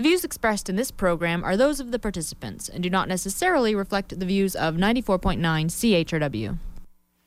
The 0.00 0.08
views 0.08 0.24
expressed 0.24 0.70
in 0.70 0.76
this 0.76 0.90
program 0.90 1.44
are 1.44 1.58
those 1.58 1.78
of 1.78 1.90
the 1.90 1.98
participants 1.98 2.70
and 2.70 2.82
do 2.82 2.88
not 2.88 3.06
necessarily 3.06 3.74
reflect 3.74 4.18
the 4.18 4.24
views 4.24 4.56
of 4.56 4.76
94.9 4.76 5.38
CHRW. 5.38 6.56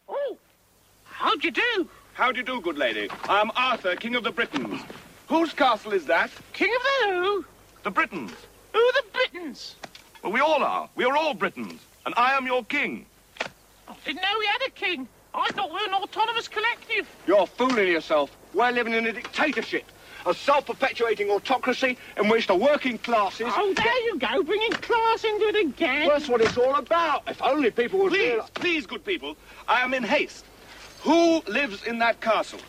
Oh, 0.09 0.37
how'd 1.03 1.43
you 1.43 1.51
do? 1.51 1.87
How 2.13 2.31
do 2.31 2.39
you 2.39 2.43
do, 2.43 2.59
good 2.61 2.79
lady? 2.79 3.11
I 3.29 3.41
am 3.41 3.51
Arthur, 3.55 3.95
King 3.95 4.15
of 4.15 4.23
the 4.23 4.31
Britons. 4.31 4.81
Whose 5.27 5.53
castle 5.53 5.93
is 5.93 6.07
that? 6.07 6.31
King 6.53 6.71
of 6.75 6.81
the 6.81 7.13
who? 7.13 7.45
The 7.83 7.91
Britons. 7.91 8.31
Who 8.73 8.79
are 8.79 8.93
the 8.93 9.03
Britons? 9.13 9.75
Well, 10.23 10.31
we 10.31 10.39
all 10.39 10.63
are. 10.63 10.89
We 10.95 11.05
are 11.05 11.15
all 11.15 11.35
Britons. 11.35 11.79
And 12.07 12.15
I 12.17 12.35
am 12.35 12.47
your 12.47 12.65
king. 12.65 13.05
I 13.39 13.95
didn't 14.03 14.23
know 14.23 14.39
we 14.39 14.47
had 14.47 14.67
a 14.67 14.71
king. 14.71 15.07
I 15.35 15.47
thought 15.51 15.69
we 15.69 15.75
were 15.75 15.93
an 15.93 16.01
autonomous 16.01 16.47
collective. 16.47 17.07
You're 17.27 17.45
fooling 17.45 17.89
yourself. 17.89 18.35
We're 18.51 18.71
living 18.71 18.93
in 18.93 19.05
a 19.05 19.13
dictatorship. 19.13 19.83
A 20.25 20.33
self-perpetuating 20.33 21.29
autocracy 21.29 21.97
in 22.17 22.29
which 22.29 22.47
the 22.47 22.55
working 22.55 22.97
classes... 22.97 23.47
Oh, 23.49 23.73
there 23.73 24.05
you 24.05 24.17
go, 24.17 24.41
bringing 24.41 24.71
class 24.71 25.23
into 25.23 25.45
it 25.47 25.67
again. 25.67 26.07
Well, 26.07 26.17
that's 26.17 26.29
what 26.29 26.41
it's 26.41 26.57
all 26.57 26.75
about. 26.75 27.23
If 27.27 27.41
only 27.41 27.71
people 27.71 27.99
would... 27.99 28.11
Please, 28.11 28.31
realize... 28.31 28.49
please, 28.51 28.85
good 28.85 29.03
people, 29.03 29.35
I 29.67 29.81
am 29.81 29.93
in 29.93 30.03
haste. 30.03 30.45
Who 31.01 31.41
lives 31.47 31.83
in 31.83 31.99
that 31.99 32.21
castle? 32.21 32.59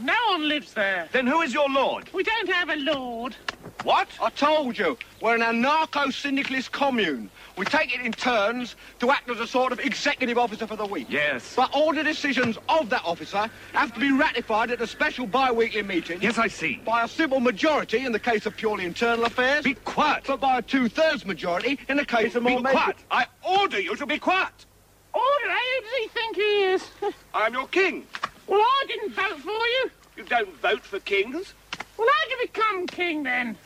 No 0.00 0.16
one 0.30 0.48
lives 0.48 0.72
there. 0.72 1.08
Then 1.12 1.26
who 1.26 1.42
is 1.42 1.52
your 1.54 1.68
lord? 1.68 2.10
We 2.12 2.24
don't 2.24 2.48
have 2.48 2.70
a 2.70 2.76
lord. 2.76 3.36
What? 3.84 4.08
I 4.20 4.30
told 4.30 4.78
you. 4.78 4.98
We're 5.20 5.34
an 5.36 5.42
anarcho-syndicalist 5.42 6.72
commune. 6.72 7.30
We 7.56 7.66
take 7.66 7.94
it 7.94 8.00
in 8.00 8.12
turns 8.12 8.76
to 9.00 9.10
act 9.10 9.28
as 9.28 9.40
a 9.40 9.46
sort 9.46 9.72
of 9.72 9.80
executive 9.80 10.38
officer 10.38 10.66
for 10.66 10.76
the 10.76 10.86
week. 10.86 11.06
Yes. 11.10 11.54
But 11.54 11.70
all 11.72 11.92
the 11.92 12.02
decisions 12.02 12.58
of 12.68 12.88
that 12.90 13.02
officer 13.04 13.50
have 13.72 13.92
to 13.94 14.00
be 14.00 14.12
ratified 14.12 14.70
at 14.70 14.80
a 14.80 14.86
special 14.86 15.26
bi-weekly 15.26 15.82
meeting. 15.82 16.20
Yes, 16.22 16.38
I 16.38 16.48
see. 16.48 16.80
By 16.84 17.04
a 17.04 17.08
simple 17.08 17.40
majority 17.40 18.04
in 18.04 18.12
the 18.12 18.18
case 18.18 18.46
of 18.46 18.56
purely 18.56 18.86
internal 18.86 19.24
affairs. 19.26 19.64
Be 19.64 19.74
quiet. 19.74 20.24
But 20.26 20.40
by 20.40 20.58
a 20.58 20.62
two-thirds 20.62 21.26
majority 21.26 21.78
in 21.88 21.96
the 21.96 22.06
case 22.06 22.34
of 22.34 22.42
more... 22.42 22.62
Be 22.62 22.70
quiet. 22.70 22.96
I 23.10 23.26
order 23.46 23.80
you 23.80 23.96
to 23.96 24.06
be 24.06 24.18
quiet. 24.18 24.66
Order? 25.12 25.26
Who 25.44 25.80
does 25.82 25.92
he 26.00 26.08
think 26.08 26.36
he 26.36 26.62
is? 26.64 26.88
I'm 27.34 27.52
your 27.52 27.68
king. 27.68 28.06
Well, 28.46 28.60
I 28.60 28.84
didn't 28.88 29.12
vote 29.12 29.38
for 29.38 29.50
you. 29.50 29.90
You 30.16 30.24
don't 30.24 30.54
vote 30.60 30.82
for 30.82 30.98
kings? 31.00 31.54
Well, 31.98 32.08
how'd 32.10 32.30
you 32.30 32.46
become 32.46 32.86
king, 32.86 33.22
then? 33.22 33.56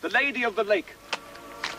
The 0.00 0.08
Lady 0.10 0.42
of 0.44 0.56
the 0.56 0.64
Lake. 0.64 0.94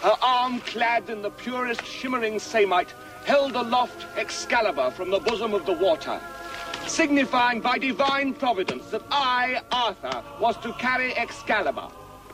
Her 0.01 0.15
arm 0.21 0.59
clad 0.61 1.09
in 1.09 1.21
the 1.21 1.31
purest 1.31 1.83
shimmering 1.85 2.39
samite 2.39 2.93
held 3.25 3.55
aloft 3.55 4.05
Excalibur 4.15 4.91
from 4.91 5.09
the 5.09 5.19
bosom 5.19 5.53
of 5.53 5.65
the 5.65 5.73
water, 5.73 6.19
signifying 6.85 7.61
by 7.61 7.77
divine 7.77 8.33
providence 8.33 8.87
that 8.91 9.01
I, 9.11 9.61
Arthur, 9.71 10.23
was 10.39 10.55
to 10.57 10.71
carry 10.73 11.17
Excalibur. 11.17 11.87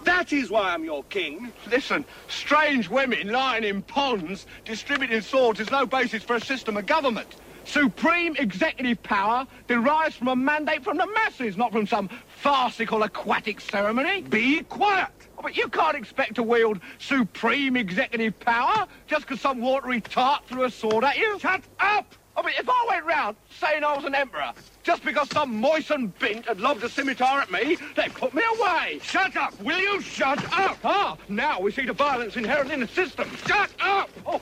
That 0.04 0.34
is 0.34 0.50
why 0.50 0.74
I'm 0.74 0.84
your 0.84 1.06
king. 1.06 1.54
Listen, 1.72 2.04
strange 2.28 2.90
women 2.90 3.30
lying 3.30 3.64
in 3.64 3.82
ponds 3.82 4.46
distributing 4.66 5.22
swords 5.22 5.62
is 5.62 5.72
no 5.72 5.86
basis 5.86 6.22
for 6.22 6.36
a 6.36 6.42
system 6.42 6.76
of 6.76 6.86
government. 6.86 7.38
Supreme 7.64 8.36
executive 8.36 9.02
power 9.04 9.48
derives 9.70 10.18
from 10.18 10.28
a 10.28 10.36
mandate 10.36 10.84
from 10.84 10.98
the 10.98 11.08
masses, 11.08 11.56
not 11.56 11.72
from 11.72 11.88
some 11.88 12.10
farcical 12.42 13.04
aquatic 13.04 13.62
ceremony. 13.62 14.22
Be 14.24 14.64
quiet. 14.64 15.23
But 15.44 15.58
you 15.58 15.68
can't 15.68 15.98
expect 15.98 16.36
to 16.36 16.44
wield 16.44 16.80
supreme 17.00 17.76
executive 17.76 18.40
power 18.40 18.88
just 19.08 19.28
because 19.28 19.42
some 19.42 19.60
watery 19.60 20.00
tart 20.00 20.46
threw 20.48 20.64
a 20.64 20.72
sword 20.72 21.04
at 21.04 21.18
you. 21.18 21.38
Shut 21.38 21.62
up! 21.82 22.16
I 22.38 22.42
mean, 22.44 22.56
if 22.58 22.68
I 22.68 22.86
went 22.88 23.06
round 23.06 23.36
saying 23.60 23.84
I 23.84 23.94
was 23.94 24.06
an 24.06 24.16
emperor, 24.16 24.54
just 24.84 25.04
because 25.04 25.30
some 25.32 25.54
moistened 25.54 26.18
bint 26.18 26.46
had 26.46 26.62
lobbed 26.62 26.82
a 26.84 26.90
scimitar 26.90 27.42
at 27.42 27.52
me, 27.52 27.78
they'd 27.96 28.14
put 28.14 28.34
me 28.34 28.42
away. 28.58 29.00
Shut 29.04 29.36
up! 29.36 29.60
Will 29.62 29.78
you 29.78 30.00
shut 30.00 30.42
up? 30.58 30.78
Ah, 30.86 31.18
now 31.28 31.60
we 31.60 31.74
see 31.74 31.86
the 31.86 31.94
violence 31.94 32.38
inherent 32.38 32.72
in 32.72 32.80
the 32.80 32.88
system. 32.88 33.30
Shut 33.46 33.70
up! 33.82 34.10
Oh, 34.26 34.40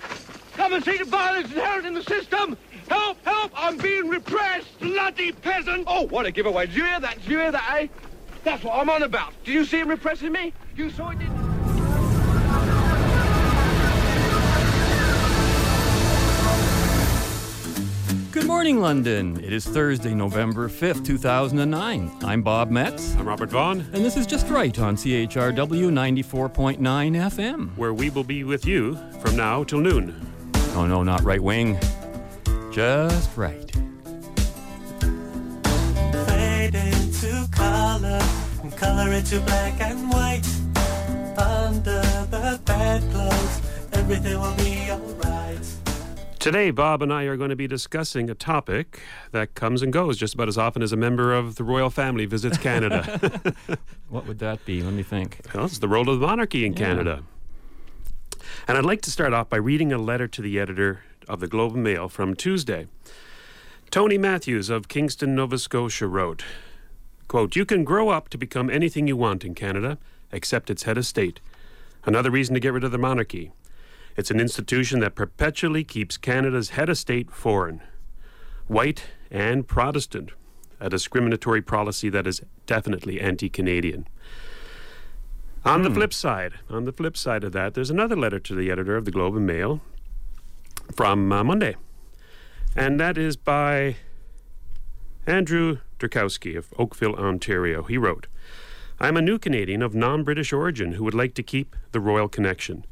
come 0.53 0.73
and 0.73 0.85
see 0.85 0.97
the 0.97 1.05
violence 1.05 1.51
inherent 1.51 1.87
in 1.87 1.95
the 1.95 2.03
system. 2.03 2.55
Help! 2.89 3.17
Help! 3.25 3.51
I'm 3.55 3.77
being 3.77 4.07
repressed! 4.07 4.79
Bloody 4.79 5.31
peasant! 5.31 5.85
Oh, 5.87 6.03
what 6.03 6.27
a 6.27 6.31
giveaway. 6.31 6.67
Did 6.67 6.75
you 6.75 6.85
hear 6.85 6.99
that? 6.99 7.19
Did 7.21 7.27
you 7.27 7.39
hear 7.39 7.51
that, 7.51 7.75
eh? 7.79 7.87
That's 8.43 8.63
what 8.63 8.75
I'm 8.75 8.89
on 8.89 9.01
about. 9.01 9.33
Did 9.43 9.53
you 9.55 9.65
see 9.65 9.79
him 9.79 9.89
repressing 9.89 10.31
me? 10.31 10.53
You 10.75 10.89
saw 10.89 11.09
it, 11.09 11.19
didn't? 11.19 11.35
Good 18.31 18.45
morning, 18.45 18.79
London. 18.79 19.37
It 19.43 19.51
is 19.51 19.65
Thursday, 19.65 20.13
November 20.13 20.69
5th, 20.69 21.05
2009. 21.05 22.11
I'm 22.23 22.41
Bob 22.41 22.71
Metz. 22.71 23.15
I'm 23.15 23.27
Robert 23.27 23.49
Vaughn. 23.49 23.81
And 23.91 24.05
this 24.05 24.15
is 24.15 24.25
Just 24.25 24.47
Right 24.47 24.77
on 24.79 24.95
CHRW 24.95 25.91
94.9 25.91 26.77
FM. 26.79 27.77
Where 27.77 27.93
we 27.93 28.09
will 28.09 28.23
be 28.23 28.45
with 28.45 28.65
you 28.65 28.95
from 29.19 29.35
now 29.35 29.65
till 29.65 29.79
noon. 29.79 30.25
Oh, 30.73 30.85
no, 30.87 31.03
not 31.03 31.21
right 31.23 31.43
wing. 31.43 31.77
Just 32.71 33.35
right. 33.35 33.69
Fade 36.27 36.75
into 36.75 37.49
color 37.51 38.21
and 38.81 38.97
color 38.97 39.11
into 39.13 39.39
black 39.41 39.79
and 39.81 40.09
white. 40.11 40.45
Under 41.37 42.01
the 42.29 42.59
bedclothes, 42.65 43.61
everything 43.93 44.39
will 44.39 44.55
be 44.55 44.91
alright. 44.91 45.59
Today, 46.39 46.71
Bob 46.71 47.01
and 47.01 47.13
I 47.13 47.23
are 47.25 47.37
going 47.37 47.51
to 47.51 47.55
be 47.55 47.67
discussing 47.67 48.29
a 48.29 48.35
topic 48.35 48.99
that 49.31 49.53
comes 49.53 49.81
and 49.81 49.93
goes 49.93 50.17
just 50.17 50.33
about 50.33 50.47
as 50.47 50.57
often 50.57 50.81
as 50.81 50.91
a 50.91 50.97
member 50.97 51.33
of 51.33 51.55
the 51.55 51.63
royal 51.63 51.89
family 51.89 52.25
visits 52.25 52.57
Canada. 52.57 53.53
what 54.09 54.27
would 54.27 54.39
that 54.39 54.65
be? 54.65 54.81
Let 54.81 54.93
me 54.93 55.03
think. 55.03 55.39
Well, 55.53 55.65
it's 55.65 55.79
the 55.79 55.87
role 55.87 56.09
of 56.09 56.19
the 56.19 56.25
monarchy 56.25 56.65
in 56.65 56.73
Yeah. 56.73 56.79
Canada. 56.79 57.23
And 58.67 58.77
I'd 58.77 58.85
like 58.85 59.01
to 59.01 59.11
start 59.11 59.33
off 59.33 59.49
by 59.49 59.57
reading 59.57 59.91
a 59.93 59.97
letter 59.97 60.27
to 60.27 60.41
the 60.41 60.59
editor 60.59 61.01
of 61.27 61.39
the 61.39 61.47
Globe 61.47 61.73
and 61.75 61.83
Mail 61.83 62.09
from 62.09 62.35
Tuesday. 62.35 62.87
Tony 63.91 64.17
Matthews 64.17 64.69
of 64.69 64.87
Kingston, 64.87 65.35
Nova 65.35 65.57
Scotia 65.57 66.07
wrote, 66.07 66.43
quote, 67.31 67.55
You 67.55 67.63
can 67.63 67.85
grow 67.85 68.09
up 68.09 68.27
to 68.29 68.37
become 68.37 68.69
anything 68.69 69.07
you 69.07 69.15
want 69.15 69.45
in 69.45 69.55
Canada, 69.55 69.97
except 70.33 70.69
its 70.69 70.83
head 70.83 70.97
of 70.97 71.05
state. 71.05 71.39
Another 72.03 72.29
reason 72.29 72.53
to 72.55 72.59
get 72.59 72.73
rid 72.73 72.83
of 72.83 72.91
the 72.91 72.97
monarchy. 72.97 73.53
It's 74.17 74.31
an 74.31 74.41
institution 74.41 74.99
that 74.99 75.15
perpetually 75.15 75.85
keeps 75.85 76.17
Canada's 76.17 76.71
head 76.71 76.89
of 76.89 76.97
state 76.97 77.31
foreign, 77.31 77.81
white 78.67 79.05
and 79.31 79.65
Protestant, 79.65 80.31
a 80.81 80.89
discriminatory 80.89 81.61
policy 81.61 82.09
that 82.09 82.27
is 82.27 82.41
definitely 82.65 83.21
anti 83.21 83.47
Canadian. 83.47 84.09
On 85.63 85.83
the 85.83 85.89
flip 85.89 86.13
side, 86.13 86.55
on 86.69 86.83
the 86.83 86.91
flip 86.91 87.15
side 87.15 87.45
of 87.45 87.53
that, 87.53 87.75
there's 87.75 87.89
another 87.89 88.17
letter 88.17 88.39
to 88.39 88.53
the 88.53 88.69
editor 88.69 88.97
of 88.97 89.05
the 89.05 89.11
Globe 89.11 89.37
and 89.37 89.47
Mail 89.47 89.79
from 90.93 91.31
uh, 91.31 91.45
Monday, 91.45 91.77
and 92.75 92.99
that 92.99 93.17
is 93.17 93.37
by 93.37 93.95
Andrew 95.25 95.77
Durkowski 96.01 96.57
of 96.57 96.73
Oakville, 96.77 97.15
Ontario. 97.15 97.83
He 97.83 97.97
wrote, 97.97 98.27
I'm 98.99 99.17
a 99.17 99.21
new 99.21 99.37
Canadian 99.37 99.81
of 99.81 99.95
non 99.95 100.23
British 100.23 100.51
origin 100.51 100.93
who 100.93 101.03
would 101.03 101.13
like 101.13 101.33
to 101.35 101.43
keep 101.43 101.75
the 101.91 101.99
royal 101.99 102.27
connection. 102.27 102.85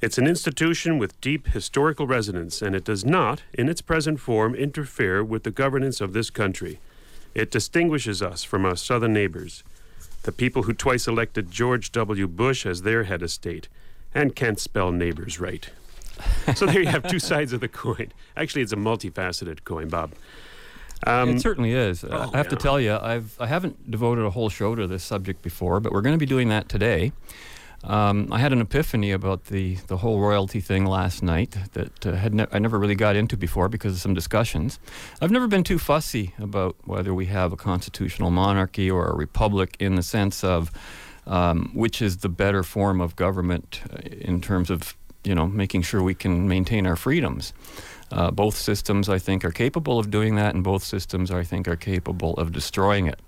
It's 0.00 0.18
an 0.18 0.26
institution 0.26 0.98
with 0.98 1.20
deep 1.20 1.48
historical 1.48 2.06
resonance, 2.08 2.60
and 2.60 2.74
it 2.74 2.84
does 2.84 3.04
not, 3.04 3.42
in 3.54 3.68
its 3.68 3.80
present 3.80 4.18
form, 4.18 4.54
interfere 4.54 5.22
with 5.22 5.44
the 5.44 5.52
governance 5.52 6.00
of 6.00 6.12
this 6.12 6.28
country. 6.28 6.80
It 7.34 7.52
distinguishes 7.52 8.20
us 8.20 8.42
from 8.42 8.64
our 8.64 8.76
southern 8.76 9.12
neighbors, 9.12 9.62
the 10.24 10.32
people 10.32 10.64
who 10.64 10.72
twice 10.72 11.06
elected 11.06 11.50
George 11.50 11.92
W. 11.92 12.26
Bush 12.26 12.66
as 12.66 12.82
their 12.82 13.04
head 13.04 13.22
of 13.22 13.30
state 13.30 13.68
and 14.14 14.36
can't 14.36 14.58
spell 14.58 14.90
neighbors 14.90 15.40
right. 15.40 15.70
so 16.54 16.66
there 16.66 16.82
you 16.82 16.88
have 16.88 17.08
two 17.08 17.18
sides 17.30 17.52
of 17.52 17.60
the 17.60 17.68
coin. 17.68 18.12
Actually, 18.36 18.62
it's 18.62 18.72
a 18.72 18.76
multifaceted 18.76 19.64
coin, 19.64 19.88
Bob. 19.88 20.12
Um, 21.06 21.30
it 21.30 21.40
certainly 21.40 21.72
is. 21.72 22.04
Oh, 22.04 22.30
I 22.32 22.36
have 22.36 22.48
to 22.48 22.56
tell 22.56 22.80
you, 22.80 22.96
I've 22.96 23.36
I 23.40 23.46
haven't 23.46 23.90
devoted 23.90 24.24
a 24.24 24.30
whole 24.30 24.48
show 24.48 24.74
to 24.74 24.86
this 24.86 25.02
subject 25.02 25.42
before, 25.42 25.80
but 25.80 25.92
we're 25.92 26.02
going 26.02 26.14
to 26.14 26.18
be 26.18 26.26
doing 26.26 26.48
that 26.50 26.68
today. 26.68 27.12
Um, 27.84 28.28
I 28.30 28.38
had 28.38 28.52
an 28.52 28.60
epiphany 28.60 29.10
about 29.10 29.46
the, 29.46 29.74
the 29.88 29.96
whole 29.96 30.20
royalty 30.20 30.60
thing 30.60 30.86
last 30.86 31.20
night 31.20 31.56
that 31.72 32.06
uh, 32.06 32.12
had 32.12 32.32
ne- 32.32 32.46
I 32.52 32.60
never 32.60 32.78
really 32.78 32.94
got 32.94 33.16
into 33.16 33.36
before 33.36 33.68
because 33.68 33.94
of 33.94 34.00
some 34.00 34.14
discussions. 34.14 34.78
I've 35.20 35.32
never 35.32 35.48
been 35.48 35.64
too 35.64 35.80
fussy 35.80 36.32
about 36.38 36.76
whether 36.84 37.12
we 37.12 37.26
have 37.26 37.52
a 37.52 37.56
constitutional 37.56 38.30
monarchy 38.30 38.88
or 38.88 39.08
a 39.08 39.14
republic 39.16 39.76
in 39.80 39.96
the 39.96 40.02
sense 40.02 40.44
of 40.44 40.70
um, 41.26 41.70
which 41.74 42.00
is 42.02 42.18
the 42.18 42.28
better 42.28 42.62
form 42.62 43.00
of 43.00 43.16
government 43.16 43.80
uh, 43.92 43.96
in 44.02 44.40
terms 44.40 44.70
of 44.70 44.96
you 45.24 45.34
know 45.34 45.46
making 45.46 45.82
sure 45.82 46.02
we 46.02 46.14
can 46.14 46.48
maintain 46.48 46.86
our 46.86 46.96
freedoms. 46.96 47.52
Uh, 48.12 48.30
both 48.30 48.54
systems, 48.56 49.08
I 49.08 49.18
think, 49.18 49.44
are 49.44 49.50
capable 49.50 49.98
of 49.98 50.10
doing 50.10 50.36
that, 50.36 50.54
and 50.54 50.62
both 50.62 50.84
systems, 50.84 51.30
I 51.30 51.44
think, 51.44 51.66
are 51.66 51.76
capable 51.76 52.34
of 52.34 52.52
destroying 52.52 53.06
it, 53.06 53.18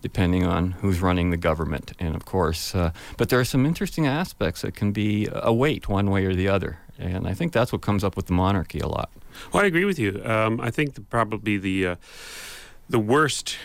depending 0.00 0.46
on 0.46 0.72
who's 0.80 1.00
running 1.02 1.30
the 1.30 1.36
government. 1.36 1.92
And 1.98 2.16
of 2.16 2.24
course, 2.24 2.74
uh, 2.74 2.92
but 3.18 3.28
there 3.28 3.38
are 3.38 3.44
some 3.44 3.66
interesting 3.66 4.06
aspects 4.06 4.62
that 4.62 4.74
can 4.74 4.92
be 4.92 5.28
a 5.30 5.52
weight 5.52 5.88
one 5.88 6.10
way 6.10 6.24
or 6.24 6.34
the 6.34 6.48
other. 6.48 6.78
And 6.98 7.26
I 7.26 7.34
think 7.34 7.52
that's 7.52 7.72
what 7.72 7.82
comes 7.82 8.04
up 8.04 8.16
with 8.16 8.26
the 8.26 8.32
monarchy 8.32 8.78
a 8.78 8.88
lot. 8.88 9.10
Well, 9.52 9.64
I 9.64 9.66
agree 9.66 9.84
with 9.84 9.98
you. 9.98 10.22
Um, 10.24 10.60
I 10.60 10.70
think 10.70 10.94
the, 10.94 11.00
probably 11.00 11.58
the 11.58 11.86
uh, 11.86 11.96
the 12.88 12.98
worst 12.98 13.58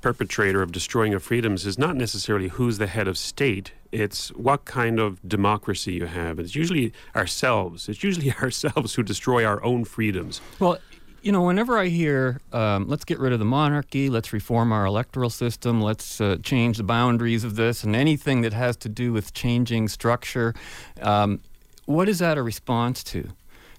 perpetrator 0.00 0.62
of 0.62 0.72
destroying 0.72 1.14
of 1.14 1.22
freedoms 1.22 1.66
is 1.66 1.78
not 1.78 1.96
necessarily 1.96 2.48
who's 2.48 2.78
the 2.78 2.86
head 2.86 3.08
of 3.08 3.18
state. 3.18 3.72
It's 3.92 4.28
what 4.30 4.64
kind 4.64 4.98
of 4.98 5.26
democracy 5.26 5.94
you 5.94 6.06
have. 6.06 6.38
It's 6.38 6.54
usually 6.54 6.92
ourselves. 7.14 7.88
It's 7.88 8.02
usually 8.02 8.32
ourselves 8.42 8.94
who 8.94 9.02
destroy 9.02 9.44
our 9.44 9.62
own 9.64 9.84
freedoms. 9.84 10.40
Well, 10.58 10.78
you 11.22 11.32
know, 11.32 11.42
whenever 11.42 11.78
I 11.78 11.86
hear, 11.86 12.40
um, 12.52 12.88
let's 12.88 13.04
get 13.04 13.18
rid 13.18 13.32
of 13.32 13.38
the 13.38 13.44
monarchy, 13.44 14.08
let's 14.08 14.32
reform 14.32 14.72
our 14.72 14.86
electoral 14.86 15.30
system, 15.30 15.80
let's 15.80 16.20
uh, 16.20 16.36
change 16.42 16.76
the 16.76 16.84
boundaries 16.84 17.44
of 17.44 17.56
this, 17.56 17.82
and 17.82 17.96
anything 17.96 18.42
that 18.42 18.52
has 18.52 18.76
to 18.78 18.88
do 18.88 19.12
with 19.12 19.34
changing 19.34 19.88
structure, 19.88 20.54
um, 21.02 21.40
what 21.86 22.08
is 22.08 22.18
that 22.20 22.38
a 22.38 22.42
response 22.42 23.02
to? 23.04 23.30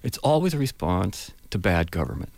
It's 0.02 0.18
always 0.18 0.52
a 0.54 0.58
response 0.58 1.32
to 1.50 1.58
bad 1.58 1.90
government. 1.90 2.30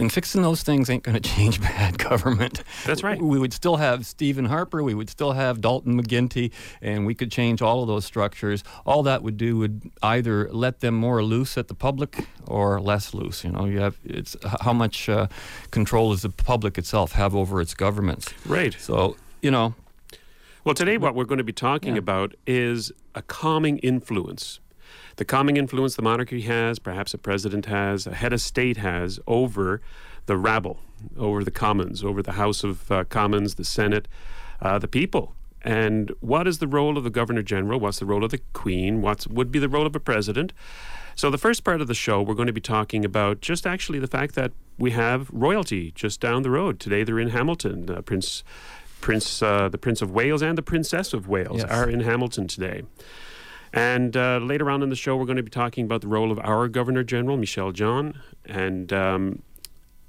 And 0.00 0.10
fixing 0.12 0.42
those 0.42 0.62
things 0.62 0.88
ain't 0.88 1.02
going 1.02 1.14
to 1.20 1.28
change 1.28 1.60
bad 1.60 1.98
government. 1.98 2.62
That's 2.86 3.02
right. 3.02 3.20
We 3.20 3.38
would 3.38 3.52
still 3.52 3.76
have 3.76 4.06
Stephen 4.06 4.46
Harper, 4.46 4.82
we 4.82 4.94
would 4.94 5.10
still 5.10 5.32
have 5.32 5.60
Dalton 5.60 6.00
McGuinty, 6.02 6.50
and 6.80 7.04
we 7.06 7.14
could 7.14 7.30
change 7.30 7.60
all 7.62 7.82
of 7.82 7.86
those 7.88 8.04
structures. 8.04 8.64
All 8.86 9.02
that 9.04 9.22
would 9.22 9.36
do 9.36 9.58
would 9.58 9.90
either 10.02 10.48
let 10.52 10.80
them 10.80 10.94
more 10.94 11.22
loose 11.22 11.58
at 11.58 11.68
the 11.68 11.74
public 11.74 12.26
or 12.46 12.80
less 12.80 13.12
loose. 13.14 13.44
You 13.44 13.52
know, 13.52 13.66
you 13.66 13.80
have 13.80 13.98
it's 14.04 14.36
how 14.62 14.72
much 14.72 15.08
uh, 15.08 15.26
control 15.70 16.10
does 16.12 16.22
the 16.22 16.30
public 16.30 16.78
itself 16.78 17.12
have 17.12 17.36
over 17.36 17.60
its 17.60 17.74
governments? 17.74 18.32
Right. 18.46 18.74
So 18.78 19.16
you 19.42 19.50
know. 19.50 19.74
Well, 20.64 20.74
today 20.74 20.98
what 20.98 21.14
we're 21.14 21.24
going 21.24 21.38
to 21.38 21.44
be 21.44 21.52
talking 21.54 21.94
Yeah. 21.94 22.00
about 22.00 22.34
is 22.46 22.92
a 23.14 23.22
calming 23.22 23.78
influence. 23.78 24.60
The 25.20 25.26
calming 25.26 25.58
influence 25.58 25.96
the 25.96 26.02
monarchy 26.02 26.40
has, 26.40 26.78
perhaps 26.78 27.12
a 27.12 27.18
president 27.18 27.66
has, 27.66 28.06
a 28.06 28.14
head 28.14 28.32
of 28.32 28.40
state 28.40 28.78
has 28.78 29.20
over 29.26 29.82
the 30.24 30.34
rabble, 30.34 30.80
over 31.14 31.44
the 31.44 31.50
commons, 31.50 32.02
over 32.02 32.22
the 32.22 32.32
House 32.32 32.64
of 32.64 32.90
uh, 32.90 33.04
Commons, 33.04 33.56
the 33.56 33.64
Senate, 33.64 34.08
uh, 34.62 34.78
the 34.78 34.88
people. 34.88 35.34
And 35.60 36.10
what 36.20 36.48
is 36.48 36.56
the 36.58 36.66
role 36.66 36.96
of 36.96 37.04
the 37.04 37.10
governor 37.10 37.42
general? 37.42 37.78
What's 37.78 37.98
the 37.98 38.06
role 38.06 38.24
of 38.24 38.30
the 38.30 38.40
queen? 38.54 39.02
What 39.02 39.26
would 39.26 39.52
be 39.52 39.58
the 39.58 39.68
role 39.68 39.84
of 39.84 39.94
a 39.94 40.00
president? 40.00 40.54
So, 41.16 41.28
the 41.28 41.36
first 41.36 41.64
part 41.64 41.82
of 41.82 41.86
the 41.86 41.92
show, 41.92 42.22
we're 42.22 42.32
going 42.32 42.46
to 42.46 42.52
be 42.54 42.62
talking 42.62 43.04
about 43.04 43.42
just 43.42 43.66
actually 43.66 43.98
the 43.98 44.06
fact 44.06 44.34
that 44.36 44.52
we 44.78 44.92
have 44.92 45.28
royalty 45.30 45.92
just 45.94 46.22
down 46.22 46.44
the 46.44 46.50
road. 46.50 46.80
Today, 46.80 47.04
they're 47.04 47.20
in 47.20 47.28
Hamilton. 47.28 47.90
Uh, 47.90 48.00
Prince, 48.00 48.42
Prince, 49.02 49.42
uh, 49.42 49.68
the 49.68 49.76
Prince 49.76 50.00
of 50.00 50.10
Wales 50.12 50.40
and 50.40 50.56
the 50.56 50.62
Princess 50.62 51.12
of 51.12 51.28
Wales 51.28 51.58
Yes. 51.60 51.70
are 51.70 51.90
in 51.90 52.00
Hamilton 52.00 52.48
today. 52.48 52.84
And 53.72 54.16
uh, 54.16 54.38
later 54.38 54.70
on 54.70 54.82
in 54.82 54.88
the 54.88 54.96
show, 54.96 55.16
we're 55.16 55.26
going 55.26 55.36
to 55.36 55.42
be 55.42 55.50
talking 55.50 55.84
about 55.84 56.00
the 56.00 56.08
role 56.08 56.32
of 56.32 56.38
our 56.40 56.68
Governor 56.68 57.04
General, 57.04 57.38
Michaëlle 57.38 57.72
Jean. 57.72 58.20
And 58.44 58.92
um, 58.92 59.42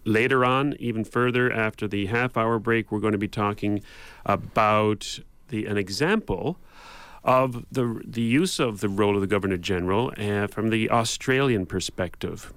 later 0.04 0.44
on, 0.44 0.75
even 0.80 1.04
further 1.04 1.52
after 1.52 1.88
the 1.88 2.08
half 2.08 2.38
hour 2.38 2.60
break, 2.60 2.92
we're 2.92 3.00
going 3.00 3.12
to 3.12 3.19
be 3.19 3.28
talking 3.28 3.84
about 4.25 5.19
the, 5.50 5.66
an 5.66 5.78
example 5.78 6.58
of 7.24 7.66
the, 7.72 8.02
the 8.04 8.22
use 8.22 8.60
of 8.60 8.80
the 8.81 8.90
role 8.90 9.16
of 9.16 9.22
the 9.22 9.28
Governor 9.28 9.58
General 9.58 10.12
uh, 10.18 10.48
from 10.48 10.69
the 10.69 10.90
Australian 10.90 11.68
perspective. 11.68 12.52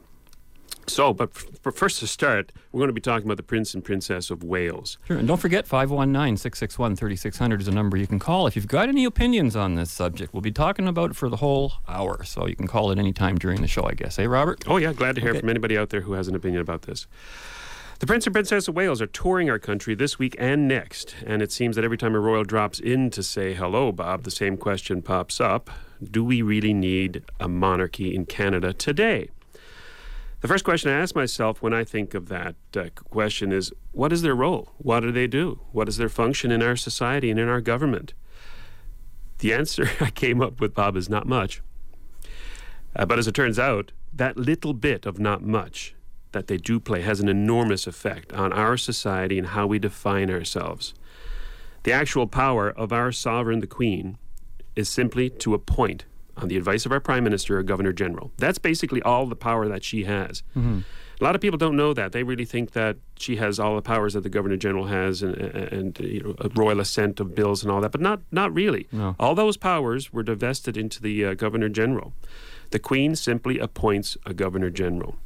So, 0.86 1.12
but 1.14 1.30
f- 1.34 1.74
first 1.74 1.98
to 2.00 2.06
start, 2.06 2.52
we're 2.72 2.78
going 2.80 2.88
to 2.88 2.92
be 2.94 3.00
talking 3.00 3.26
about 3.26 3.36
the 3.38 3.42
Prince 3.42 3.74
and 3.74 3.82
Princess 3.82 4.30
of 4.30 4.42
Wales. 4.44 4.98
Sure, 5.06 5.16
and 5.16 5.26
don't 5.26 5.40
forget 5.40 5.66
519 5.66 6.36
661 6.36 6.96
3600 6.96 7.60
is 7.60 7.68
a 7.68 7.72
number 7.72 7.96
you 7.96 8.06
can 8.06 8.18
call 8.18 8.46
if 8.46 8.54
you've 8.56 8.66
got 8.68 8.88
any 8.88 9.04
opinions 9.04 9.56
on 9.56 9.74
this 9.76 9.90
subject. 9.90 10.32
We'll 10.34 10.40
be 10.42 10.52
talking 10.52 10.86
about 10.86 11.10
it 11.12 11.16
for 11.16 11.28
the 11.28 11.36
whole 11.36 11.72
hour, 11.88 12.22
so 12.24 12.46
you 12.46 12.56
can 12.56 12.66
call 12.66 12.90
at 12.92 12.98
any 12.98 13.12
time 13.12 13.36
during 13.36 13.60
the 13.62 13.68
show, 13.68 13.84
I 13.84 13.92
guess. 13.94 14.16
Hey, 14.16 14.26
Robert? 14.26 14.64
Oh, 14.66 14.76
yeah, 14.76 14.92
glad 14.92 15.14
to 15.14 15.20
hear 15.20 15.30
Okay. 15.30 15.40
from 15.40 15.48
anybody 15.50 15.76
out 15.78 15.88
there 15.90 16.02
who 16.02 16.12
has 16.14 16.28
an 16.28 16.34
opinion 16.34 16.60
about 16.60 16.82
this. 16.82 17.06
The 18.00 18.06
Prince 18.06 18.26
and 18.26 18.34
Princess 18.34 18.68
of 18.68 18.74
Wales 18.74 19.00
are 19.00 19.06
touring 19.06 19.48
our 19.48 19.58
country 19.58 19.94
this 19.94 20.18
week 20.18 20.34
and 20.38 20.66
next, 20.68 21.14
and 21.24 21.40
it 21.40 21.52
seems 21.52 21.76
that 21.76 21.84
every 21.84 21.96
time 21.96 22.14
a 22.14 22.18
royal 22.20 22.42
drops 22.44 22.78
in 22.80 23.08
to 23.10 23.22
say 23.22 23.54
hello, 23.54 23.92
Bob, 23.92 24.24
the 24.24 24.30
same 24.32 24.56
question 24.56 25.00
pops 25.00 25.40
up 25.40 25.70
Do 26.02 26.24
we 26.24 26.42
really 26.42 26.74
need 26.74 27.22
a 27.40 27.48
monarchy 27.48 28.14
in 28.14 28.26
Canada 28.26 28.72
today? 28.72 29.30
The 30.44 30.48
first 30.48 30.66
question 30.66 30.90
I 30.90 31.00
ask 31.00 31.14
myself 31.14 31.62
when 31.62 31.72
I 31.72 31.84
think 31.84 32.12
of 32.12 32.28
that 32.28 32.54
uh, 32.76 32.90
question 33.08 33.50
is 33.50 33.72
what 33.92 34.12
is 34.12 34.20
their 34.20 34.34
role? 34.34 34.74
What 34.76 35.00
do 35.00 35.10
they 35.10 35.26
do? 35.26 35.60
What 35.72 35.88
is 35.88 35.96
their 35.96 36.10
function 36.10 36.50
in 36.50 36.60
our 36.60 36.76
society 36.76 37.30
and 37.30 37.40
in 37.40 37.48
our 37.48 37.62
government? 37.62 38.12
The 39.38 39.54
answer 39.54 39.88
I 40.02 40.10
came 40.10 40.42
up 40.42 40.60
with, 40.60 40.74
Bob, 40.74 40.96
is 40.96 41.08
not 41.08 41.26
much. 41.26 41.62
Uh, 42.94 43.06
but 43.06 43.18
as 43.18 43.26
it 43.26 43.34
turns 43.34 43.58
out, 43.58 43.92
that 44.12 44.36
little 44.36 44.74
bit 44.74 45.06
of 45.06 45.18
not 45.18 45.40
much 45.40 45.94
that 46.32 46.46
they 46.46 46.58
do 46.58 46.78
play 46.78 47.00
has 47.00 47.20
an 47.20 47.28
enormous 47.30 47.86
effect 47.86 48.30
on 48.34 48.52
our 48.52 48.76
society 48.76 49.38
and 49.38 49.46
how 49.46 49.66
we 49.66 49.78
define 49.78 50.30
ourselves. 50.30 50.92
The 51.84 51.92
actual 51.92 52.26
power 52.26 52.70
of 52.70 52.92
our 52.92 53.12
sovereign, 53.12 53.60
the 53.60 53.66
Queen, 53.66 54.18
is 54.76 54.90
simply 54.90 55.30
to 55.30 55.54
appoint, 55.54 56.04
on 56.36 56.48
the 56.48 56.56
advice 56.56 56.84
of 56.86 56.92
our 56.92 57.00
Prime 57.00 57.24
Minister 57.24 57.58
or 57.58 57.62
Governor 57.62 57.92
General. 57.92 58.32
That's 58.38 58.58
basically 58.58 59.00
all 59.02 59.26
the 59.26 59.36
power 59.36 59.68
that 59.68 59.84
she 59.84 60.04
has. 60.04 60.42
A 61.20 61.22
lot 61.24 61.36
of 61.36 61.40
people 61.40 61.58
don't 61.58 61.76
know 61.76 61.94
that. 61.94 62.10
They 62.10 62.24
really 62.24 62.44
think 62.44 62.72
that 62.72 62.96
she 63.16 63.36
has 63.36 63.60
all 63.60 63.76
the 63.76 63.82
powers 63.82 64.14
that 64.14 64.22
the 64.22 64.28
Governor 64.28 64.56
General 64.56 64.86
has 64.86 65.22
and, 65.22 65.36
and 65.36 65.98
you 66.00 66.20
know, 66.22 66.34
a 66.40 66.48
royal 66.48 66.80
assent 66.80 67.20
of 67.20 67.34
bills 67.36 67.62
and 67.62 67.70
all 67.70 67.80
that, 67.82 67.92
but 67.92 68.00
not, 68.00 68.20
not 68.32 68.52
really. 68.52 68.88
No. 68.90 69.14
All 69.20 69.36
those 69.36 69.56
powers 69.56 70.12
were 70.12 70.24
divested 70.24 70.76
into 70.76 71.00
the 71.00 71.24
uh, 71.24 71.34
Governor 71.34 71.68
General. 71.68 72.12
The 72.70 72.80
Queen 72.80 73.14
simply 73.14 73.60
appoints 73.60 74.16
a 74.26 74.34
Governor 74.34 74.70
General. 74.70 75.16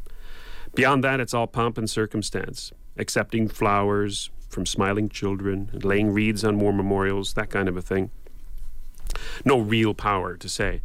Beyond 0.74 1.02
that, 1.04 1.20
it's 1.20 1.32
all 1.32 1.46
pomp 1.46 1.78
and 1.78 1.88
circumstance, 1.88 2.70
accepting 2.98 3.48
flowers 3.48 4.30
from 4.50 4.66
smiling 4.66 5.08
children, 5.08 5.70
and 5.72 5.84
laying 5.84 6.10
wreaths 6.10 6.44
on 6.44 6.58
war 6.58 6.72
memorials, 6.72 7.32
that 7.34 7.50
kind 7.50 7.68
of 7.68 7.76
a 7.76 7.82
thing. 7.82 8.10
No 9.44 9.58
real 9.58 9.94
power 9.94 10.36
to 10.36 10.48
say. 10.48 10.80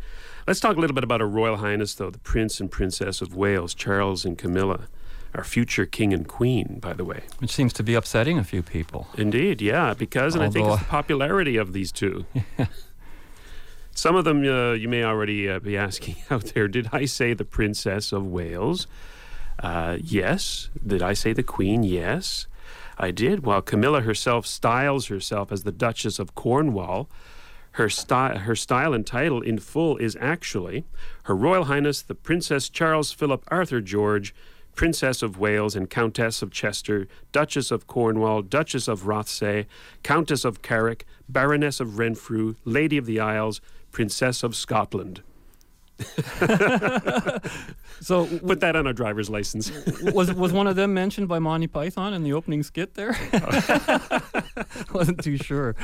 Let's 0.48 0.60
talk 0.60 0.76
a 0.76 0.80
little 0.80 0.94
bit 0.94 1.04
about 1.04 1.22
Her 1.22 1.28
Royal 1.28 1.58
Highness, 1.58 1.94
though, 1.96 2.10
the 2.10 2.20
Prince 2.20 2.60
and 2.60 2.70
Princess 2.70 3.22
of 3.22 3.36
Wales, 3.36 3.74
Charles 3.74 4.26
and 4.26 4.38
Camilla, 4.38 4.88
our 5.34 5.44
future 5.44 5.86
King 5.86 6.14
and 6.14 6.28
Queen, 6.28 6.80
by 6.82 6.94
the 6.94 7.06
way. 7.06 7.24
Which 7.40 7.52
seems 7.52 7.72
to 7.74 7.84
be 7.84 7.94
upsetting 7.94 8.38
a 8.38 8.44
few 8.44 8.62
people. 8.62 9.08
Indeed, 9.18 9.62
yeah, 9.62 9.94
because, 9.94 10.36
and 10.36 10.44
I 10.44 10.50
think 10.50 10.68
it's 10.68 10.80
the 10.80 10.86
popularity 10.86 11.56
of 11.56 11.72
these 11.72 11.92
two. 11.92 12.26
Some 13.96 14.16
of 14.16 14.26
them 14.26 14.44
uh, 14.44 14.74
you 14.74 14.90
may 14.90 15.04
already 15.04 15.50
uh, 15.50 15.60
be 15.60 15.78
asking 15.78 16.16
out 16.30 16.46
there. 16.54 16.68
Did 16.68 16.90
I 16.92 17.06
say 17.06 17.34
the 17.34 17.46
Princess 17.46 18.12
of 18.12 18.26
Wales? 18.26 18.88
Uh, 19.60 19.98
yes. 20.02 20.70
Did 20.86 21.02
I 21.02 21.14
say 21.14 21.32
the 21.32 21.44
Queen? 21.44 21.84
Yes. 21.84 22.48
I 22.98 23.12
did. 23.12 23.46
While 23.46 23.62
Camilla 23.62 24.02
herself 24.02 24.46
styles 24.46 25.08
herself 25.08 25.52
as 25.52 25.64
the 25.64 25.72
Duchess 25.72 26.20
of 26.20 26.36
Cornwall, 26.36 27.10
her, 27.74 27.90
sty- 27.90 28.38
her 28.38 28.56
style 28.56 28.94
and 28.94 29.06
title 29.06 29.42
in 29.42 29.60
full 29.60 29.98
is 29.98 30.18
actually 30.20 30.86
Her 31.24 31.36
Royal 31.36 31.66
Highness 31.66 32.02
the 32.02 32.16
Princess 32.16 32.70
Charles 32.70 33.12
Philip 33.12 33.44
Arthur 33.50 33.82
George, 33.82 34.34
Princess 34.76 35.22
of 35.22 35.38
Wales 35.38 35.76
and 35.76 35.90
Countess 35.90 36.42
of 36.42 36.52
Chester, 36.52 37.08
Duchess 37.32 37.70
of 37.72 37.86
Cornwall, 37.88 38.42
Duchess 38.42 38.88
of 38.88 39.04
Rothesay, 39.04 39.66
Countess 40.02 40.46
of 40.46 40.62
Carrick, 40.62 41.06
Baroness 41.30 41.80
of 41.80 42.00
Renfrew, 42.00 42.56
Lady 42.66 42.98
of 42.98 43.06
the 43.06 43.20
Isles, 43.20 43.62
Princess 43.92 44.44
of 44.44 44.56
Scotland. 44.56 45.22
So, 48.04 48.26
Put 48.46 48.60
that 48.60 48.76
on 48.76 48.86
a 48.86 48.94
driver's 48.94 49.30
license. 49.30 49.72
was 50.14 50.34
was 50.34 50.52
one 50.52 50.68
of 50.68 50.76
them 50.76 50.94
mentioned 50.94 51.28
by 51.30 51.40
Monty 51.40 51.68
Python 51.68 52.14
in 52.14 52.24
the 52.24 52.34
opening 52.34 52.62
skit 52.64 52.96
there? 52.96 53.16
Oh. 53.34 54.22
Wasn't 54.94 55.24
too 55.24 55.38
sure. 55.38 55.76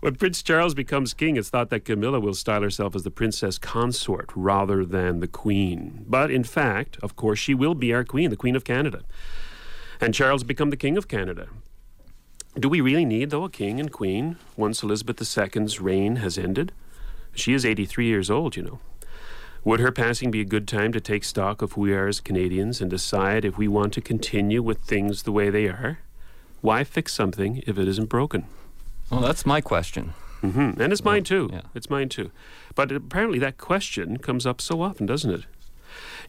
When 0.00 0.14
Prince 0.14 0.42
Charles 0.42 0.74
becomes 0.74 1.12
king, 1.12 1.36
it's 1.36 1.50
thought 1.50 1.70
that 1.70 1.84
Camilla 1.84 2.20
will 2.20 2.34
style 2.34 2.62
herself 2.62 2.94
as 2.94 3.02
the 3.02 3.10
princess 3.10 3.58
consort 3.58 4.30
rather 4.36 4.84
than 4.84 5.18
the 5.18 5.26
queen. 5.26 6.04
But 6.06 6.30
in 6.30 6.44
fact, 6.44 6.98
of 7.02 7.16
course, 7.16 7.40
she 7.40 7.52
will 7.52 7.74
be 7.74 7.92
our 7.92 8.04
queen, 8.04 8.30
the 8.30 8.36
Queen 8.36 8.54
of 8.54 8.64
Canada. 8.64 9.02
And 10.00 10.14
Charles 10.14 10.44
become 10.44 10.70
the 10.70 10.76
King 10.76 10.96
of 10.96 11.08
Canada. 11.08 11.48
Do 12.56 12.68
we 12.68 12.80
really 12.80 13.04
need, 13.04 13.30
though, 13.30 13.44
a 13.44 13.50
king 13.50 13.80
and 13.80 13.92
queen 13.92 14.36
once 14.56 14.82
Elizabeth 14.82 15.20
II's 15.20 15.80
reign 15.80 16.16
has 16.16 16.38
ended? 16.38 16.72
She 17.34 17.52
is 17.52 17.66
83 17.66 18.06
years 18.06 18.30
old, 18.30 18.56
you 18.56 18.62
know. 18.62 18.78
Would 19.64 19.80
her 19.80 19.92
passing 19.92 20.30
be 20.30 20.40
a 20.40 20.44
good 20.44 20.68
time 20.68 20.92
to 20.92 21.00
take 21.00 21.24
stock 21.24 21.60
of 21.60 21.72
who 21.72 21.82
we 21.82 21.92
are 21.92 22.06
as 22.06 22.20
Canadians 22.20 22.80
and 22.80 22.88
decide 22.88 23.44
if 23.44 23.58
we 23.58 23.66
want 23.66 23.92
to 23.94 24.00
continue 24.00 24.62
with 24.62 24.78
things 24.78 25.24
the 25.24 25.32
way 25.32 25.50
they 25.50 25.66
are? 25.66 25.98
Why 26.60 26.84
fix 26.84 27.12
something 27.12 27.62
if 27.66 27.76
it 27.78 27.88
isn't 27.88 28.08
broken? 28.08 28.46
Well, 29.10 29.20
that's 29.20 29.44
my 29.46 29.60
question. 29.60 30.14
hmm 30.40 30.72
And 30.78 30.92
it's 30.92 31.04
mine 31.04 31.24
too. 31.24 31.48
yeah. 31.52 31.62
It's 31.74 31.90
mine 31.90 32.08
too. 32.08 32.30
But 32.74 32.92
apparently 32.92 33.38
that 33.40 33.58
question 33.58 34.18
comes 34.18 34.46
up 34.46 34.60
so 34.60 34.82
often, 34.82 35.06
doesn't 35.06 35.30
it? 35.30 35.40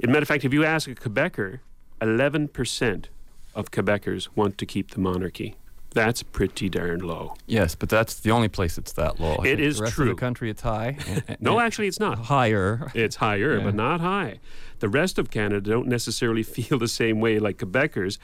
As 0.01 0.05
a 0.05 0.07
matter 0.07 0.21
of 0.21 0.27
fact, 0.27 0.45
if 0.45 0.53
you 0.53 0.63
ask 0.65 0.87
a 0.89 0.95
Quebecer, 0.95 1.59
11% 2.01 3.05
of 3.55 3.71
Quebecers 3.71 4.29
want 4.35 4.57
to 4.57 4.65
keep 4.65 4.91
the 4.91 4.99
monarchy. 4.99 5.55
That's 5.91 6.21
pretty 6.21 6.69
darn 6.69 6.99
low. 6.99 7.33
Yes, 7.47 7.73
but 7.75 7.89
that's 7.89 8.19
the 8.19 8.29
only 8.31 8.47
place 8.47 8.77
it's 8.77 8.91
that 8.93 9.19
low. 9.19 9.37
It 9.43 9.55
the 9.57 9.81
rest 9.81 9.93
true. 9.95 10.11
Of 10.11 10.15
the 10.15 10.19
country, 10.19 10.49
it's 10.51 10.61
high. 10.61 10.97
No, 11.39 11.59
actually, 11.59 11.87
it's 11.87 11.99
not. 11.99 12.19
higher. 12.19 12.91
It's 12.93 13.15
higher, 13.17 13.57
Yeah. 13.57 13.63
but 13.63 13.73
not 13.75 13.99
high. 13.99 14.39
The 14.79 14.87
rest 14.89 15.17
of 15.17 15.31
Canada 15.31 15.61
don't 15.71 15.87
necessarily 15.87 16.43
feel 16.57 16.77
the 16.77 16.87
same 16.87 17.19
way 17.19 17.39
like 17.39 17.57
Quebecers. 17.57 18.19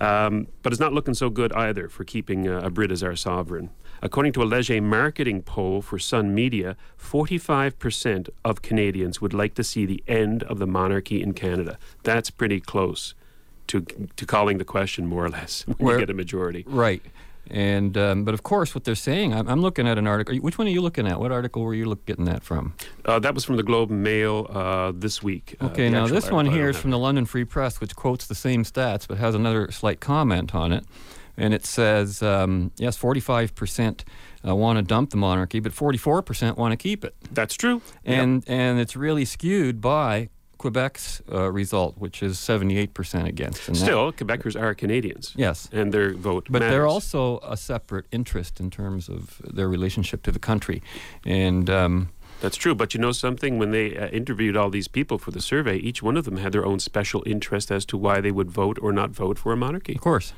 Um, 0.00 0.46
but 0.62 0.72
it's 0.72 0.80
not 0.80 0.92
looking 0.94 1.14
so 1.14 1.28
good 1.28 1.52
either 1.52 1.88
for 1.88 2.04
keeping 2.04 2.48
uh, 2.48 2.60
a 2.64 2.70
Brit 2.70 2.90
as 2.90 3.02
our 3.02 3.16
sovereign. 3.16 3.70
According 4.02 4.32
to 4.32 4.42
a 4.42 4.44
Leger 4.44 4.80
marketing 4.80 5.42
poll 5.42 5.82
for 5.82 5.98
Sun 5.98 6.34
Media, 6.34 6.76
45% 6.98 8.30
of 8.44 8.62
Canadians 8.62 9.20
would 9.20 9.34
like 9.34 9.54
to 9.54 9.64
see 9.64 9.84
the 9.84 10.02
end 10.08 10.42
of 10.44 10.58
the 10.58 10.66
monarchy 10.66 11.22
in 11.22 11.34
Canada. 11.34 11.78
That's 12.02 12.30
pretty 12.30 12.60
close 12.60 13.14
to 13.66 13.82
to 14.16 14.26
calling 14.26 14.58
the 14.58 14.64
question 14.64 15.06
more 15.06 15.24
or 15.24 15.28
less 15.28 15.62
when 15.66 15.76
Where- 15.78 15.94
you 15.96 16.00
get 16.00 16.10
a 16.10 16.14
majority. 16.14 16.64
Right. 16.66 17.02
And 17.50 17.98
um, 17.98 18.24
but 18.24 18.32
of 18.32 18.42
course, 18.42 18.74
what 18.74 18.84
they're 18.84 18.94
saying, 18.94 19.34
I'm, 19.34 19.48
I'm 19.48 19.60
looking 19.60 19.88
at 19.88 19.98
an 19.98 20.06
article. 20.06 20.36
Which 20.36 20.56
one 20.56 20.66
are 20.68 20.70
you 20.70 20.80
looking 20.80 21.06
at? 21.06 21.18
What 21.18 21.32
article 21.32 21.62
were 21.62 21.74
you 21.74 21.86
look, 21.86 22.06
getting 22.06 22.24
that 22.26 22.44
from? 22.44 22.74
Uh, 23.04 23.18
that 23.18 23.34
was 23.34 23.44
from 23.44 23.56
the 23.56 23.62
Globe 23.62 23.90
Mail 23.90 24.46
uh, 24.50 24.92
this 24.94 25.22
week. 25.22 25.56
Uh, 25.60 25.66
Okay, 25.66 25.84
the 25.84 25.90
now 25.90 26.06
this 26.06 26.30
one 26.30 26.46
here 26.46 26.72
don't 26.72 26.80
from 26.80 26.90
the 26.90 26.98
London 26.98 27.26
Free 27.26 27.44
Press, 27.44 27.80
which 27.80 27.96
quotes 27.96 28.26
the 28.26 28.34
same 28.34 28.64
stats 28.64 29.06
but 29.08 29.18
has 29.18 29.34
another 29.34 29.70
slight 29.70 30.00
comment 30.00 30.54
on 30.54 30.72
it. 30.72 30.84
And 31.36 31.54
it 31.54 31.64
says, 31.64 32.22
um, 32.22 32.70
yes, 32.76 32.98
45% 32.98 34.02
uh, 34.46 34.54
want 34.54 34.76
to 34.76 34.82
dump 34.82 35.10
the 35.10 35.16
monarchy, 35.16 35.58
but 35.60 35.72
44% 35.72 36.56
want 36.56 36.72
to 36.72 36.76
keep 36.76 37.04
it. 37.04 37.14
That's 37.32 37.54
true. 37.54 37.80
Yep. 38.04 38.22
And, 38.22 38.44
and 38.46 38.78
it's 38.78 38.94
really 38.94 39.24
skewed 39.24 39.80
by 39.80 40.28
Quebec's 40.60 41.22
uh, 41.32 41.50
result, 41.50 41.94
which 41.98 42.22
is 42.22 42.36
78% 42.36 43.26
against. 43.26 43.66
And 43.68 43.76
that- 43.76 43.80
Still, 43.84 44.12
Quebecers 44.12 44.56
are 44.60 44.74
Canadians. 44.74 45.32
yes. 45.36 45.68
And 45.72 45.92
their 45.94 46.12
vote 46.14 46.46
But 46.50 46.60
they're 46.60 46.86
also 46.86 47.38
a 47.42 47.56
separate 47.56 48.06
interest 48.12 48.60
in 48.60 48.70
terms 48.70 49.08
of 49.08 49.40
their 49.56 49.68
relationship 49.68 50.22
to 50.24 50.30
the 50.32 50.38
country. 50.38 50.82
And 51.24 51.68
um, 51.70 52.08
That's 52.42 52.56
true. 52.58 52.74
But 52.74 52.92
you 52.94 53.00
know 53.00 53.12
something? 53.12 53.58
When 53.58 53.70
they 53.70 53.96
uh, 53.96 54.08
interviewed 54.20 54.56
all 54.56 54.70
these 54.70 54.88
people 54.88 55.16
for 55.18 55.30
the 55.30 55.40
survey, 55.40 55.76
each 55.78 56.02
one 56.02 56.16
of 56.18 56.24
them 56.24 56.36
had 56.36 56.52
their 56.52 56.64
own 56.70 56.78
special 56.78 57.22
interest 57.26 57.70
as 57.70 57.84
to 57.86 57.96
why 57.96 58.20
they 58.20 58.30
would 58.32 58.50
vote 58.50 58.78
or 58.82 58.92
not 58.92 59.10
vote 59.10 59.38
for 59.38 59.52
a 59.52 59.56
monarchy. 59.56 59.94
of 59.94 60.00
course, 60.02 60.32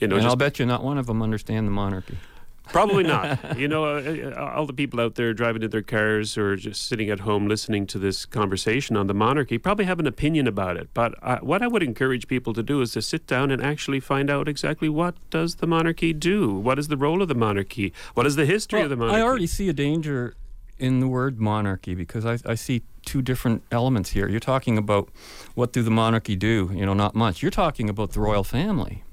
You 0.00 0.08
know, 0.08 0.16
and 0.16 0.26
I'll 0.26 0.36
bet 0.36 0.58
you 0.58 0.66
not 0.66 0.82
one 0.82 0.98
of 1.00 1.06
them 1.06 1.20
understand 1.22 1.66
the 1.66 1.72
monarchy. 1.72 2.16
Probably 2.64 3.04
not. 3.04 3.58
You 3.58 3.68
know, 3.68 3.84
uh, 3.84 4.32
uh, 4.36 4.52
all 4.54 4.66
the 4.66 4.72
people 4.72 5.00
out 5.00 5.16
there 5.16 5.34
driving 5.34 5.62
in 5.62 5.70
their 5.70 5.82
cars 5.82 6.38
or 6.38 6.56
just 6.56 6.86
sitting 6.86 7.10
at 7.10 7.20
home 7.20 7.48
listening 7.48 7.86
to 7.88 7.98
this 7.98 8.24
conversation 8.24 8.96
on 8.96 9.06
the 9.06 9.14
monarchy 9.14 9.58
probably 9.58 9.84
have 9.84 9.98
an 9.98 10.06
opinion 10.06 10.46
about 10.46 10.76
it. 10.76 10.88
But 10.94 11.14
uh, 11.22 11.38
what 11.38 11.62
I 11.62 11.66
would 11.66 11.82
encourage 11.82 12.28
people 12.28 12.52
to 12.54 12.62
do 12.62 12.80
is 12.80 12.92
to 12.92 13.02
sit 13.02 13.26
down 13.26 13.50
and 13.50 13.62
actually 13.62 14.00
find 14.00 14.30
out 14.30 14.48
exactly 14.48 14.88
what 14.88 15.14
does 15.30 15.56
the 15.56 15.66
monarchy 15.66 16.12
do? 16.12 16.54
What 16.54 16.78
is 16.78 16.88
the 16.88 16.96
role 16.96 17.22
of 17.22 17.28
the 17.28 17.34
monarchy? 17.34 17.92
What 18.14 18.26
is 18.26 18.36
the 18.36 18.46
history 18.46 18.82
of 18.82 18.90
the 18.90 18.96
monarchy? 18.96 19.20
I 19.20 19.22
already 19.22 19.46
see 19.46 19.68
a 19.68 19.72
danger 19.72 20.34
in 20.78 21.00
the 21.00 21.08
word 21.08 21.38
monarchy 21.38 21.94
because 21.94 22.24
I, 22.24 22.38
I 22.50 22.54
see 22.54 22.82
two 23.04 23.22
different 23.22 23.62
elements 23.70 24.10
here. 24.10 24.28
You're 24.28 24.40
talking 24.40 24.78
about 24.78 25.10
what 25.54 25.72
do 25.72 25.82
the 25.82 25.90
monarchy 25.90 26.36
do? 26.36 26.70
You 26.72 26.86
know, 26.86 26.94
not 26.94 27.14
much. 27.14 27.42
You're 27.42 27.50
talking 27.50 27.90
about 27.90 28.12
the 28.12 28.20
royal 28.20 28.44
family. 28.44 29.04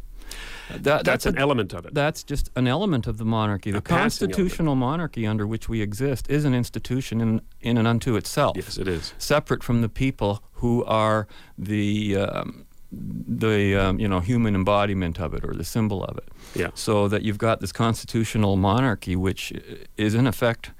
That, 0.75 1.05
That's 1.05 1.25
an 1.25 1.37
a- 1.37 1.41
element 1.41 1.73
of 1.73 1.85
it. 1.85 1.93
That's 1.93 2.23
just 2.23 2.49
an 2.55 2.67
element 2.67 3.07
of 3.07 3.17
the 3.17 3.25
monarchy. 3.25 3.71
The 3.71 3.81
constitutional 3.81 4.75
monarchy 4.75 5.25
under 5.25 5.47
which 5.47 5.69
we 5.69 5.81
exist 5.81 6.29
is 6.29 6.45
an 6.45 6.53
institution 6.53 7.21
in, 7.21 7.41
in 7.61 7.77
and 7.77 7.87
unto 7.87 8.15
itself, 8.15 8.55
Yes, 8.57 8.77
it 8.77 8.87
is. 8.87 9.13
separate 9.17 9.63
from 9.63 9.81
the 9.81 9.89
people 9.89 10.43
who 10.53 10.83
are 10.85 11.27
the 11.57 12.17
um, 12.17 12.65
the 12.91 13.75
um, 13.75 13.99
you 13.99 14.07
know 14.07 14.19
human 14.19 14.55
embodiment 14.55 15.19
of 15.19 15.33
it 15.33 15.43
or 15.43 15.53
the 15.53 15.63
symbol 15.63 16.03
of 16.03 16.17
it. 16.17 16.27
Yeah. 16.55 16.69
So 16.73 17.07
that 17.07 17.21
you've 17.23 17.37
got 17.37 17.59
this 17.59 17.71
constitutional 17.71 18.55
monarchy, 18.55 19.15
which 19.15 19.53
is 19.97 20.15
in 20.15 20.25
effect, 20.27 20.71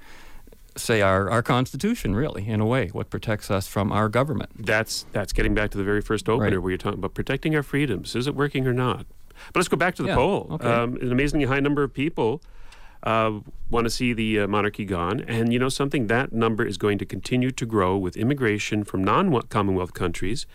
say 0.76 1.00
our 1.02 1.30
our 1.30 1.42
constitution, 1.42 2.14
really, 2.16 2.46
in 2.48 2.60
a 2.60 2.66
way, 2.66 2.88
what 2.88 3.10
protects 3.10 3.50
us 3.50 3.66
from 3.68 3.92
our 3.92 4.08
government. 4.08 4.50
That's 4.58 5.04
that's 5.12 5.32
getting 5.32 5.54
back 5.54 5.70
to 5.72 5.78
the 5.78 5.84
very 5.84 6.00
first 6.00 6.28
opener 6.28 6.50
Right. 6.56 6.62
where 6.62 6.70
you're 6.70 6.78
talking 6.78 6.98
about 6.98 7.14
protecting 7.14 7.54
our 7.54 7.62
freedoms. 7.62 8.14
Is 8.16 8.26
it 8.26 8.34
working 8.34 8.66
or 8.66 8.72
not? 8.72 9.06
But 9.52 9.60
let's 9.60 9.68
go 9.68 9.76
back 9.76 9.94
to 9.96 10.02
the 10.02 10.08
Yeah, 10.08 10.14
poll. 10.16 10.46
okay. 10.52 10.68
Um, 10.68 10.96
an 10.96 11.12
amazingly 11.12 11.46
high 11.46 11.60
number 11.60 11.82
of 11.82 11.92
people 11.92 12.40
uh, 13.02 13.40
want 13.70 13.84
to 13.84 13.90
see 13.90 14.12
the 14.12 14.40
uh, 14.40 14.46
monarchy 14.48 14.84
gone, 14.84 15.20
and 15.28 15.52
you 15.52 15.58
know 15.58 15.68
something? 15.68 16.08
That 16.08 16.32
number 16.32 16.64
is 16.64 16.76
going 16.78 16.98
to 16.98 17.04
continue 17.06 17.50
to 17.52 17.64
grow 17.66 17.96
with 17.96 18.16
immigration 18.16 18.82
from 18.84 19.04
non-Commonwealth 19.04 19.94
countries, 19.94 20.46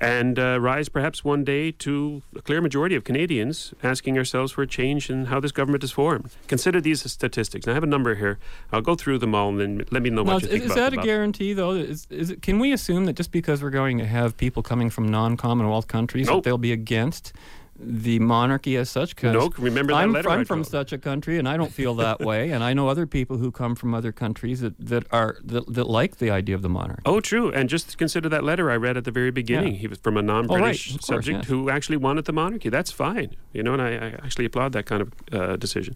and 0.00 0.38
uh, 0.38 0.58
rise 0.60 0.88
perhaps 0.88 1.24
one 1.24 1.44
day 1.44 1.70
to 1.72 2.22
a 2.36 2.42
clear 2.42 2.60
majority 2.60 2.94
of 2.94 3.02
Canadians 3.04 3.74
asking 3.82 4.16
ourselves 4.18 4.52
for 4.52 4.62
a 4.62 4.66
change 4.66 5.10
in 5.10 5.26
how 5.26 5.38
this 5.40 5.50
government 5.52 5.82
is 5.84 5.90
formed. 5.92 6.30
Consider 6.46 6.80
these 6.80 7.08
statistics. 7.10 7.64
And 7.66 7.72
I 7.72 7.74
have 7.74 7.82
a 7.82 7.86
number 7.88 8.14
here. 8.16 8.38
I'll 8.72 8.80
go 8.80 8.94
through 8.94 9.18
them 9.18 9.34
all, 9.34 9.48
and 9.48 9.60
then 9.60 9.84
let 9.90 10.02
me 10.02 10.10
know 10.10 10.22
Now, 10.22 10.34
what 10.34 10.42
you 10.42 10.48
is, 10.48 10.52
think 10.52 10.64
is 10.66 10.70
about 10.72 10.92
that 10.92 11.00
a 11.00 11.02
guarantee, 11.02 11.52
though? 11.52 11.72
Is, 11.72 12.06
is 12.10 12.30
it, 12.30 12.42
can 12.42 12.58
we 12.58 12.72
assume 12.72 13.06
that 13.06 13.14
just 13.14 13.30
because 13.32 13.62
we're 13.62 13.70
going 13.70 13.98
to 13.98 14.06
have 14.06 14.36
people 14.36 14.62
coming 14.62 14.90
from 14.90 15.08
non-Commonwealth 15.08 15.86
countries, 15.88 16.26
Nope. 16.26 16.42
that 16.42 16.48
they'll 16.48 16.58
be 16.58 16.72
against 16.72 17.32
the 17.78 18.18
monarchy 18.18 18.76
as 18.76 18.90
such? 18.90 19.14
'Cause 19.14 19.32
No, 19.32 19.50
remember 19.58 19.92
that 19.92 20.00
I'm, 20.00 20.12
letter 20.12 20.30
I'm 20.30 20.44
from 20.44 20.64
such 20.64 20.92
a 20.92 20.98
country, 20.98 21.38
and 21.38 21.48
I 21.48 21.56
don't 21.56 21.72
feel 21.72 21.94
that 21.96 22.20
way. 22.30 22.50
And 22.50 22.64
I 22.64 22.74
know 22.74 22.88
other 22.88 23.06
people 23.06 23.38
who 23.38 23.50
come 23.50 23.74
from 23.74 23.94
other 23.94 24.12
countries 24.12 24.60
that, 24.60 24.74
that 24.78 25.04
are 25.10 25.36
that, 25.44 25.72
that 25.72 25.86
like 25.86 26.16
the 26.16 26.30
idea 26.30 26.54
of 26.54 26.62
the 26.62 26.68
monarchy. 26.68 27.02
Oh, 27.06 27.20
true. 27.20 27.52
And 27.52 27.68
just 27.68 27.96
consider 27.98 28.28
that 28.28 28.44
letter 28.44 28.70
I 28.70 28.76
read 28.76 28.96
at 28.96 29.04
the 29.04 29.10
very 29.10 29.30
beginning. 29.30 29.74
Yeah. 29.74 29.80
He 29.80 29.86
was 29.86 29.98
from 29.98 30.16
a 30.16 30.22
non-British 30.22 30.94
of 30.94 31.00
course, 31.00 31.06
subject 31.06 31.38
yes. 31.40 31.48
who 31.48 31.70
actually 31.70 31.96
wanted 31.98 32.24
the 32.24 32.32
monarchy. 32.32 32.68
That's 32.68 32.90
fine, 32.90 33.36
you 33.52 33.62
know. 33.62 33.72
And 33.74 33.82
I, 33.82 33.90
I 33.90 34.06
actually 34.24 34.44
applaud 34.46 34.72
that 34.72 34.86
kind 34.86 35.02
of 35.02 35.12
uh, 35.32 35.56
decision. 35.56 35.94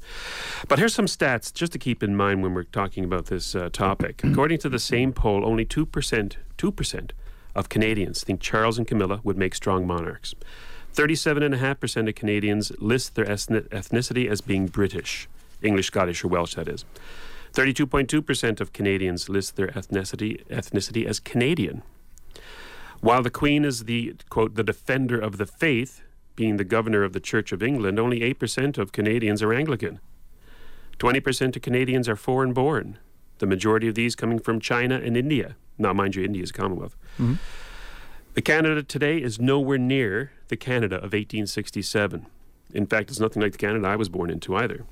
But 0.69 0.79
here's 0.79 0.95
some 0.95 1.07
stats 1.07 1.53
just 1.53 1.73
to 1.73 1.79
keep 1.79 2.03
in 2.03 2.17
mind 2.17 2.43
when 2.43 2.55
we're 2.55 2.65
talking 2.65 3.05
about 3.05 3.27
this 3.27 3.55
uh, 3.55 3.69
topic. 3.73 4.23
According 4.25 4.59
to 4.59 4.69
the 4.69 4.79
same 4.79 5.13
poll, 5.13 5.45
only 5.45 5.65
two 5.65 5.87
percent, 5.87 6.37
two 6.57 6.71
percent 6.73 7.13
of 7.55 7.69
Canadians 7.69 8.25
think 8.25 8.41
Charles 8.41 8.79
and 8.79 8.87
Camilla 8.87 9.21
would 9.25 9.37
make 9.37 9.55
strong 9.55 9.87
monarchs. 9.87 10.35
37.5% 10.95 12.09
of 12.09 12.15
Canadians 12.15 12.73
list 12.79 13.15
their 13.15 13.25
ethnicity 13.25 14.29
as 14.29 14.41
being 14.41 14.67
British, 14.67 15.29
English, 15.63 15.87
Scottish, 15.87 16.23
or 16.23 16.29
Welsh, 16.29 16.55
that 16.55 16.69
is. 16.69 16.85
32.2% 17.55 18.61
of 18.61 18.73
Canadians 18.73 19.29
list 19.29 19.57
their 19.57 19.69
ethnicity, 19.69 20.45
ethnicity 20.47 21.07
as 21.07 21.21
Canadian. 21.21 21.83
While 23.01 23.23
the 23.23 23.31
Queen 23.31 23.65
is 23.65 23.85
the, 23.85 24.15
quote, 24.29 24.55
the 24.55 24.63
defender 24.63 25.19
of 25.19 25.39
the 25.39 25.47
faith, 25.47 26.03
being 26.37 26.57
the 26.57 26.65
governor 26.65 27.05
of 27.05 27.13
the 27.13 27.21
Church 27.21 27.53
of 27.53 27.63
England, 27.63 27.99
only 27.99 28.21
8% 28.21 28.79
of 28.79 28.93
Canadians 28.93 29.43
are 29.43 29.53
Anglican. 29.53 30.01
20% 30.99 31.57
of 31.57 31.63
Canadians 31.63 32.09
are 32.09 32.17
foreign 32.17 32.53
born, 32.53 32.99
the 33.39 33.47
majority 33.47 33.89
of 33.89 33.95
these 33.95 34.15
coming 34.15 34.39
from 34.39 34.61
China 34.61 34.97
and 34.97 35.17
India. 35.17 35.57
Now, 35.79 35.93
mind 35.93 36.15
you, 36.15 36.25
India 36.25 36.43
is 36.43 36.51
a 36.51 36.55
Commonwealth. 36.55 36.97
Mm-hmm. 37.19 37.35
The 38.35 38.43
Canada 38.43 38.83
today 38.83 39.19
is 39.19 39.39
nowhere 39.39 39.79
near 39.79 40.33
the 40.53 40.57
Canada 40.59 40.97
of 40.97 41.15
1867. 41.15 42.27
In 42.75 42.87
fact, 42.87 43.09
it's 43.09 43.19
nothing 43.19 43.41
like 43.41 43.53
the 43.53 43.59
Canada 43.59 43.89
I 43.89 43.97
was 43.97 44.11
born 44.11 44.29
into 44.29 44.55
either. 44.55 44.85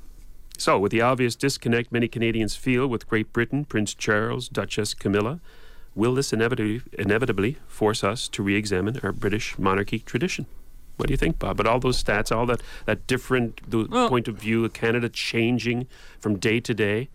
So, 0.56 0.78
with 0.78 0.90
the 0.90 1.02
obvious 1.02 1.36
disconnect 1.36 1.92
many 1.92 2.08
Canadians 2.08 2.56
feel 2.56 2.86
with 2.86 3.06
Great 3.06 3.30
Britain, 3.34 3.66
Prince 3.66 3.92
Charles, 3.92 4.48
Duchess 4.48 4.94
Camilla, 4.94 5.38
will 5.94 6.14
this 6.14 6.32
inevitably, 6.32 6.80
inevitably 6.98 7.58
force 7.68 8.02
us 8.02 8.26
to 8.28 8.42
re 8.42 8.56
examine 8.56 9.00
our 9.02 9.12
British 9.12 9.58
monarchy 9.58 9.98
tradition? 9.98 10.46
What 10.96 11.08
do 11.08 11.12
you 11.12 11.18
think, 11.18 11.38
Bob? 11.38 11.58
But 11.58 11.66
all 11.66 11.78
those 11.78 12.02
stats, 12.02 12.34
all 12.34 12.46
that, 12.46 12.62
that 12.86 13.06
different 13.06 13.70
the 13.70 13.86
Well- 13.86 14.08
point 14.08 14.28
of 14.28 14.36
view 14.36 14.64
of 14.64 14.72
Canada 14.72 15.10
changing 15.10 15.86
from 16.18 16.38
day 16.38 16.60
to 16.60 16.72
day. 16.72 17.10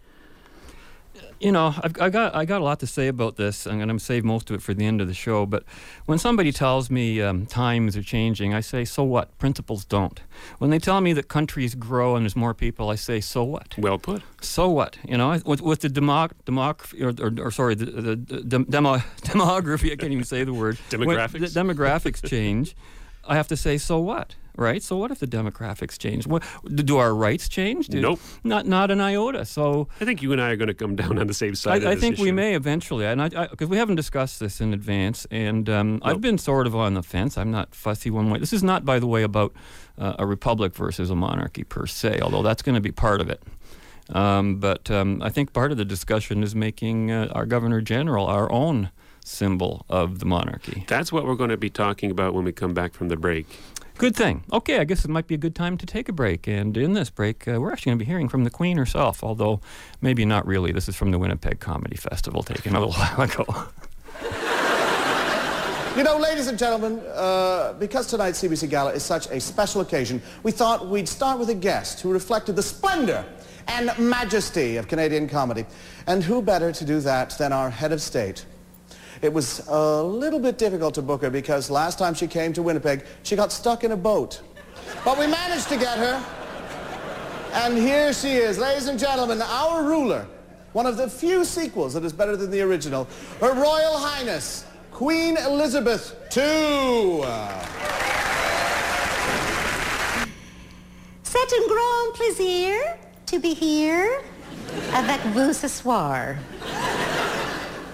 You 1.39 1.51
know, 1.51 1.73
I've, 1.83 1.99
I 1.99 2.09
got 2.09 2.33
I 2.33 2.45
got 2.45 2.61
a 2.61 2.63
lot 2.63 2.79
to 2.79 2.87
say 2.87 3.07
about 3.07 3.35
this. 3.35 3.65
and 3.65 3.81
I'm 3.81 3.87
going 3.87 3.97
to 3.99 4.03
save 4.03 4.23
most 4.23 4.49
of 4.49 4.55
it 4.55 4.61
for 4.61 4.73
the 4.73 4.85
end 4.85 5.01
of 5.01 5.07
the 5.07 5.13
show. 5.13 5.45
But 5.45 5.63
when 6.05 6.17
somebody 6.17 6.51
tells 6.51 6.89
me 6.89 7.21
um, 7.21 7.45
times 7.45 7.97
are 7.97 8.03
changing, 8.03 8.53
I 8.53 8.61
say, 8.61 8.85
"So 8.85 9.03
what?" 9.03 9.37
Principles 9.37 9.85
don't. 9.85 10.21
When 10.59 10.69
they 10.69 10.79
tell 10.79 11.01
me 11.01 11.13
that 11.13 11.27
countries 11.27 11.75
grow 11.75 12.15
and 12.15 12.23
there's 12.23 12.35
more 12.35 12.53
people, 12.53 12.89
I 12.89 12.95
say, 12.95 13.19
"So 13.19 13.43
what?" 13.43 13.75
Well 13.77 13.99
put. 13.99 14.21
So 14.41 14.69
what? 14.69 14.97
You 15.03 15.17
know, 15.17 15.39
with, 15.45 15.61
with 15.61 15.81
the 15.81 15.89
democ, 15.89 16.31
democ 16.45 16.93
or, 17.01 17.25
or, 17.25 17.47
or 17.47 17.51
sorry, 17.51 17.75
the, 17.75 17.85
the, 17.85 18.15
the 18.15 18.59
demo, 18.59 18.97
demography. 19.21 19.91
I 19.91 19.95
can't 19.95 20.13
even 20.13 20.23
say 20.23 20.43
the 20.43 20.53
word. 20.53 20.77
When 20.89 21.01
Demographics? 21.01 21.53
the 21.53 21.59
demographics 21.59 22.27
change. 22.27 22.75
I 23.27 23.35
have 23.35 23.47
to 23.47 23.57
say, 23.57 23.77
so 23.77 23.99
what? 23.99 24.35
Right? 24.57 24.81
So 24.81 24.95
what 24.95 25.11
if 25.11 25.19
the 25.19 25.27
demographics 25.27 25.97
change? 25.97 26.27
What, 26.27 26.43
do 26.73 26.97
our 26.97 27.13
rights 27.13 27.49
change? 27.49 27.87
Do- 27.87 27.99
Nope. 28.01 28.19
Not 28.43 28.65
not 28.65 28.89
an 28.91 29.01
iota. 29.01 29.45
So 29.45 29.87
I 29.99 30.05
think 30.05 30.21
you 30.21 30.31
and 30.31 30.41
I 30.41 30.51
are 30.51 30.55
going 30.55 30.67
to 30.67 30.73
come 30.73 30.95
down 30.95 31.17
on 31.19 31.27
the 31.27 31.33
same 31.33 31.55
side. 31.55 31.83
of 31.83 31.89
I, 31.89 31.91
I 31.91 31.95
think 31.95 32.17
we 32.17 32.31
may 32.31 32.55
eventually, 32.55 33.05
and 33.05 33.21
I 33.21 33.47
because 33.47 33.67
we 33.67 33.77
haven't 33.77 33.95
discussed 33.95 34.39
this 34.39 34.61
in 34.61 34.73
advance, 34.73 35.27
and 35.31 35.69
um, 35.69 35.99
I've 36.03 36.21
been 36.21 36.37
sort 36.37 36.67
of 36.67 36.75
on 36.75 36.93
the 36.93 37.03
fence. 37.03 37.37
I'm 37.37 37.51
not 37.51 37.75
fussy 37.75 38.09
one 38.09 38.29
way. 38.29 38.39
This 38.39 38.53
is 38.53 38.63
not, 38.63 38.85
by 38.85 38.99
the 38.99 39.07
way, 39.07 39.23
about 39.23 39.53
uh, 39.97 40.15
a 40.19 40.25
republic 40.25 40.73
versus 40.75 41.09
a 41.09 41.15
monarchy 41.15 41.63
per 41.63 41.85
se, 41.85 42.19
although 42.21 42.41
that's 42.43 42.61
going 42.61 42.75
to 42.75 42.81
be 42.81 42.91
part 42.91 43.21
of 43.21 43.29
it. 43.29 43.41
Um, 44.09 44.57
but 44.57 44.91
um, 44.91 45.21
I 45.21 45.29
think 45.29 45.51
part 45.53 45.71
of 45.71 45.77
the 45.77 45.85
discussion 45.85 46.43
is 46.43 46.53
making 46.55 47.11
uh, 47.11 47.27
our 47.31 47.45
governor 47.45 47.81
general 47.81 48.25
our 48.27 48.51
own 48.51 48.91
symbol 49.23 49.85
of 49.89 50.19
the 50.19 50.25
monarchy. 50.25 50.85
That's 50.87 51.11
what 51.11 51.25
we're 51.25 51.35
going 51.35 51.49
to 51.49 51.57
be 51.57 51.71
talking 51.71 52.11
about 52.11 52.35
when 52.35 52.45
we 52.45 52.51
come 52.51 52.75
back 52.75 52.93
from 52.93 53.07
the 53.07 53.17
break. 53.17 53.47
Good 53.97 54.13
thing. 54.13 54.43
Okay, 54.51 54.79
I 54.79 54.83
guess 54.83 55.05
it 55.05 55.09
might 55.09 55.25
be 55.25 55.35
a 55.35 55.37
good 55.37 55.55
time 55.55 55.77
to 55.77 55.85
take 55.85 56.09
a 56.09 56.11
break. 56.11 56.47
And 56.47 56.75
in 56.75 56.93
this 56.93 57.09
break, 57.09 57.47
uh, 57.47 57.61
we're 57.61 57.71
actually 57.71 57.91
going 57.91 57.99
to 57.99 58.05
be 58.05 58.09
hearing 58.09 58.27
from 58.27 58.43
the 58.43 58.49
Queen 58.49 58.77
herself, 58.77 59.23
although 59.23 59.61
maybe 60.01 60.25
not 60.25 60.45
really. 60.45 60.73
This 60.73 60.89
is 60.89 60.97
from 60.97 61.11
the 61.11 61.19
Winnipeg 61.19 61.61
Comedy 61.61 61.95
Festival 61.95 62.43
taken 62.43 62.75
a 62.75 62.79
little 62.81 62.93
while 62.93 63.21
ago. 63.21 63.45
You 65.95 66.03
know, 66.03 66.17
ladies 66.17 66.47
and 66.47 66.59
gentlemen, 66.59 66.99
uh, 67.13 67.71
because 67.79 68.07
tonight's 68.07 68.43
CBC 68.43 68.69
Gala 68.69 68.91
is 68.91 69.01
such 69.01 69.27
a 69.27 69.39
special 69.39 69.79
occasion, 69.79 70.21
we 70.43 70.51
thought 70.51 70.87
we'd 70.87 71.07
start 71.07 71.39
with 71.39 71.47
a 71.47 71.53
guest 71.55 72.01
who 72.01 72.11
reflected 72.11 72.57
the 72.57 72.63
splendor 72.63 73.23
and 73.69 73.97
majesty 73.97 74.75
of 74.75 74.89
Canadian 74.89 75.29
comedy. 75.29 75.65
And 76.05 76.21
who 76.21 76.41
better 76.41 76.73
to 76.73 76.83
do 76.83 76.99
that 76.99 77.37
than 77.37 77.53
our 77.53 77.69
head 77.69 77.93
of 77.93 78.01
state? 78.01 78.45
It 79.21 79.31
was 79.31 79.65
a 79.67 80.03
little 80.03 80.39
bit 80.39 80.57
difficult 80.57 80.93
to 80.95 81.01
book 81.01 81.21
her 81.21 81.29
because 81.29 81.69
last 81.69 81.97
time 81.97 82.13
she 82.13 82.27
came 82.27 82.53
to 82.53 82.61
Winnipeg, 82.61 83.05
she 83.23 83.35
got 83.35 83.51
stuck 83.51 83.83
in 83.83 83.91
a 83.91 83.97
boat. 83.97 84.41
But 85.03 85.17
we 85.17 85.27
managed 85.27 85.69
to 85.69 85.77
get 85.77 85.97
her. 85.97 86.23
And 87.53 87.77
here 87.77 88.11
she 88.11 88.33
is, 88.33 88.57
ladies 88.57 88.87
and 88.87 88.99
gentlemen, 88.99 89.41
our 89.41 89.83
ruler. 89.83 90.27
One 90.73 90.85
of 90.85 90.97
the 90.97 91.09
few 91.09 91.45
sequels 91.45 91.93
that 91.93 92.03
is 92.03 92.11
better 92.11 92.35
than 92.35 92.51
the 92.51 92.61
original. 92.61 93.07
Her 93.39 93.53
Royal 93.53 93.97
Highness, 93.97 94.65
Queen 94.91 95.37
Elizabeth 95.37 96.15
II. 96.35 97.21
C'est 101.23 101.53
un 101.53 101.67
grand 101.67 102.13
plaisir 102.15 102.97
to 103.25 103.39
be 103.39 103.53
here 103.53 104.21
avec 104.93 105.21
vous 105.33 105.53
ce 105.53 105.67
soir. 105.67 106.35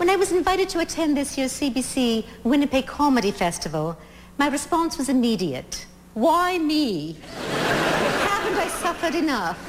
When 0.02 0.10
I 0.10 0.16
was 0.16 0.32
invited 0.32 0.68
to 0.70 0.80
attend 0.80 1.16
this 1.16 1.38
year's 1.38 1.54
CBC 1.54 2.26
Winnipeg 2.44 2.88
Comedy 2.88 3.30
Festival, 3.30 3.96
my 4.40 4.48
response 4.48 4.98
was 4.98 5.10
immediate. 5.10 5.86
Why 6.16 6.58
me? 6.58 7.18
Haven't 7.46 8.58
I 8.58 8.68
suffered 8.68 9.14
enough? 9.14 9.60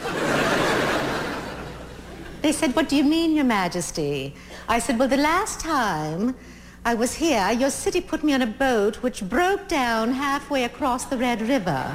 They 2.41 2.51
said, 2.51 2.75
what 2.75 2.89
do 2.89 2.97
you 2.97 3.05
mean, 3.05 3.37
Your 3.37 3.45
Majesty? 3.45 4.35
I 4.71 4.79
said, 4.79 4.99
well, 4.99 5.07
the 5.07 5.19
last 5.19 5.61
time 5.61 6.35
I 6.87 6.95
was 6.95 7.13
here, 7.13 7.53
your 7.53 7.69
city 7.69 8.01
put 8.01 8.25
me 8.25 8.33
on 8.33 8.41
a 8.41 8.47
boat 8.47 9.03
which 9.03 9.29
broke 9.29 9.69
down 9.69 10.13
halfway 10.13 10.65
across 10.65 11.05
the 11.05 11.19
Red 11.19 11.43
River, 11.43 11.95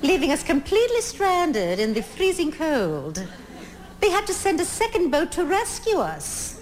leaving 0.00 0.30
us 0.30 0.44
completely 0.44 1.00
stranded 1.00 1.80
in 1.80 1.92
the 1.92 2.04
freezing 2.04 2.52
cold. 2.52 3.26
They 4.02 4.10
had 4.10 4.26
to 4.26 4.34
send 4.34 4.60
a 4.60 4.64
second 4.64 5.10
boat 5.10 5.30
to 5.32 5.44
rescue 5.44 5.98
us. 5.98 6.60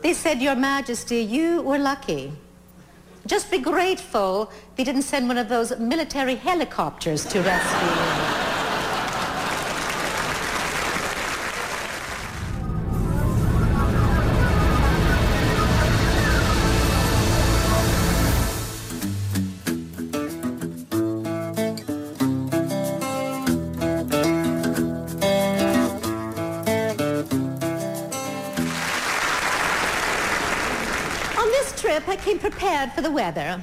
They 0.00 0.14
said, 0.14 0.40
Your 0.40 0.54
Majesty, 0.54 1.20
you 1.22 1.60
were 1.60 1.76
lucky. 1.76 2.32
Just 3.26 3.50
be 3.50 3.58
grateful 3.58 4.50
they 4.76 4.84
didn't 4.84 5.02
send 5.02 5.26
one 5.26 5.38
of 5.38 5.48
those 5.48 5.76
military 5.78 6.36
helicopters 6.36 7.26
to 7.26 7.42
rescue 7.42 7.88
you. 7.88 8.69
I 32.08 32.16
came 32.16 32.38
prepared 32.38 32.92
for 32.92 33.02
the 33.02 33.10
weather. 33.10 33.60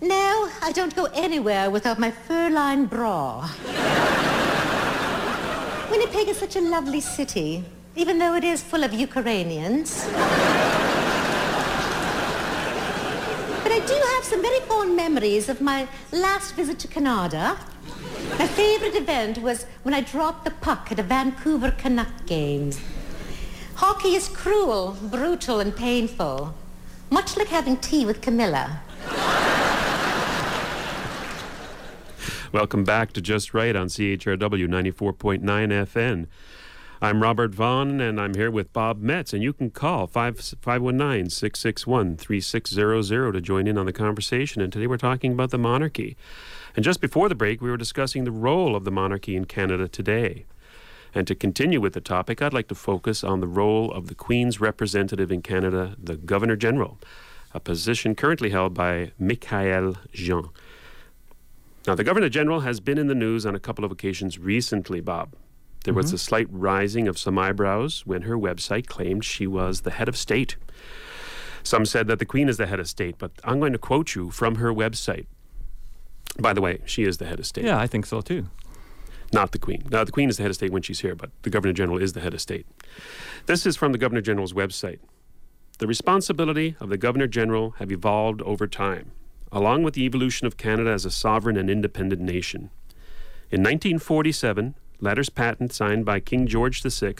Now, 0.00 0.48
I 0.62 0.72
don't 0.72 0.94
go 0.96 1.04
anywhere 1.14 1.70
without 1.70 1.98
my 1.98 2.10
fur-lined 2.10 2.88
bra. 2.88 3.48
Winnipeg 5.90 6.28
is 6.28 6.38
such 6.38 6.56
a 6.56 6.60
lovely 6.60 7.00
city, 7.00 7.64
even 7.96 8.18
though 8.18 8.34
it 8.34 8.44
is 8.44 8.62
full 8.62 8.84
of 8.84 8.92
Ukrainians. 8.92 10.06
But 13.62 13.72
I 13.72 13.80
do 13.86 13.94
have 14.14 14.24
some 14.24 14.40
very 14.40 14.60
fond 14.60 14.96
memories 14.96 15.48
of 15.48 15.60
my 15.60 15.86
last 16.12 16.54
visit 16.54 16.78
to 16.80 16.88
Canada. 16.88 17.58
My 18.38 18.46
favorite 18.46 18.94
event 18.94 19.38
was 19.38 19.64
when 19.82 19.94
I 19.94 20.00
dropped 20.00 20.44
the 20.44 20.50
puck 20.50 20.90
at 20.90 20.98
a 20.98 21.02
Vancouver 21.02 21.72
Canuck 21.72 22.26
game. 22.26 22.72
Hockey 23.74 24.14
is 24.14 24.28
cruel, 24.28 24.96
brutal, 25.02 25.60
and 25.60 25.74
painful, 25.74 26.54
much 27.10 27.36
like 27.36 27.48
having 27.48 27.76
tea 27.76 28.06
with 28.06 28.20
Camilla. 28.20 28.80
Welcome 32.52 32.84
back 32.84 33.12
to 33.12 33.20
Just 33.20 33.54
Right 33.54 33.76
on 33.76 33.88
CHRW 33.88 34.66
94.9 34.66 35.40
FN. 35.40 36.26
I'm 37.02 37.22
Robert 37.22 37.54
Vaughn, 37.54 38.00
and 38.00 38.20
I'm 38.20 38.34
here 38.34 38.50
with 38.50 38.72
Bob 38.72 39.00
Metz, 39.00 39.32
and 39.32 39.42
you 39.42 39.52
can 39.52 39.70
call 39.70 40.06
519 40.06 41.30
661 41.30 42.16
3600 42.16 43.32
to 43.32 43.40
join 43.40 43.66
in 43.66 43.78
on 43.78 43.86
the 43.86 43.92
conversation. 43.92 44.60
And 44.60 44.72
today 44.72 44.86
we're 44.86 44.98
talking 44.98 45.32
about 45.32 45.50
the 45.50 45.58
monarchy. 45.58 46.16
And 46.76 46.84
just 46.84 47.00
before 47.00 47.28
the 47.28 47.34
break, 47.34 47.62
we 47.62 47.70
were 47.70 47.76
discussing 47.76 48.24
the 48.24 48.30
role 48.30 48.76
of 48.76 48.84
the 48.84 48.90
monarchy 48.90 49.34
in 49.34 49.46
Canada 49.46 49.88
today. 49.88 50.44
And 51.14 51.26
to 51.26 51.34
continue 51.34 51.80
with 51.80 51.94
the 51.94 52.00
topic, 52.00 52.40
I'd 52.40 52.52
like 52.52 52.68
to 52.68 52.74
focus 52.74 53.24
on 53.24 53.40
the 53.40 53.46
role 53.46 53.90
of 53.92 54.06
the 54.06 54.14
Queen's 54.14 54.60
representative 54.60 55.32
in 55.32 55.42
Canada, 55.42 55.96
the 55.98 56.16
Governor 56.16 56.56
General, 56.56 56.98
a 57.52 57.60
position 57.60 58.14
currently 58.14 58.50
held 58.50 58.74
by 58.74 59.12
Michaëlle 59.20 59.96
Jean. 60.12 60.50
Now, 61.86 61.94
the 61.94 62.04
Governor 62.04 62.28
General 62.28 62.60
has 62.60 62.78
been 62.78 62.98
in 62.98 63.08
the 63.08 63.14
news 63.14 63.44
on 63.44 63.54
a 63.54 63.60
couple 63.60 63.84
of 63.84 63.90
occasions 63.90 64.38
recently, 64.38 65.00
Bob. 65.00 65.34
There 65.84 65.94
was 65.94 66.06
mm-hmm. 66.06 66.16
a 66.16 66.18
slight 66.18 66.46
rising 66.50 67.08
of 67.08 67.18
some 67.18 67.38
eyebrows 67.38 68.02
when 68.04 68.22
her 68.22 68.36
website 68.36 68.86
claimed 68.86 69.24
she 69.24 69.46
was 69.46 69.80
the 69.80 69.90
head 69.90 70.08
of 70.08 70.16
state. 70.16 70.56
Some 71.62 71.86
said 71.86 72.06
that 72.08 72.18
the 72.18 72.26
Queen 72.26 72.48
is 72.48 72.58
the 72.58 72.66
head 72.66 72.80
of 72.80 72.88
state, 72.88 73.16
but 73.18 73.32
I'm 73.44 73.60
going 73.60 73.72
to 73.72 73.78
quote 73.78 74.14
you 74.14 74.30
from 74.30 74.56
her 74.56 74.72
website. 74.72 75.26
By 76.38 76.52
the 76.52 76.60
way, 76.60 76.80
she 76.84 77.04
is 77.04 77.18
the 77.18 77.26
head 77.26 77.38
of 77.38 77.46
state, 77.46 77.64
Yeah, 77.64 77.78
I 77.78 77.86
think 77.86 78.06
so 78.06 78.20
too. 78.20 78.46
Not 79.32 79.52
the 79.52 79.58
Queen. 79.58 79.84
Now, 79.90 80.04
the 80.04 80.12
Queen 80.12 80.28
is 80.28 80.36
the 80.36 80.42
head 80.42 80.50
of 80.50 80.56
state 80.56 80.72
when 80.72 80.82
she's 80.82 81.00
here, 81.00 81.14
but 81.14 81.30
the 81.42 81.50
Governor 81.50 81.72
General 81.72 82.02
is 82.02 82.12
the 82.12 82.20
head 82.20 82.34
of 82.34 82.40
state. 82.40 82.66
This 83.46 83.66
is 83.66 83.76
from 83.76 83.92
the 83.92 83.98
Governor 83.98 84.20
General's 84.20 84.52
website. 84.52 84.98
The 85.78 85.86
responsibility 85.86 86.76
of 86.80 86.88
the 86.90 86.98
Governor 86.98 87.26
General 87.26 87.70
have 87.78 87.90
evolved 87.90 88.42
over 88.42 88.66
time, 88.66 89.12
along 89.50 89.82
with 89.82 89.94
the 89.94 90.04
evolution 90.04 90.46
of 90.46 90.56
Canada 90.56 90.90
as 90.90 91.04
a 91.04 91.10
sovereign 91.10 91.56
and 91.56 91.70
independent 91.70 92.20
nation. 92.20 92.70
In 93.50 93.62
1947, 93.62 94.74
letters 95.00 95.30
patent 95.30 95.72
signed 95.72 96.04
by 96.04 96.20
King 96.20 96.46
George 96.46 96.82
VI 96.82 97.14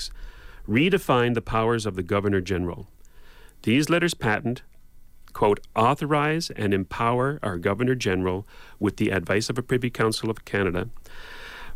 redefined 0.68 1.34
the 1.34 1.42
powers 1.42 1.86
of 1.86 1.96
the 1.96 2.02
Governor 2.02 2.40
General. 2.40 2.86
These 3.62 3.88
letters 3.88 4.14
patent, 4.14 4.62
quote, 5.32 5.60
authorize 5.74 6.50
and 6.50 6.74
empower 6.74 7.38
our 7.42 7.56
Governor 7.56 7.94
General 7.94 8.46
with 8.78 8.96
the 8.96 9.10
advice 9.10 9.48
of 9.48 9.58
a 9.58 9.62
Privy 9.62 9.90
Council 9.90 10.30
of 10.30 10.44
Canada 10.44 10.90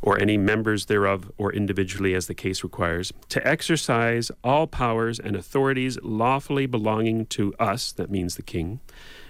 or 0.02 0.20
any 0.20 0.36
members 0.36 0.86
thereof, 0.86 1.30
or 1.38 1.52
individually 1.52 2.14
as 2.14 2.26
the 2.26 2.34
case 2.34 2.62
requires, 2.62 3.12
to 3.28 3.46
exercise 3.46 4.30
all 4.42 4.66
powers 4.66 5.18
and 5.18 5.36
authorities 5.36 5.98
lawfully 6.02 6.66
belonging 6.66 7.26
to 7.26 7.54
us, 7.58 7.92
that 7.92 8.10
means 8.10 8.36
the 8.36 8.42
King, 8.42 8.80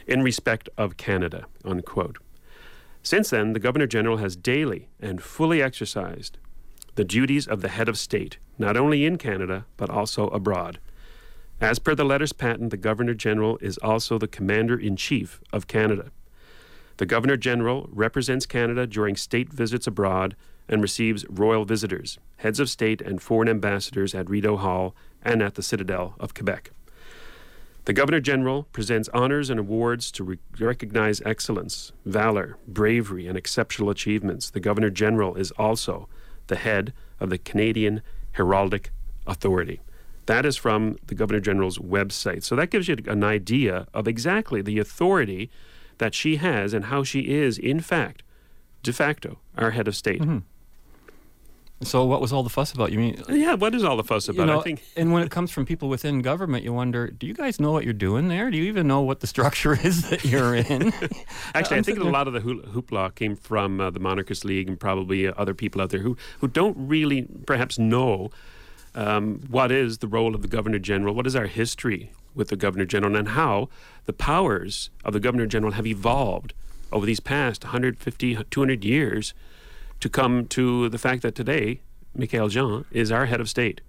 in 0.06 0.22
respect 0.22 0.68
of 0.76 0.96
Canada, 0.96 1.46
unquote. 1.64 2.18
Since 3.02 3.30
then, 3.30 3.52
the 3.52 3.60
Governor 3.60 3.86
General 3.86 4.16
has 4.16 4.36
daily 4.36 4.88
and 5.00 5.22
fully 5.22 5.62
exercised 5.62 6.38
the 6.94 7.04
duties 7.04 7.46
of 7.46 7.60
the 7.60 7.68
head 7.68 7.88
of 7.88 7.98
state, 7.98 8.38
not 8.58 8.76
only 8.76 9.04
in 9.04 9.18
Canada, 9.18 9.66
but 9.76 9.90
also 9.90 10.28
abroad. 10.28 10.78
As 11.60 11.78
per 11.78 11.94
the 11.94 12.04
letters 12.04 12.32
patent, 12.32 12.70
the 12.70 12.76
Governor 12.76 13.14
General 13.14 13.58
is 13.60 13.78
also 13.78 14.18
the 14.18 14.28
Commander 14.28 14.78
in 14.78 14.96
Chief 14.96 15.40
of 15.52 15.66
Canada. 15.66 16.10
The 16.96 17.06
Governor 17.06 17.36
General 17.36 17.88
represents 17.92 18.46
Canada 18.46 18.86
during 18.86 19.16
state 19.16 19.52
visits 19.52 19.86
abroad 19.86 20.36
and 20.68 20.82
receives 20.82 21.26
royal 21.28 21.64
visitors, 21.64 22.18
heads 22.36 22.60
of 22.60 22.70
state, 22.70 23.00
and 23.00 23.20
foreign 23.20 23.48
ambassadors 23.48 24.14
at 24.14 24.28
Rideau 24.28 24.56
Hall 24.56 24.94
and 25.22 25.42
at 25.42 25.54
the 25.54 25.62
Citadel 25.62 26.14
of 26.18 26.34
Quebec. 26.34 26.70
The 27.84 27.92
Governor 27.92 28.20
General 28.20 28.62
presents 28.72 29.10
honors 29.12 29.50
and 29.50 29.60
awards 29.60 30.10
to 30.12 30.24
re- 30.24 30.38
recognize 30.58 31.20
excellence, 31.26 31.92
valor, 32.06 32.56
bravery, 32.66 33.26
and 33.26 33.36
exceptional 33.36 33.90
achievements. 33.90 34.48
The 34.48 34.60
Governor 34.60 34.88
General 34.88 35.34
is 35.34 35.50
also 35.52 36.08
the 36.46 36.56
head 36.56 36.94
of 37.20 37.28
the 37.28 37.36
Canadian 37.36 38.00
Heraldic 38.36 38.86
Authority. 39.26 39.80
That 40.26 40.46
is 40.46 40.56
from 40.56 40.96
the 41.06 41.14
Governor 41.14 41.40
General's 41.40 41.76
website. 41.76 42.42
So 42.42 42.56
that 42.56 42.70
gives 42.70 42.88
you 42.88 42.96
an 43.06 43.22
idea 43.22 43.86
of 43.92 44.08
exactly 44.08 44.62
the 44.62 44.78
authority 44.78 45.50
that 45.98 46.14
she 46.14 46.36
has 46.36 46.72
and 46.72 46.86
how 46.86 47.04
she 47.04 47.20
is, 47.20 47.58
in 47.58 47.80
fact, 47.80 48.22
de 48.82 48.92
facto, 48.92 49.38
our 49.58 49.72
head 49.72 49.88
of 49.88 49.94
state. 49.94 50.20
Mm-hmm. 50.20 50.38
So, 51.82 52.04
what 52.04 52.20
was 52.20 52.32
all 52.32 52.42
the 52.42 52.48
fuss 52.50 52.72
about? 52.72 52.92
You 52.92 52.98
mean, 52.98 53.22
Yeah, 53.28 53.54
what 53.54 53.74
is 53.74 53.84
all 53.84 53.96
the 53.96 54.04
fuss 54.04 54.28
you 54.28 54.34
about? 54.34 54.46
know, 54.46 54.60
I 54.60 54.62
think 54.62 54.82
and 54.96 55.12
when 55.12 55.22
it 55.22 55.30
comes 55.30 55.50
from 55.50 55.66
people 55.66 55.88
within 55.88 56.22
government, 56.22 56.64
you 56.64 56.72
wonder, 56.72 57.08
do 57.10 57.26
you 57.26 57.34
guys 57.34 57.60
know 57.60 57.72
what 57.72 57.84
you're 57.84 57.92
doing 57.92 58.28
there? 58.28 58.50
Do 58.50 58.56
you 58.56 58.64
even 58.64 58.86
know 58.86 59.02
what 59.02 59.20
the 59.20 59.26
structure 59.26 59.78
is 59.84 60.08
that 60.08 60.24
you're 60.24 60.54
in? 60.54 60.92
Actually, 61.54 61.74
I 61.74 61.78
I'm 61.78 61.84
think 61.84 61.98
a 61.98 62.04
lot 62.04 62.26
of 62.26 62.32
the 62.32 62.40
hoopla 62.40 63.14
came 63.16 63.36
from 63.36 63.80
uh, 63.80 63.90
the 63.90 64.00
Monarchist 64.00 64.44
League 64.44 64.68
and 64.68 64.78
probably 64.80 65.26
uh, 65.26 65.32
other 65.36 65.52
people 65.52 65.82
out 65.82 65.90
there 65.90 66.00
who, 66.00 66.16
who 66.38 66.48
don't 66.48 66.76
really 66.78 67.26
perhaps 67.46 67.78
know 67.78 68.30
um, 68.94 69.40
what 69.50 69.70
is 69.72 69.98
the 69.98 70.06
role 70.08 70.34
of 70.34 70.42
the 70.42 70.48
Governor 70.48 70.78
General? 70.78 71.14
What 71.14 71.26
is 71.26 71.34
our 71.36 71.46
history 71.46 72.12
with 72.34 72.48
the 72.48 72.56
Governor 72.56 72.84
General, 72.84 73.14
and 73.16 73.28
how 73.28 73.68
the 74.06 74.12
powers 74.12 74.90
of 75.04 75.12
the 75.12 75.20
Governor 75.20 75.46
General 75.46 75.72
have 75.72 75.86
evolved 75.86 76.54
over 76.92 77.04
these 77.04 77.20
past 77.20 77.64
150, 77.64 78.38
200 78.50 78.84
years 78.84 79.34
to 80.04 80.10
come 80.10 80.46
to 80.46 80.90
the 80.90 80.98
fact 80.98 81.22
that 81.22 81.34
today, 81.34 81.80
Michaëlle 82.14 82.50
Jean 82.50 82.84
is 82.90 83.10
our 83.10 83.24
head 83.24 83.40
of 83.40 83.48
state. 83.48 83.80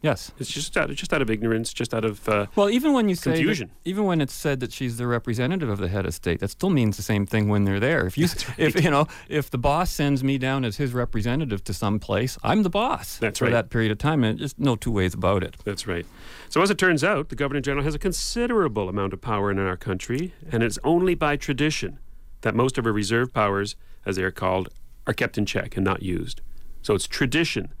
Yes. 0.00 0.32
It's 0.40 0.50
just 0.50 0.76
out 0.76 0.90
of, 0.90 0.96
just 0.96 1.12
out 1.12 1.22
of 1.22 1.30
ignorance, 1.30 1.72
just 1.72 1.94
out 1.94 2.04
of 2.04 2.28
uh, 2.28 2.46
Well, 2.56 2.68
even 2.68 2.92
when 2.92 3.08
you 3.08 3.14
say 3.14 3.40
that- 3.44 3.68
even 3.84 4.04
when 4.04 4.20
it's 4.20 4.32
said 4.34 4.58
that 4.58 4.72
she's 4.72 4.96
the 4.96 5.06
representative 5.06 5.68
of 5.68 5.78
the 5.78 5.86
head 5.86 6.06
of 6.06 6.12
state, 6.12 6.40
that 6.40 6.48
still 6.50 6.70
means 6.70 6.96
the 6.96 7.04
same 7.04 7.24
thing 7.24 7.48
when 7.48 7.62
they're 7.62 7.78
there. 7.78 8.04
If 8.04 8.18
you, 8.18 8.26
if 8.58 8.82
you 8.82 8.90
know, 8.90 9.06
if 9.28 9.48
the 9.48 9.58
boss 9.58 9.92
sends 9.92 10.24
me 10.24 10.38
down 10.38 10.64
as 10.64 10.78
his 10.78 10.92
representative 10.92 11.62
to 11.62 11.72
some 11.72 12.00
place, 12.00 12.36
I'm 12.42 12.64
the 12.64 12.68
boss. 12.70 13.18
That's 13.18 13.38
for 13.38 13.44
right. 13.44 13.52
that 13.52 13.70
period 13.70 13.92
of 13.92 13.98
time, 13.98 14.24
and 14.24 14.40
there's 14.40 14.58
no 14.58 14.74
two 14.74 14.90
ways 14.90 15.14
about 15.14 15.44
it. 15.44 15.54
That's 15.62 15.86
right. 15.86 16.04
So, 16.48 16.60
as 16.62 16.70
it 16.70 16.78
turns 16.78 17.04
out, 17.04 17.28
the 17.28 17.36
Governor 17.36 17.60
General 17.60 17.84
has 17.84 17.94
a 17.94 18.00
considerable 18.00 18.88
amount 18.88 19.12
of 19.12 19.20
power 19.20 19.52
in 19.52 19.60
our 19.60 19.76
country, 19.76 20.34
and 20.50 20.64
it's 20.64 20.80
only 20.82 21.14
by 21.14 21.36
tradition 21.36 22.00
that 22.40 22.56
most 22.56 22.76
of 22.76 22.84
her 22.86 22.92
reserve 22.92 23.32
powers, 23.32 23.76
as 24.04 24.16
they 24.16 24.24
are 24.24 24.32
called, 24.32 24.68
are 25.06 25.12
kept 25.14 25.36
in 25.38 25.46
check 25.46 25.76
and 25.76 25.84
not 25.84 26.02
used. 26.02 26.40
So, 26.82 26.94
it's 26.94 27.06
tradition 27.06 27.72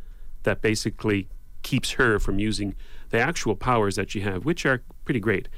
that 0.44 0.60
basically 0.62 1.28
keeps 1.62 1.92
her 1.92 2.18
from 2.18 2.38
using 2.38 2.74
the 3.10 3.18
actual 3.20 3.54
powers 3.56 3.96
that 3.96 4.10
she 4.10 4.20
have, 4.20 4.44
which 4.44 4.66
are 4.66 4.82
pretty 5.04 5.20
great. 5.20 5.48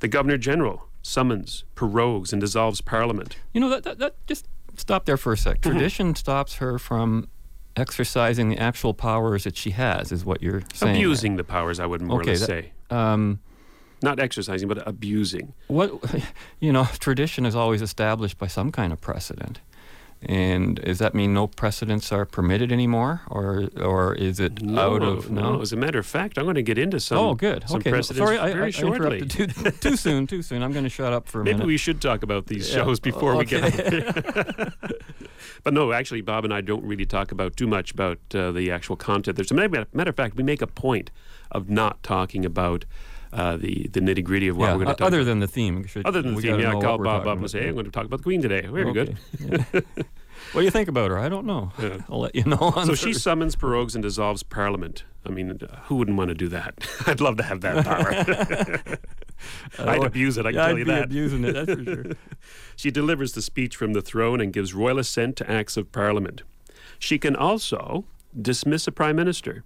The 0.00 0.08
Governor 0.08 0.38
General 0.38 0.84
summons, 1.02 1.64
prorogues, 1.74 2.32
and 2.32 2.40
dissolves 2.40 2.80
Parliament. 2.80 3.36
You 3.52 3.60
know, 3.60 3.68
that, 3.70 3.82
that, 3.84 3.98
that 3.98 4.26
just 4.26 4.46
stop 4.76 5.06
there 5.06 5.16
for 5.16 5.32
a 5.32 5.36
sec. 5.36 5.60
Mm-hmm. 5.60 5.70
Tradition 5.70 6.14
stops 6.14 6.56
her 6.56 6.78
from 6.78 7.28
exercising 7.76 8.48
the 8.50 8.58
actual 8.58 8.94
powers 8.94 9.44
that 9.44 9.56
she 9.56 9.70
has, 9.70 10.12
is 10.12 10.24
what 10.24 10.42
you're 10.42 10.62
saying. 10.74 10.92
there. 10.94 11.02
Abusing 11.02 11.36
the 11.36 11.44
powers, 11.44 11.80
I 11.80 11.86
would 11.86 12.02
more 12.02 12.20
Okay, 12.20 12.30
or 12.30 12.32
less 12.34 12.40
that- 12.40 12.46
say. 12.46 12.72
Um, 12.90 13.40
Not 14.02 14.18
exercising, 14.20 14.68
but 14.68 14.86
abusing. 14.86 15.54
what 15.68 15.92
you 16.60 16.72
know, 16.72 16.84
tradition 16.98 17.46
is 17.46 17.54
always 17.56 17.82
established 17.82 18.38
by 18.38 18.46
some 18.46 18.70
kind 18.72 18.92
of 18.92 19.00
precedent. 19.00 19.60
And 20.20 20.80
does 20.82 20.98
that 20.98 21.14
mean 21.14 21.32
no 21.32 21.46
precedents 21.46 22.10
are 22.10 22.24
permitted 22.24 22.72
anymore, 22.72 23.20
or 23.28 23.68
or 23.80 24.14
is 24.16 24.40
it 24.40 24.60
out 24.76 25.00
of 25.00 25.30
no, 25.30 25.60
As 25.60 25.72
a 25.72 25.76
matter 25.76 26.00
of 26.00 26.06
fact, 26.06 26.38
I'm 26.38 26.44
going 26.44 26.56
to 26.56 26.62
get 26.62 26.76
into 26.76 26.98
some. 26.98 27.18
oh, 27.18 27.34
good. 27.34 27.62
Some 27.68 27.78
okay. 27.78 27.90
precedents 27.90 28.18
Sorry, 28.26 28.36
I, 28.36 28.52
very 28.52 28.66
I, 28.66 28.70
shortly. 28.70 29.20
too, 29.26 29.46
too 29.80 29.96
soon. 29.96 30.26
Too 30.26 30.42
soon. 30.42 30.64
I'm 30.64 30.72
going 30.72 30.82
to 30.82 30.90
shut 30.90 31.12
up 31.12 31.28
for 31.28 31.42
a 31.42 31.44
minute. 31.44 31.58
Maybe 31.58 31.68
we 31.68 31.76
should 31.76 32.00
talk 32.02 32.24
about 32.24 32.46
these 32.46 32.68
Yeah. 32.68 32.82
shows 32.82 32.98
before 32.98 33.36
we 33.36 33.44
get. 33.44 33.78
Okay. 33.78 34.70
but 35.62 35.72
no, 35.72 35.92
actually, 35.92 36.20
Bob 36.22 36.44
and 36.44 36.52
I 36.52 36.62
don't 36.62 36.84
really 36.84 37.06
talk 37.06 37.30
about 37.30 37.56
too 37.56 37.68
much 37.68 37.92
about 37.92 38.18
uh, 38.34 38.50
the 38.50 38.72
actual 38.72 38.96
content. 38.96 39.36
There's 39.36 39.52
a 39.52 39.54
matter, 39.54 39.86
matter 39.92 40.10
of 40.10 40.16
fact, 40.16 40.34
we 40.34 40.42
make 40.42 40.62
a 40.62 40.66
point 40.66 41.12
of 41.52 41.70
not 41.70 42.02
talking 42.02 42.44
about 42.44 42.84
uh, 43.32 43.56
the 43.56 43.88
the 43.92 44.00
nitty 44.00 44.24
gritty 44.24 44.48
of 44.48 44.56
what 44.56 44.66
yeah, 44.66 44.72
we're 44.72 44.84
going 44.84 44.88
to 44.88 45.00
talk. 45.00 45.06
other 45.06 45.18
about. 45.20 45.26
than 45.26 45.40
the 45.40 45.46
theme. 45.48 45.86
should- 45.86 46.06
other 46.06 46.22
than 46.22 46.34
the 46.34 46.40
theme, 46.42 46.60
yeah, 46.60 46.70
I 46.70 46.80
call 46.80 46.98
Bob 46.98 47.26
up 47.26 47.38
and 47.38 47.50
say, 47.50 47.60
"Hey, 47.62 47.68
I'm 47.68 47.74
going 47.74 47.84
to 47.86 47.90
talk 47.92 48.04
about 48.06 48.18
the 48.18 48.22
Queen 48.22 48.40
today. 48.42 48.62
Very 48.66 48.88
Okay. 48.90 48.92
good. 49.38 49.64
Yeah. 49.74 49.80
what 50.52 50.60
do 50.60 50.62
you 50.62 50.70
think 50.70 50.88
about 50.88 51.10
her? 51.10 51.18
I 51.18 51.28
don't 51.28 51.46
know. 51.46 51.72
Yeah. 51.78 51.98
I'll 52.08 52.20
let 52.20 52.34
you 52.34 52.44
know. 52.44 52.56
on 52.58 52.86
So 52.86 52.94
she 52.94 53.12
summons, 53.12 53.56
prorogues, 53.56 53.94
and 53.94 54.02
dissolves 54.02 54.42
Parliament. 54.42 55.04
I 55.26 55.30
mean, 55.30 55.50
uh, 55.62 55.80
who 55.84 55.96
wouldn't 55.96 56.16
want 56.16 56.28
to 56.28 56.34
do 56.34 56.48
that? 56.48 56.74
I'd 57.06 57.20
love 57.20 57.36
to 57.36 57.42
have 57.42 57.60
that 57.60 57.84
power. 57.84 58.98
I'd 59.78 59.98
Oh, 60.00 60.02
abuse 60.04 60.38
it, 60.38 60.46
I 60.46 60.50
can 60.52 60.56
yeah, 60.58 60.62
tell 60.66 60.74
I'd 60.74 60.78
you 60.78 60.84
be 60.84 60.90
that. 60.90 61.04
abusing 61.04 61.44
it, 61.44 61.52
that's 61.52 61.72
for 61.74 61.84
sure. 61.84 62.04
She 62.76 62.90
delivers 62.90 63.32
the 63.32 63.42
speech 63.42 63.76
from 63.76 63.92
the 63.92 64.00
throne 64.02 64.40
and 64.40 64.52
gives 64.52 64.72
royal 64.74 64.98
assent 64.98 65.36
to 65.36 65.50
acts 65.50 65.76
of 65.76 65.92
Parliament. 65.92 66.42
She 66.98 67.18
can 67.18 67.36
also 67.36 68.04
dismiss 68.40 68.86
a 68.88 68.92
Prime 68.92 69.16
Minister, 69.16 69.64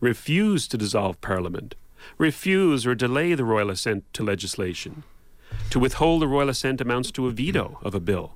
refuse 0.00 0.66
to 0.68 0.76
dissolve 0.76 1.20
Parliament, 1.20 1.74
refuse 2.16 2.86
or 2.86 2.94
delay 2.94 3.34
the 3.34 3.44
royal 3.44 3.70
assent 3.70 4.04
to 4.14 4.22
legislation. 4.22 5.02
To 5.70 5.78
withhold 5.78 6.22
the 6.22 6.28
royal 6.28 6.48
assent 6.48 6.80
amounts 6.80 7.10
to 7.12 7.26
a 7.26 7.30
veto 7.30 7.78
of 7.82 7.94
a 7.94 8.00
bill. 8.00 8.34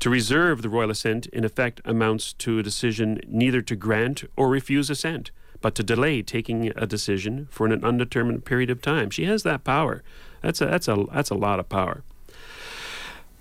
To 0.00 0.08
reserve 0.08 0.62
the 0.62 0.70
royal 0.70 0.90
assent, 0.90 1.26
in 1.26 1.44
effect, 1.44 1.82
amounts 1.84 2.32
to 2.34 2.58
a 2.58 2.62
decision 2.62 3.20
neither 3.26 3.60
to 3.60 3.76
grant 3.76 4.24
or 4.36 4.48
refuse 4.48 4.88
assent, 4.88 5.30
but 5.60 5.74
to 5.74 5.82
delay 5.82 6.22
taking 6.22 6.72
a 6.74 6.86
decision 6.86 7.48
for 7.50 7.66
an 7.66 7.84
undetermined 7.84 8.46
period 8.46 8.70
of 8.70 8.80
time. 8.80 9.10
She 9.10 9.24
has 9.24 9.42
that 9.42 9.62
power. 9.62 10.02
That's 10.40 10.62
a, 10.62 10.66
that's 10.66 10.88
a, 10.88 11.04
that's 11.12 11.28
a 11.28 11.34
lot 11.34 11.60
of 11.60 11.68
power. 11.68 12.02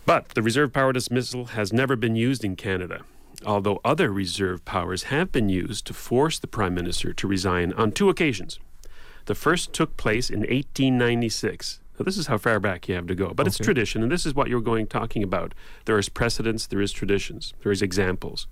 But 0.06 0.30
the 0.30 0.42
reserve 0.42 0.74
power 0.74 0.92
dismissal 0.92 1.46
has 1.46 1.72
never 1.72 1.96
been 1.96 2.16
used 2.16 2.44
in 2.44 2.56
Canada, 2.58 3.04
although 3.46 3.80
other 3.86 4.12
reserve 4.12 4.66
powers 4.66 5.04
have 5.04 5.32
been 5.32 5.48
used 5.50 5.86
to 5.88 5.94
force 5.94 6.40
the 6.40 6.48
Prime 6.48 6.74
Minister 6.74 7.14
to 7.14 7.28
resign 7.28 7.72
on 7.74 7.92
two 7.92 8.10
occasions. 8.10 8.60
The 9.30 9.36
first 9.36 9.74
took 9.74 9.96
place 9.96 10.32
in 10.32 10.40
1896. 10.40 11.82
Now, 12.00 12.04
this 12.04 12.18
is 12.18 12.26
how 12.26 12.40
far 12.40 12.60
back 12.60 12.90
you 12.90 12.96
have 12.96 13.06
to 13.06 13.14
go, 13.14 13.32
but 13.32 13.46
it's 13.46 13.60
tradition, 13.60 14.02
and 14.02 14.12
this 14.12 14.26
is 14.26 14.34
what 14.34 14.48
you're 14.50 14.60
going 14.60 14.88
talking 14.88 15.22
about. 15.22 15.54
There 15.86 16.00
is 16.00 16.10
precedence, 16.10 16.66
there 16.66 16.82
is 16.82 16.92
traditions, 16.92 17.54
there 17.62 17.72
is 17.72 17.84
examples. 17.84 18.48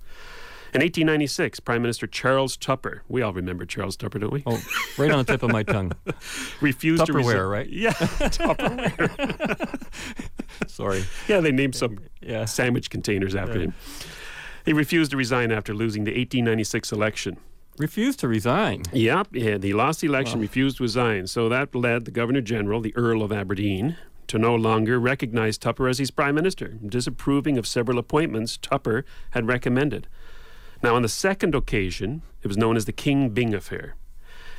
In 0.76 0.82
1896, 0.82 1.62
Prime 1.62 1.82
Minister 1.82 2.06
Charles 2.06 2.56
Tupper, 2.56 3.02
we 3.10 3.24
all 3.24 3.34
remember 3.34 3.66
Charles 3.66 3.98
Tupper, 3.98 4.20
don't 4.20 4.32
we? 4.32 4.44
Oh, 4.46 4.62
right 5.00 5.10
on 5.10 5.18
the 5.18 5.24
tip 5.24 5.42
of 5.42 5.50
my 5.52 5.64
tongue. 5.64 5.94
refused 6.62 7.08
to 7.08 7.14
resign. 7.14 7.34
Tupperware, 7.38 7.50
right? 7.52 7.70
Yeah, 7.72 7.94
Tupperware. 7.94 9.88
Sorry. 10.68 11.06
yeah, 11.28 11.40
they 11.40 11.52
named 11.52 11.74
some 11.74 11.98
Yeah. 12.22 12.46
sandwich 12.46 12.92
containers 12.92 13.34
after 13.34 13.60
him. 13.60 13.74
He 14.64 14.74
refused 14.74 15.10
to 15.10 15.18
resign 15.18 15.52
after 15.52 15.74
losing 15.74 16.04
the 16.04 16.12
1896 16.12 16.92
election. 16.92 17.38
Refused 17.78 18.20
to 18.22 18.28
resign. 18.28 18.84
Yep, 18.92 19.28
yeah, 19.34 19.58
he 19.60 19.74
lost 19.74 20.02
the 20.02 20.08
election, 20.08 20.40
refused 20.40 20.78
to 20.78 20.84
resign. 20.84 21.28
So 21.28 21.48
that 21.50 21.76
led 21.76 22.06
the 22.06 22.12
Governor 22.12 22.42
General, 22.42 22.82
the 22.82 22.96
Earl 22.96 23.22
of 23.22 23.32
Aberdeen, 23.32 23.98
to 24.28 24.40
no 24.40 24.56
longer 24.56 25.00
recognize 25.00 25.58
Tupper 25.58 25.88
as 25.88 26.00
his 26.00 26.10
Prime 26.10 26.36
Minister, 26.36 26.78
disapproving 26.86 27.58
of 27.58 27.68
several 27.68 28.00
appointments 28.00 28.58
Tupper 28.58 29.06
had 29.32 29.48
recommended. 29.48 30.08
Now, 30.82 30.96
on 30.96 31.02
the 31.02 31.10
second 31.10 31.56
occasion, 31.56 32.24
it 32.42 32.48
was 32.48 32.58
known 32.58 32.78
as 32.78 32.86
the 32.86 32.92
King 32.92 33.30
Byng 33.30 33.54
Affair. 33.54 33.96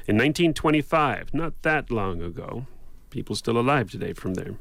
In 0.06 0.16
1925, 0.16 1.34
not 1.34 1.60
that 1.62 1.90
long 1.90 2.22
ago, 2.22 2.66
people 3.10 3.36
still 3.36 3.58
alive 3.58 3.90
today 3.90 4.12
from 4.12 4.34
there. 4.34 4.54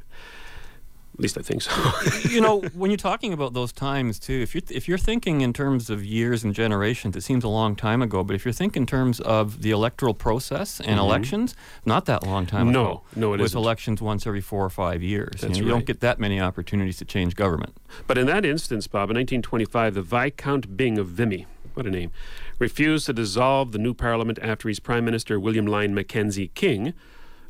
At 1.17 1.21
least 1.21 1.35
I 1.37 1.41
think 1.41 1.63
so. 1.63 1.71
you 2.29 2.39
know, 2.39 2.59
when 2.75 2.91
you're 2.91 2.97
talking 2.97 3.33
about 3.33 3.53
those 3.53 3.71
times 3.71 4.19
too, 4.19 4.39
if 4.39 4.53
you're 4.53 4.61
if 4.69 4.87
you're 4.87 4.99
thinking 4.99 5.41
in 5.41 5.51
terms 5.51 5.89
of 5.89 6.05
years 6.05 6.43
and 6.43 6.53
generations, 6.53 7.15
it 7.15 7.21
seems 7.21 7.43
a 7.43 7.47
long 7.47 7.75
time 7.75 8.03
ago. 8.03 8.23
But 8.23 8.35
if 8.35 8.45
you're 8.45 8.53
thinking 8.53 8.83
in 8.83 8.87
terms 8.87 9.19
of 9.21 9.63
the 9.63 9.71
electoral 9.71 10.13
process 10.13 10.79
and 10.79 10.99
elections, 10.99 11.55
not 11.85 12.05
that 12.05 12.21
long 12.23 12.45
time 12.45 12.65
Mm-hmm. 12.67 12.71
No, 12.73 12.85
ago. 12.85 13.01
no, 13.15 13.27
it 13.33 13.37
with 13.39 13.45
isn't. 13.47 13.57
elections 13.59 13.99
once 14.01 14.27
every 14.27 14.41
four 14.41 14.63
or 14.63 14.69
five 14.69 15.01
years. 15.01 15.41
You, 15.41 15.49
know, 15.49 15.55
you 15.55 15.65
don't 15.67 15.85
get 15.85 16.01
that 16.01 16.19
many 16.19 16.39
opportunities 16.39 16.97
to 16.97 17.05
change 17.05 17.35
government. 17.35 17.75
But 18.05 18.17
in 18.19 18.27
that 18.27 18.45
instance, 18.45 18.85
Bob, 18.87 19.09
in 19.09 19.15
1925, 19.17 19.95
the 19.95 20.01
Viscount 20.03 20.77
Byng 20.77 20.97
of 20.99 21.07
Vimy, 21.07 21.47
what 21.73 21.87
a 21.87 21.89
name, 21.89 22.11
refused 22.59 23.07
to 23.07 23.13
dissolve 23.13 23.71
the 23.71 23.79
new 23.79 23.93
parliament 23.95 24.37
after 24.41 24.67
his 24.69 24.79
Prime 24.79 25.03
Minister 25.05 25.39
William 25.39 25.65
Lyon 25.65 25.93
Mackenzie 25.95 26.49
King, 26.53 26.93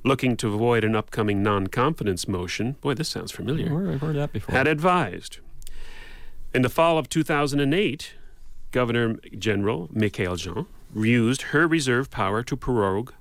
looking 0.07 0.37
to 0.37 0.53
avoid 0.53 0.83
an 0.83 0.95
upcoming 0.95 1.43
non 1.43 1.67
confidence 1.67 2.27
motion. 2.27 2.73
Boy, 2.81 2.93
this 2.93 3.09
sounds 3.09 3.31
familiar. 3.31 3.65
I've 3.91 4.01
heard 4.01 4.15
that 4.15 4.33
before. 4.33 4.55
Had 4.55 4.67
advised. 4.67 5.39
In 6.53 6.61
the 6.61 6.69
fall 6.69 6.97
of 6.97 7.09
2008, 7.09 8.13
Governor 8.71 9.15
General 9.37 9.87
Michaëlle 9.89 10.37
Jean 10.37 10.65
used 10.95 11.41
her 11.53 11.67
reserve 11.67 12.09
power 12.09 12.43
to 12.43 12.55
prorogue 12.55 13.11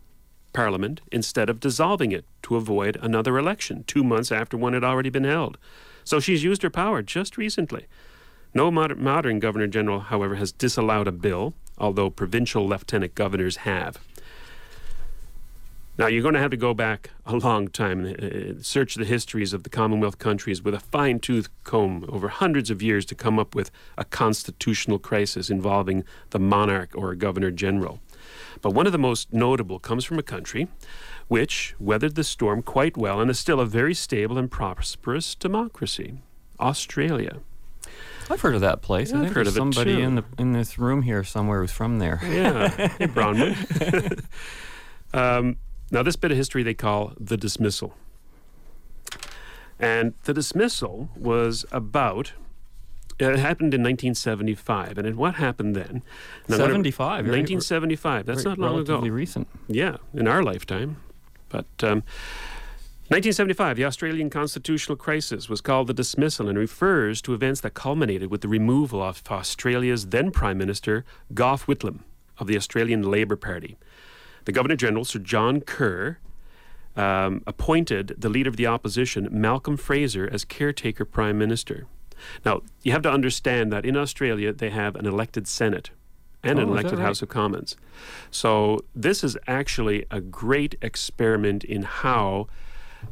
Parliament 0.53 1.03
instead 1.12 1.51
of 1.51 1.61
dissolving 1.61 2.12
it 2.12 2.25
to 2.42 2.57
avoid 2.57 2.96
another 3.03 3.37
election 3.37 3.85
two 3.87 4.03
months 4.03 4.33
after 4.33 4.57
one 4.57 4.72
had 4.72 4.83
already 4.83 5.11
been 5.11 5.25
held. 5.25 5.59
So 6.03 6.18
she's 6.18 6.44
used 6.44 6.62
her 6.62 6.70
power 6.70 7.03
just 7.03 7.37
recently. 7.37 7.87
No 8.55 8.70
mod- 8.70 8.96
modern 8.96 9.38
Governor 9.38 9.66
General, 9.66 10.01
however, 10.01 10.37
has 10.37 10.53
disallowed 10.53 11.09
a 11.09 11.12
bill, 11.12 11.53
although 11.77 12.09
provincial 12.09 12.66
lieutenant 12.66 13.14
governors 13.14 13.59
have. 13.59 13.99
Now, 15.98 16.09
you're 16.09 16.22
going 16.22 16.35
to 16.35 16.40
have 16.40 16.50
to 16.50 16.59
go 16.59 16.74
back 16.74 17.11
a 17.24 17.37
long 17.37 17.68
time 17.68 18.04
and 18.04 18.59
uh, 18.59 18.62
search 18.62 18.96
the 18.96 19.06
histories 19.06 19.54
of 19.54 19.62
the 19.62 19.70
Commonwealth 19.70 20.18
countries 20.18 20.62
with 20.62 20.74
a 20.74 20.80
fine 20.80 21.20
tooth 21.20 21.48
comb 21.64 22.04
over 22.09 22.28
hundreds 22.28 22.70
of 22.70 22.82
years 22.82 23.06
to 23.06 23.14
come 23.14 23.38
up 23.38 23.54
with 23.54 23.70
a 23.96 24.04
constitutional 24.04 24.98
crisis 24.98 25.48
involving 25.48 26.04
the 26.30 26.38
monarch 26.38 26.90
or 26.94 27.12
a 27.12 27.16
governor 27.16 27.50
general. 27.50 28.00
But 28.61 28.72
one 28.72 28.87
of 28.87 28.92
the 28.92 28.98
most 28.98 29.32
notable 29.32 29.78
comes 29.78 30.04
from 30.04 30.18
a 30.18 30.22
country 30.22 30.68
which 31.28 31.74
weathered 31.78 32.14
the 32.14 32.24
storm 32.24 32.62
quite 32.62 32.96
well 32.96 33.20
and 33.20 33.30
is 33.30 33.38
still 33.38 33.61
a 33.61 33.66
very 33.66 33.94
stable 33.94 34.38
and 34.38 34.50
prosperous 34.50 35.35
democracy 35.35 36.18
Australia. 36.61 37.40
I've 38.28 38.40
heard 38.40 38.54
of 38.54 38.61
that 38.61 38.82
place. 38.82 39.12
Yeah, 39.12 39.20
I 39.20 39.24
I've 39.24 39.28
heard 39.28 39.46
there's 39.46 39.48
of 39.48 39.68
it 39.68 39.74
somebody 39.74 39.96
too. 39.96 40.02
in 40.02 40.14
the 40.16 40.24
in 40.38 40.52
this 40.52 40.78
room 40.78 41.02
here 41.02 41.22
somewhere 41.22 41.61
who's 41.61 41.70
from 41.70 41.98
there. 41.98 42.20
Yeah, 42.24 42.68
hey, 42.68 43.06
Bronwyn. 43.06 44.24
um, 45.14 45.56
now, 45.90 46.03
this 46.03 46.16
bit 46.16 46.31
of 46.31 46.37
history 46.37 46.62
they 46.62 46.75
call 46.75 47.12
the 47.18 47.37
dismissal. 47.37 47.94
And 49.79 50.14
the 50.25 50.33
dismissal 50.33 51.11
was 51.16 51.64
about 51.70 52.33
It 53.18 53.38
happened 53.38 53.72
in 53.72 53.83
1975, 53.83 54.99
and 54.99 55.16
what 55.16 55.37
happened 55.37 55.75
then? 55.75 56.03
Now, 56.49 56.57
75, 56.59 57.25
very- 57.25 57.38
1975. 57.38 58.27
That's 58.27 58.44
not 58.44 58.59
long 58.59 58.79
ago. 58.79 58.92
relatively 58.94 59.11
recent. 59.11 59.49
Yeah, 59.68 59.96
in 60.12 60.29
our 60.29 60.42
lifetime. 60.42 60.96
But 61.49 61.64
um, 61.83 62.03
1975, 63.09 63.77
the 63.77 63.85
Australian 63.85 64.29
constitutional 64.29 64.96
crisis 64.96 65.49
was 65.49 65.61
called 65.62 65.87
the 65.87 65.94
dismissal 65.94 66.49
and 66.49 66.59
refers 66.59 67.22
to 67.22 67.33
events 67.33 67.61
that 67.62 67.72
culminated 67.72 68.31
with 68.31 68.40
the 68.42 68.49
removal 68.49 69.01
of 69.03 69.22
Australia's 69.31 70.07
then 70.09 70.31
Prime 70.31 70.59
Minister, 70.59 71.05
Gough 71.33 71.64
Whitlam, 71.66 72.01
of 72.38 72.49
the 72.49 72.57
Australian 72.57 73.03
Labor 73.03 73.37
Party. 73.37 73.79
The 74.46 74.52
Governor 74.52 74.76
General, 74.76 75.04
Sir 75.04 75.18
John 75.18 75.61
Kerr, 75.61 76.18
um, 76.96 77.42
appointed 77.46 78.14
the 78.16 78.30
leader 78.30 78.48
of 78.48 78.56
the 78.56 78.66
opposition, 78.66 79.28
Malcolm 79.30 79.76
Fraser, 79.76 80.28
as 80.32 80.44
caretaker 80.44 81.04
Prime 81.04 81.37
Minister. 81.37 81.87
Now, 82.44 82.62
you 82.82 82.92
have 82.92 83.02
to 83.02 83.11
understand 83.11 83.70
that 83.72 83.85
in 83.85 83.96
Australia 83.96 84.52
they 84.52 84.70
have 84.70 84.96
an 84.96 85.04
elected 85.04 85.46
Senate 85.46 85.90
and 86.42 86.59
an 86.59 86.64
Oh, 86.64 86.66
that 86.68 86.72
elected 86.72 86.98
right? 86.98 87.06
House 87.06 87.20
of 87.22 87.28
Commons. 87.28 87.76
So 88.30 88.78
this 88.94 89.22
is 89.22 89.37
actually 89.46 90.06
a 90.11 90.20
great 90.20 90.76
experiment 90.80 91.64
in 91.64 91.82
how 91.82 92.46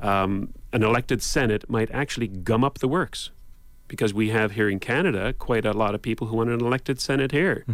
um, 0.01 0.55
an 0.73 0.83
elected 0.83 1.23
Senate 1.23 1.69
might 1.69 1.91
actually 1.91 2.29
gum 2.29 2.65
up 2.65 2.79
the 2.79 2.89
works. 2.89 3.31
Because 3.87 4.15
we 4.15 4.31
have 4.31 4.53
here 4.53 4.71
in 4.71 4.81
Canada 4.81 5.35
quite 5.35 5.67
a 5.67 5.75
lot 5.75 5.95
of 5.95 6.01
people 6.01 6.29
who 6.29 6.37
want 6.39 6.49
an 6.49 6.61
elected 6.61 7.01
Senate 7.01 7.33
here. 7.33 7.65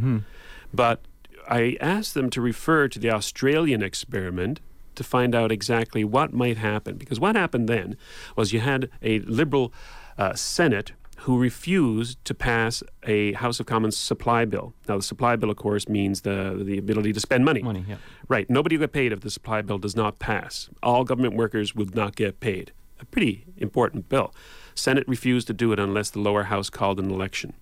But 0.75 1.03
I 1.51 1.77
asked 1.81 2.15
them 2.15 2.31
to 2.31 2.41
refer 2.41 2.89
to 2.89 2.99
the 2.99 3.11
Australian 3.11 3.83
experiment 3.83 4.61
to 4.95 5.05
find 5.05 5.35
out 5.35 5.51
exactly 5.51 6.05
what 6.05 6.33
might 6.33 6.59
happen. 6.59 6.97
Because 6.97 7.19
what 7.19 7.35
happened 7.35 7.69
then 7.69 7.97
was 8.37 8.53
you 8.53 8.61
had 8.61 8.89
a 9.03 9.19
Liberal 9.21 9.73
uh, 10.17 10.35
Senate 10.35 10.93
who 11.21 11.39
refused 11.39 12.25
to 12.25 12.35
pass 12.35 12.83
a 13.03 13.33
House 13.35 13.61
of 13.61 13.67
Commons 13.67 13.97
supply 13.97 14.45
bill. 14.45 14.73
Now, 14.89 14.97
the 14.97 15.03
supply 15.03 15.37
bill, 15.37 15.51
of 15.51 15.57
course, 15.57 15.89
means 15.89 16.23
the, 16.23 16.63
the 16.65 16.79
ability 16.79 17.13
to 17.13 17.21
spend 17.21 17.45
money. 17.45 17.63
Money, 17.63 17.85
yeah. 17.87 17.97
Right. 18.29 18.49
Nobody 18.49 18.77
will 18.77 18.85
get 18.85 18.93
paid 18.93 19.13
if 19.13 19.21
the 19.21 19.31
supply 19.31 19.61
bill 19.61 19.79
does 19.79 19.97
not 19.97 20.19
pass. 20.19 20.71
All 20.83 21.05
government 21.05 21.35
workers 21.35 21.75
would 21.75 21.95
not 21.95 22.17
get 22.17 22.41
paid. 22.41 22.73
A 23.01 23.05
pretty 23.05 23.45
important 23.57 24.09
bill. 24.09 24.33
Senate 24.75 25.07
refused 25.07 25.47
to 25.49 25.53
do 25.53 25.73
it 25.73 25.79
unless 25.79 26.11
the 26.11 26.21
lower 26.21 26.45
house 26.45 26.71
called 26.71 26.99
an 26.99 27.11
election. 27.11 27.55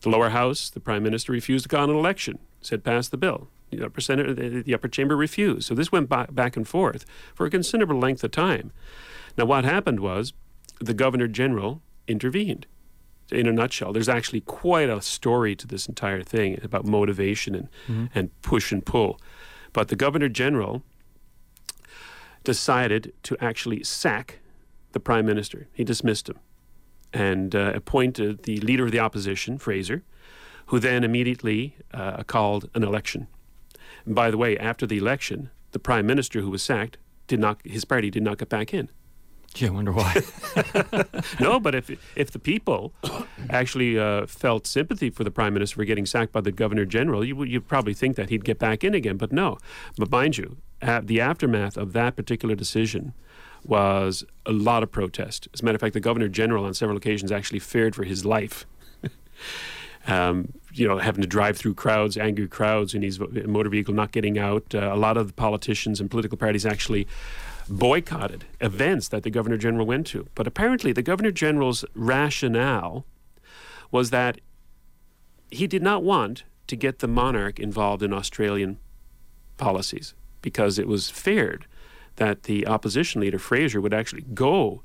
The 0.00 0.08
lower 0.08 0.30
house, 0.30 0.70
the 0.70 0.80
prime 0.80 1.02
minister, 1.02 1.32
refused 1.32 1.64
to 1.64 1.76
call 1.76 1.90
an 1.90 1.96
election. 1.96 2.38
Said 2.60 2.84
pass 2.84 3.08
the 3.08 3.16
bill. 3.16 3.48
The 3.70 3.84
upper 3.84 4.00
senate, 4.00 4.36
the, 4.36 4.62
the 4.62 4.74
upper 4.74 4.88
chamber 4.88 5.16
refused. 5.16 5.66
So 5.66 5.74
this 5.74 5.92
went 5.92 6.08
ba- 6.08 6.28
back 6.30 6.56
and 6.56 6.66
forth 6.66 7.04
for 7.34 7.46
a 7.46 7.50
considerable 7.50 7.98
length 7.98 8.24
of 8.24 8.30
time. 8.30 8.72
Now, 9.36 9.44
what 9.44 9.64
happened 9.64 10.00
was 10.00 10.32
the 10.80 10.94
governor 10.94 11.28
general 11.28 11.82
intervened. 12.06 12.66
In 13.30 13.46
a 13.46 13.52
nutshell, 13.52 13.92
there's 13.92 14.08
actually 14.08 14.40
quite 14.40 14.88
a 14.88 15.02
story 15.02 15.54
to 15.56 15.66
this 15.66 15.86
entire 15.86 16.22
thing 16.22 16.58
about 16.62 16.86
motivation 16.86 17.54
and, 17.54 18.08
and 18.14 18.42
push 18.42 18.72
and 18.72 18.84
pull. 18.84 19.20
But 19.74 19.88
the 19.88 19.96
governor 19.96 20.30
general 20.30 20.82
decided 22.42 23.12
to 23.24 23.36
actually 23.38 23.84
sack 23.84 24.38
the 24.92 25.00
prime 25.00 25.26
minister. 25.26 25.68
He 25.74 25.84
dismissed 25.84 26.28
him 26.30 26.38
and 27.12 27.54
uh, 27.54 27.72
appointed 27.74 28.44
the 28.44 28.60
leader 28.60 28.84
of 28.84 28.92
the 28.92 28.98
opposition, 28.98 29.58
Fraser, 29.58 30.02
who 30.68 30.78
then 30.78 31.04
immediately 31.04 31.76
uh, 31.92 32.22
called 32.24 32.70
an 32.74 32.82
election. 32.82 33.26
And 34.04 34.14
by 34.14 34.30
the 34.30 34.38
way, 34.38 34.56
after 34.56 34.86
the 34.86 34.98
election, 34.98 35.50
the 35.72 35.78
prime 35.78 36.06
minister 36.06 36.40
who 36.40 36.50
was 36.50 36.62
sacked 36.62 36.96
did 37.26 37.40
not. 37.40 37.60
His 37.64 37.84
party 37.84 38.10
did 38.10 38.22
not 38.22 38.38
get 38.38 38.48
back 38.48 38.72
in. 38.72 38.88
Gee, 39.54 39.66
I 39.66 39.70
wonder 39.70 39.92
why. 39.92 40.14
no, 41.40 41.58
but 41.58 41.74
if 41.74 41.90
if 42.16 42.30
the 42.30 42.38
people 42.38 42.92
actually 43.50 43.98
uh, 43.98 44.26
felt 44.26 44.66
sympathy 44.66 45.10
for 45.10 45.24
the 45.24 45.30
prime 45.30 45.54
minister 45.54 45.76
for 45.76 45.84
getting 45.84 46.06
sacked 46.06 46.32
by 46.32 46.40
the 46.40 46.52
governor 46.52 46.84
general, 46.84 47.24
you 47.24 47.34
would 47.36 47.48
you 47.48 47.60
probably 47.60 47.94
think 47.94 48.16
that 48.16 48.30
he'd 48.30 48.44
get 48.44 48.58
back 48.58 48.84
in 48.84 48.94
again. 48.94 49.16
But 49.16 49.32
no. 49.32 49.58
But 49.96 50.10
mind 50.10 50.38
you, 50.38 50.58
the 50.80 51.20
aftermath 51.20 51.76
of 51.76 51.92
that 51.94 52.16
particular 52.16 52.54
decision 52.54 53.14
was 53.64 54.24
a 54.46 54.52
lot 54.52 54.82
of 54.82 54.92
protest. 54.92 55.48
As 55.52 55.60
a 55.60 55.64
matter 55.64 55.76
of 55.76 55.80
fact, 55.80 55.94
the 55.94 56.00
governor 56.00 56.28
general 56.28 56.64
on 56.64 56.74
several 56.74 56.96
occasions 56.96 57.32
actually 57.32 57.58
feared 57.58 57.94
for 57.94 58.04
his 58.04 58.24
life. 58.24 58.66
um, 60.08 60.52
you 60.72 60.86
know, 60.88 60.98
having 60.98 61.22
to 61.22 61.28
drive 61.28 61.56
through 61.56 61.74
crowds, 61.74 62.16
angry 62.16 62.48
crowds 62.48 62.94
in 62.94 63.02
his 63.02 63.20
motor 63.20 63.68
vehicle, 63.68 63.94
not 63.94 64.12
getting 64.12 64.38
out. 64.38 64.74
Uh, 64.74 64.90
a 64.92 64.96
lot 64.96 65.16
of 65.16 65.28
the 65.28 65.32
politicians 65.32 66.00
and 66.00 66.10
political 66.10 66.38
parties 66.38 66.64
actually 66.64 67.06
boycotted 67.68 68.44
events 68.60 69.08
that 69.08 69.22
the 69.22 69.30
governor 69.30 69.56
general 69.56 69.86
went 69.86 70.06
to. 70.08 70.26
But 70.34 70.46
apparently, 70.46 70.92
the 70.92 71.02
governor 71.02 71.30
general's 71.30 71.84
rationale 71.94 73.04
was 73.90 74.10
that 74.10 74.40
he 75.50 75.66
did 75.66 75.82
not 75.82 76.02
want 76.02 76.44
to 76.66 76.76
get 76.76 76.98
the 76.98 77.08
monarch 77.08 77.58
involved 77.58 78.02
in 78.02 78.12
Australian 78.12 78.78
policies 79.56 80.14
because 80.42 80.78
it 80.78 80.86
was 80.86 81.10
feared 81.10 81.66
that 82.16 82.44
the 82.44 82.66
opposition 82.66 83.20
leader 83.20 83.38
Fraser 83.38 83.80
would 83.80 83.94
actually 83.94 84.22
go. 84.34 84.82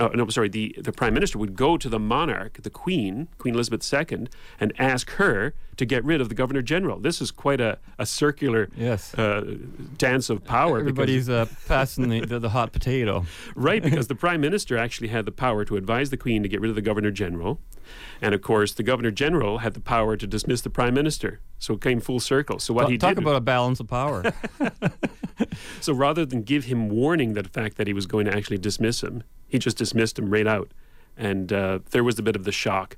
Uh, 0.00 0.08
no, 0.14 0.26
sorry. 0.28 0.48
The 0.48 0.74
the 0.80 0.92
prime 0.92 1.12
minister 1.14 1.36
would 1.38 1.54
go 1.54 1.76
to 1.76 1.88
the 1.88 1.98
monarch, 1.98 2.54
the 2.62 2.70
Queen, 2.70 3.28
Queen 3.38 3.54
Elizabeth 3.54 3.82
II, 3.92 4.26
and 4.58 4.72
ask 4.78 5.10
her 5.12 5.52
to 5.76 5.84
get 5.84 6.02
rid 6.04 6.20
of 6.22 6.28
the 6.30 6.34
governor 6.34 6.62
general. 6.62 6.98
This 6.98 7.20
is 7.20 7.30
quite 7.30 7.60
a, 7.60 7.78
a 7.98 8.06
circular 8.06 8.68
Yes. 8.76 9.14
uh, 9.14 9.56
dance 9.98 10.30
of 10.30 10.44
power. 10.44 10.78
because- 10.82 10.90
Everybody's 10.92 11.28
uh, 11.28 11.46
passing 11.68 12.08
the, 12.08 12.20
the, 12.24 12.38
the 12.38 12.50
hot 12.50 12.72
potato. 12.72 13.24
Right, 13.54 13.82
because 13.82 14.06
the 14.08 14.14
prime 14.14 14.40
minister 14.40 14.76
actually 14.78 15.08
had 15.08 15.24
the 15.26 15.32
power 15.32 15.64
to 15.66 15.76
advise 15.76 16.08
the 16.10 16.16
queen 16.16 16.42
to 16.42 16.48
get 16.48 16.60
rid 16.62 16.70
of 16.70 16.74
the 16.76 16.82
governor 16.82 17.10
general. 17.10 17.60
And 18.22 18.34
of 18.34 18.40
course, 18.42 18.72
the 18.72 18.82
governor 18.82 19.10
general 19.10 19.58
had 19.58 19.74
the 19.74 19.80
power 19.80 20.16
to 20.16 20.26
dismiss 20.26 20.60
the 20.62 20.70
prime 20.70 20.94
minister. 20.94 21.40
So 21.58 21.74
it 21.74 21.80
came 21.82 22.00
full 22.00 22.20
circle. 22.20 22.58
So 22.58 22.72
what 22.72 22.82
Talk, 22.82 22.90
he 22.90 22.98
talk 22.98 23.14
did 23.16 23.22
about 23.24 23.36
a 23.36 23.40
balance 23.40 23.80
of 23.80 23.88
power. 23.88 24.32
so 25.80 25.92
rather 25.92 26.24
than 26.24 26.42
give 26.42 26.64
him 26.64 26.88
warning 26.88 27.34
that 27.34 27.42
the 27.44 27.50
fact 27.50 27.76
that 27.76 27.86
he 27.86 27.92
was 27.92 28.06
going 28.06 28.26
to 28.26 28.34
actually 28.36 28.58
dismiss 28.58 29.02
him, 29.02 29.22
he 29.50 29.58
just 29.58 29.76
dismissed 29.76 30.18
him 30.18 30.30
right 30.30 30.46
out. 30.46 30.70
And 31.16 31.52
uh, 31.52 31.80
there 31.90 32.04
was 32.04 32.18
a 32.18 32.22
bit 32.22 32.36
of 32.36 32.44
the 32.44 32.52
shock, 32.52 32.96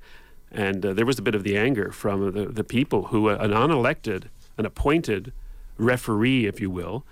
and 0.53 0.85
uh, 0.87 0.93
there 0.93 1.07
was 1.07 1.19
a 1.19 1.23
bit 1.23 1.35
of 1.35 1.43
the 1.43 1.57
anger 1.57 1.91
from 1.91 2.33
the, 2.33 2.47
the 2.47 2.63
people 2.63 3.07
who, 3.07 3.29
uh, 3.29 3.37
an 3.41 3.51
unelected, 3.51 4.25
an 4.59 4.67
appointed 4.67 5.33
referee, 5.79 6.47
if 6.47 6.61
you 6.61 6.71
will, 6.71 7.05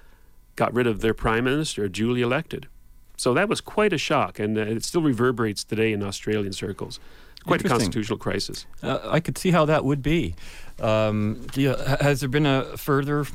got 0.56 0.72
rid 0.72 0.86
of 0.86 1.00
their 1.00 1.14
prime 1.14 1.44
minister, 1.44 1.88
duly 1.88 2.20
elected. 2.20 2.68
So 3.16 3.34
that 3.34 3.48
was 3.48 3.60
quite 3.60 3.92
a 3.92 3.98
shock, 3.98 4.38
and 4.38 4.56
uh, 4.56 4.62
it 4.62 4.84
still 4.84 5.02
reverberates 5.02 5.64
today 5.64 5.92
in 5.92 6.02
Australian 6.02 6.52
circles. 6.52 7.00
Quite 7.46 7.64
a 7.64 7.68
constitutional 7.68 8.18
crisis. 8.18 8.66
Uh, 8.82 8.98
I 9.04 9.20
could 9.20 9.38
see 9.38 9.50
how 9.50 9.64
that 9.64 9.84
would 9.84 10.02
be. 10.02 10.34
Um, 10.78 11.46
you, 11.54 11.74
has 12.00 12.20
there 12.20 12.28
been 12.28 12.46
a 12.46 12.76
further, 12.76 13.26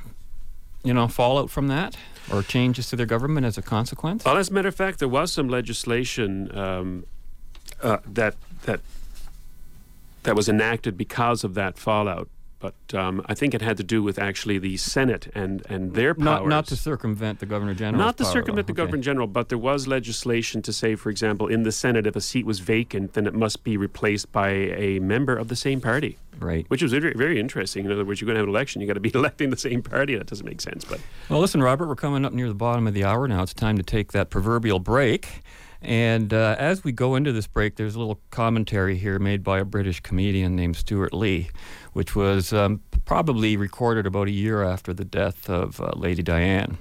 you 0.85 0.93
know, 0.93 1.07
fallout 1.07 1.49
from 1.49 1.67
that, 1.67 1.97
or 2.31 2.43
changes 2.43 2.89
to 2.89 2.95
their 2.95 3.05
government 3.05 3.45
as 3.45 3.57
a 3.57 3.61
consequence? 3.61 4.23
Well, 4.23 4.37
as 4.37 4.49
a 4.49 4.53
matter 4.53 4.69
of 4.69 4.75
fact, 4.75 4.99
there 4.99 5.07
was 5.09 5.33
some 5.33 5.49
legislation 5.49 6.55
um, 6.57 7.05
uh, 7.81 7.97
that 8.05 8.35
that 8.63 8.79
that 10.23 10.35
was 10.35 10.47
enacted 10.47 10.95
because 10.97 11.43
of 11.43 11.55
that 11.55 11.77
fallout. 11.77 12.29
But 12.59 12.73
um, 12.93 13.23
I 13.27 13.33
think 13.33 13.53
it 13.53 13.61
had 13.61 13.77
to 13.77 13.83
do 13.83 14.01
with 14.01 14.17
actually 14.17 14.57
the 14.57 14.77
Senate 14.77 15.27
and, 15.35 15.63
and 15.69 15.93
their 15.93 16.13
powers. 16.13 16.25
not, 16.25 16.47
not 16.47 16.67
to 16.67 16.75
circumvent 16.75 17.39
the 17.39 17.45
governor 17.45 17.73
general. 17.73 18.03
Not 18.03 18.17
to 18.17 18.25
circumvent 18.25 18.67
the 18.67 18.73
governor 18.73 19.01
general, 19.01 19.27
but 19.27 19.49
there 19.49 19.57
was 19.57 19.87
legislation 19.87 20.61
to 20.63 20.73
say, 20.73 20.95
for 20.95 21.09
example, 21.09 21.47
in 21.47 21.63
the 21.63 21.71
Senate, 21.71 22.07
if 22.07 22.15
a 22.15 22.21
seat 22.21 22.45
was 22.45 22.59
vacant, 22.59 23.13
then 23.13 23.27
it 23.27 23.33
must 23.33 23.63
be 23.63 23.77
replaced 23.77 24.31
by 24.31 24.49
a 24.49 24.99
member 24.99 25.35
of 25.35 25.49
the 25.49 25.55
same 25.55 25.81
party. 25.81 26.17
Right. 26.39 26.65
Which 26.69 26.81
was 26.81 26.91
very, 26.91 27.13
very 27.13 27.39
interesting. 27.39 27.85
In 27.85 27.91
other 27.91 28.03
words, 28.03 28.19
you're 28.19 28.25
going 28.25 28.35
to 28.35 28.39
have 28.39 28.47
an 28.47 28.53
election, 28.53 28.81
you've 28.81 28.87
got 28.87 28.95
to 28.95 28.99
be 28.99 29.11
electing 29.15 29.49
the 29.49 29.57
same 29.57 29.81
party. 29.81 30.15
That 30.15 30.27
doesn't 30.27 30.45
make 30.45 30.61
sense. 30.61 30.85
But 30.85 30.99
Well, 31.29 31.39
listen, 31.39 31.61
Robert, 31.61 31.87
we're 31.87 31.95
coming 31.95 32.25
up 32.25 32.33
near 32.33 32.47
the 32.47 32.53
bottom 32.53 32.87
of 32.87 32.93
the 32.93 33.03
hour 33.03 33.27
now. 33.27 33.43
It's 33.43 33.53
time 33.53 33.77
to 33.77 33.83
take 33.83 34.11
that 34.13 34.29
proverbial 34.29 34.79
break. 34.79 35.43
And 35.81 36.33
uh, 36.33 36.55
as 36.57 36.83
we 36.83 36.91
go 36.91 37.15
into 37.15 37.31
this 37.31 37.47
break, 37.47 37.75
there's 37.75 37.95
a 37.95 37.99
little 37.99 38.19
commentary 38.31 38.97
here 38.97 39.19
made 39.19 39.43
by 39.43 39.59
a 39.59 39.65
British 39.65 39.99
comedian 39.99 40.55
named 40.55 40.75
Stewart 40.75 41.13
Lee, 41.13 41.49
which 41.93 42.15
was 42.15 42.53
um, 42.53 42.81
probably 43.05 43.57
recorded 43.57 44.05
about 44.05 44.27
a 44.27 44.31
year 44.31 44.63
after 44.63 44.93
the 44.93 45.05
death 45.05 45.49
of 45.49 45.79
uh, 45.79 45.91
Lady 45.95 46.23
Diane. 46.23 46.77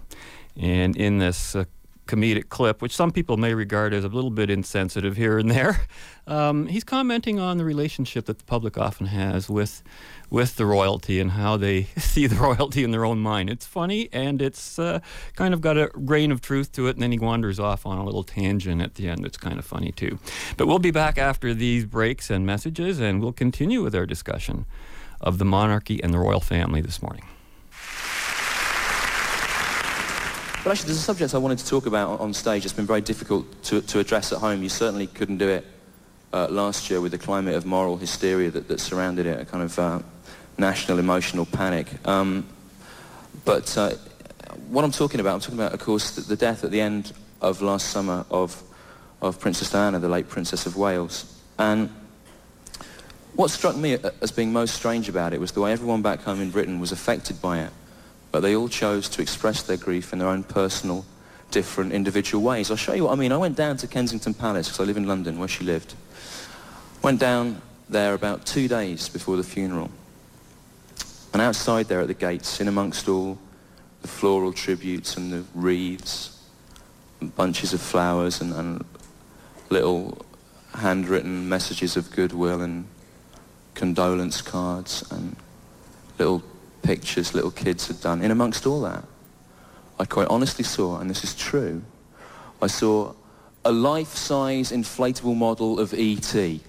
And 0.56 0.96
in 0.96 1.18
this 1.18 1.56
uh, 1.56 1.64
comedic 2.06 2.48
clip, 2.48 2.82
which 2.82 2.94
some 2.94 3.10
people 3.10 3.36
may 3.36 3.54
regard 3.54 3.94
as 3.94 4.04
a 4.04 4.08
little 4.08 4.30
bit 4.30 4.50
insensitive 4.50 5.16
here 5.16 5.38
and 5.38 5.50
there, 5.50 5.86
um, 6.26 6.66
he's 6.66 6.84
commenting 6.84 7.38
on 7.38 7.58
the 7.58 7.64
relationship 7.64 8.26
that 8.26 8.38
the 8.38 8.44
public 8.44 8.78
often 8.78 9.06
has 9.06 9.48
with 9.48 9.82
with 10.30 10.56
the 10.56 10.66
royalty 10.66 11.20
and 11.20 11.32
how 11.32 11.56
they 11.56 11.82
see 11.96 12.26
the 12.26 12.34
royalty 12.36 12.82
in 12.82 12.90
their 12.90 13.04
own 13.04 13.18
mind. 13.20 13.48
It's 13.50 13.66
funny 13.66 14.08
and 14.12 14.42
it's 14.42 14.78
uh, 14.78 15.00
kind 15.36 15.54
of 15.54 15.60
got 15.60 15.76
a 15.76 15.88
grain 16.04 16.32
of 16.32 16.40
truth 16.40 16.72
to 16.72 16.88
it, 16.88 16.96
and 16.96 17.02
then 17.02 17.12
he 17.12 17.18
wanders 17.18 17.60
off 17.60 17.86
on 17.86 17.98
a 17.98 18.04
little 18.04 18.24
tangent 18.24 18.82
at 18.82 18.94
the 18.94 19.08
end 19.08 19.24
that's 19.24 19.36
kind 19.36 19.58
of 19.58 19.64
funny 19.64 19.92
too. 19.92 20.18
But 20.56 20.66
we'll 20.66 20.78
be 20.78 20.90
back 20.90 21.18
after 21.18 21.54
these 21.54 21.84
breaks 21.84 22.30
and 22.30 22.44
messages, 22.44 23.00
and 23.00 23.22
we'll 23.22 23.32
continue 23.32 23.82
with 23.82 23.94
our 23.94 24.06
discussion 24.06 24.66
of 25.20 25.38
the 25.38 25.44
monarchy 25.44 26.02
and 26.02 26.12
the 26.12 26.18
royal 26.18 26.40
family 26.40 26.80
this 26.80 27.00
morning. 27.00 27.24
But 30.64 30.70
actually, 30.70 30.86
there's 30.86 30.98
a 31.00 31.02
subject 31.02 31.34
I 31.34 31.38
wanted 31.38 31.58
to 31.58 31.66
talk 31.66 31.84
about 31.84 32.20
on- 32.20 32.32
stage 32.32 32.64
It's 32.64 32.72
been 32.72 32.86
very 32.86 33.02
difficult 33.02 33.62
to, 33.64 33.82
to 33.82 33.98
address 33.98 34.32
at 34.32 34.38
home. 34.38 34.62
You 34.62 34.70
certainly 34.70 35.06
couldn't 35.06 35.36
do 35.36 35.46
it 35.46 35.66
uh, 36.32 36.48
last 36.48 36.88
year 36.88 37.02
with 37.02 37.12
the 37.12 37.18
climate 37.18 37.54
of 37.54 37.66
moral 37.66 37.98
hysteria 37.98 38.50
that, 38.50 38.66
that 38.68 38.80
surrounded 38.80 39.26
it, 39.26 39.38
a 39.38 39.44
kind 39.44 39.62
of 39.62 39.78
uh, 39.78 39.98
national 40.56 40.98
emotional 40.98 41.44
panic. 41.44 41.86
Um, 42.08 42.46
but 43.44 43.76
uh, 43.76 43.90
what 44.70 44.86
I'm 44.86 44.90
talking 44.90 45.20
about, 45.20 45.34
I'm 45.34 45.40
talking 45.40 45.58
about, 45.58 45.74
of 45.74 45.80
course, 45.80 46.12
the, 46.12 46.22
the 46.22 46.36
death 46.36 46.64
at 46.64 46.70
the 46.70 46.80
end 46.80 47.12
of 47.42 47.60
last 47.60 47.90
summer 47.90 48.24
of, 48.30 48.62
of 49.20 49.38
Princess 49.38 49.70
Diana, 49.70 49.98
the 49.98 50.08
late 50.08 50.30
Princess 50.30 50.64
of 50.64 50.78
Wales. 50.78 51.42
And 51.58 51.90
what 53.34 53.50
struck 53.50 53.76
me 53.76 53.98
as 54.22 54.32
being 54.32 54.50
most 54.50 54.74
strange 54.74 55.10
about 55.10 55.34
it 55.34 55.40
was 55.40 55.52
the 55.52 55.60
way 55.60 55.72
everyone 55.72 56.00
back 56.00 56.22
home 56.22 56.40
in 56.40 56.50
Britain 56.50 56.80
was 56.80 56.90
affected 56.90 57.42
by 57.42 57.60
it, 57.60 57.70
but 58.34 58.40
they 58.40 58.56
all 58.56 58.68
chose 58.68 59.08
to 59.08 59.22
express 59.22 59.62
their 59.62 59.76
grief 59.76 60.12
in 60.12 60.18
their 60.18 60.26
own 60.26 60.42
personal, 60.42 61.06
different, 61.52 61.92
individual 61.92 62.42
ways. 62.42 62.68
I'll 62.68 62.76
show 62.76 62.92
you 62.92 63.04
what 63.04 63.12
I 63.12 63.14
mean. 63.14 63.30
I 63.30 63.36
went 63.36 63.56
down 63.56 63.76
to 63.76 63.86
Kensington 63.86 64.34
Palace, 64.34 64.66
because 64.66 64.80
I 64.80 64.82
live 64.82 64.96
in 64.96 65.06
London, 65.06 65.38
where 65.38 65.46
she 65.46 65.62
lived. 65.62 65.94
Went 67.00 67.20
down 67.20 67.62
there 67.88 68.12
about 68.12 68.44
two 68.44 68.66
days 68.66 69.08
before 69.08 69.36
the 69.36 69.44
funeral. 69.44 69.88
And 71.32 71.40
outside 71.40 71.86
there 71.86 72.00
at 72.00 72.08
the 72.08 72.14
gates, 72.14 72.60
in 72.60 72.66
amongst 72.66 73.08
all 73.08 73.38
the 74.02 74.08
floral 74.08 74.52
tributes 74.52 75.16
and 75.16 75.32
the 75.32 75.44
wreaths, 75.54 76.36
and 77.20 77.32
bunches 77.36 77.72
of 77.72 77.80
flowers 77.80 78.40
and, 78.40 78.52
and 78.52 78.84
little 79.70 80.26
handwritten 80.74 81.48
messages 81.48 81.96
of 81.96 82.10
goodwill 82.10 82.62
and 82.62 82.86
condolence 83.74 84.42
cards 84.42 85.04
and 85.12 85.36
little 86.18 86.42
pictures 86.84 87.34
little 87.34 87.50
kids 87.50 87.88
had 87.88 88.00
done. 88.00 88.22
In 88.22 88.30
amongst 88.30 88.66
all 88.66 88.80
that, 88.82 89.04
I 89.98 90.04
quite 90.04 90.28
honestly 90.28 90.64
saw, 90.64 90.98
and 90.98 91.10
this 91.10 91.24
is 91.24 91.34
true, 91.34 91.82
I 92.62 92.66
saw 92.68 93.14
a 93.64 93.72
life-size 93.72 94.70
inflatable 94.70 95.36
model 95.36 95.80
of 95.80 95.94
E.T. 95.94 96.60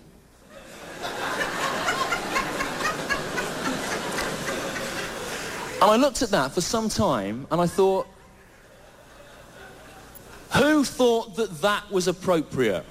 and 5.81 5.91
I 5.91 5.97
looked 5.97 6.21
at 6.21 6.29
that 6.29 6.53
for 6.53 6.61
some 6.61 6.87
time 6.89 7.45
and 7.51 7.59
I 7.59 7.67
thought, 7.67 8.07
who 10.55 10.85
thought 10.85 11.35
that 11.35 11.61
that 11.61 11.91
was 11.91 12.07
appropriate? 12.07 12.85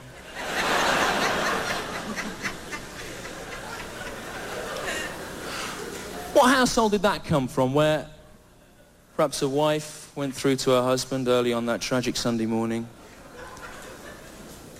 What 6.45 6.55
household 6.55 6.93
did 6.93 7.01
that 7.01 7.25
come 7.25 7.49
from 7.49 7.73
where 7.73 8.07
perhaps 9.17 9.41
a 9.41 9.49
wife 9.49 10.15
went 10.15 10.35
through 10.35 10.57
to 10.57 10.73
her 10.73 10.83
husband 10.83 11.27
early 11.27 11.55
on 11.55 11.65
that 11.65 11.81
tragic 11.81 12.17
Sunday 12.17 12.45
morning, 12.45 12.87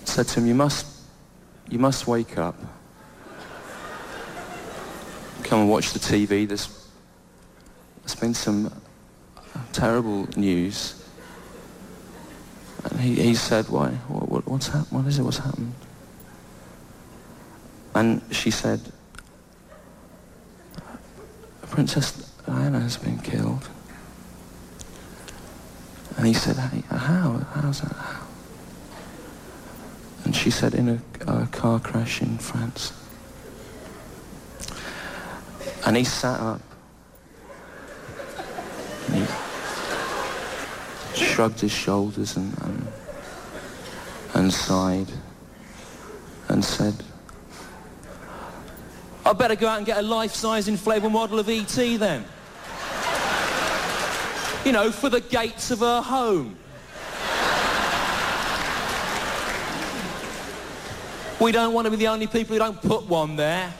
said 0.03 0.27
to 0.27 0.41
him, 0.41 0.45
you 0.45 0.53
must, 0.53 0.85
you 1.67 1.79
must 1.79 2.05
wake 2.05 2.37
up. 2.37 2.55
Come 5.41 5.61
and 5.61 5.69
watch 5.71 5.91
the 5.91 5.97
TV. 5.97 6.47
There's, 6.47 6.87
there's 8.03 8.13
been 8.13 8.35
some 8.35 8.71
terrible 9.73 10.27
news. 10.37 11.03
And 12.83 12.99
he, 12.99 13.15
he 13.15 13.33
said, 13.33 13.69
why? 13.69 13.89
What, 14.07 14.29
what, 14.29 14.47
what's 14.47 14.67
happened? 14.67 15.03
What 15.03 15.07
is 15.07 15.17
it? 15.17 15.23
What's 15.23 15.39
happened? 15.39 15.73
And 17.95 18.21
she 18.29 18.51
said, 18.51 18.81
Princess 21.75 22.13
Diana 22.45 22.79
has 22.79 22.95
been 22.95 23.19
killed. 23.19 23.67
And 26.15 26.25
he 26.25 26.33
said, 26.33 26.55
hey, 26.55 26.83
how? 26.89 27.45
How's 27.51 27.81
that? 27.81 27.91
How? 27.91 28.25
And 30.23 30.33
she 30.33 30.49
said, 30.49 30.73
in 30.73 30.87
a, 30.87 31.01
a 31.27 31.47
car 31.47 31.81
crash 31.81 32.21
in 32.21 32.37
France. 32.37 32.93
And 35.85 35.97
he 35.97 36.05
sat 36.05 36.39
up. 36.39 36.61
And 39.09 39.27
he 39.27 41.21
shrugged 41.25 41.59
his 41.59 41.73
shoulders 41.73 42.37
and, 42.37 42.57
and, 42.61 42.87
and 44.33 44.53
sighed 44.53 45.11
and 46.47 46.63
said, 46.63 47.03
I 49.27 49.33
better 49.33 49.55
go 49.55 49.67
out 49.67 49.77
and 49.77 49.85
get 49.87 49.97
a 49.97 50.03
life-size 50.03 50.67
inflatable 50.67 51.11
model 51.11 51.39
of 51.39 51.49
E.T. 51.49 51.97
then. 51.97 52.23
You 54.63 54.71
know, 54.71 54.91
for 54.91 55.09
the 55.09 55.19
gates 55.19 55.71
of 55.71 55.79
her 55.79 55.99
home. 55.99 56.55
We 61.39 61.51
don't 61.51 61.73
want 61.73 61.85
to 61.85 61.91
be 61.91 61.97
the 61.97 62.07
only 62.07 62.27
people 62.27 62.53
who 62.53 62.59
don't 62.59 62.79
put 62.79 63.07
one 63.07 63.35
there. 63.35 63.73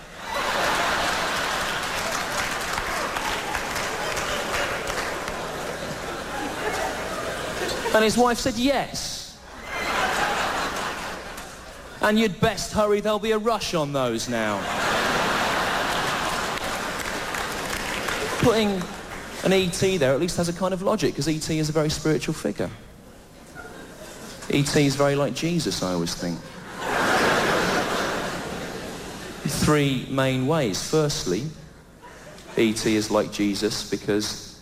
And 7.93 8.03
his 8.03 8.17
wife 8.17 8.39
said 8.39 8.55
yes. 8.55 9.37
And 12.01 12.19
you'd 12.19 12.39
best 12.39 12.73
hurry, 12.73 12.99
there'll 12.99 13.19
be 13.19 13.31
a 13.31 13.37
rush 13.37 13.73
on 13.75 13.93
those 13.93 14.27
now. 14.27 14.94
Putting 18.45 18.79
an 19.43 19.53
E.T. 19.53 19.97
there 19.97 20.13
at 20.13 20.19
least 20.19 20.37
has 20.37 20.49
a 20.49 20.53
kind 20.53 20.71
of 20.71 20.83
logic, 20.83 21.13
because 21.13 21.27
E.T. 21.27 21.57
is 21.57 21.69
a 21.69 21.71
very 21.71 21.89
spiritual 21.89 22.35
figure. 22.35 22.69
E.T. 24.51 24.85
is 24.85 24.95
very 24.95 25.15
like 25.15 25.33
Jesus, 25.33 25.81
I 25.81 25.93
always 25.93 26.13
think. 26.13 26.37
Three 29.65 30.05
main 30.11 30.45
ways. 30.45 30.87
Firstly, 30.87 31.47
E.T. 32.55 32.95
is 32.95 33.09
like 33.09 33.31
Jesus 33.31 33.89
because 33.89 34.61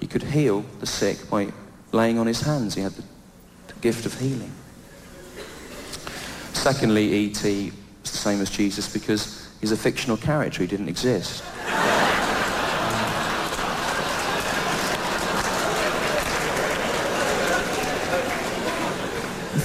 he 0.00 0.08
could 0.08 0.24
heal 0.24 0.64
the 0.80 0.86
sick 0.86 1.30
by 1.30 1.52
laying 1.92 2.18
on 2.18 2.26
his 2.26 2.40
hands. 2.40 2.74
He 2.74 2.80
had 2.80 2.94
the, 2.94 3.04
the 3.68 3.74
gift 3.74 4.04
of 4.04 4.18
healing. 4.18 4.50
Secondly, 6.54 7.04
E.T. 7.04 7.70
is 8.02 8.10
the 8.10 8.18
same 8.18 8.40
as 8.40 8.50
Jesus 8.50 8.92
because 8.92 9.48
he's 9.60 9.70
a 9.70 9.76
fictional 9.76 10.16
character. 10.16 10.62
He 10.62 10.66
didn't 10.66 10.88
exist. 10.88 11.44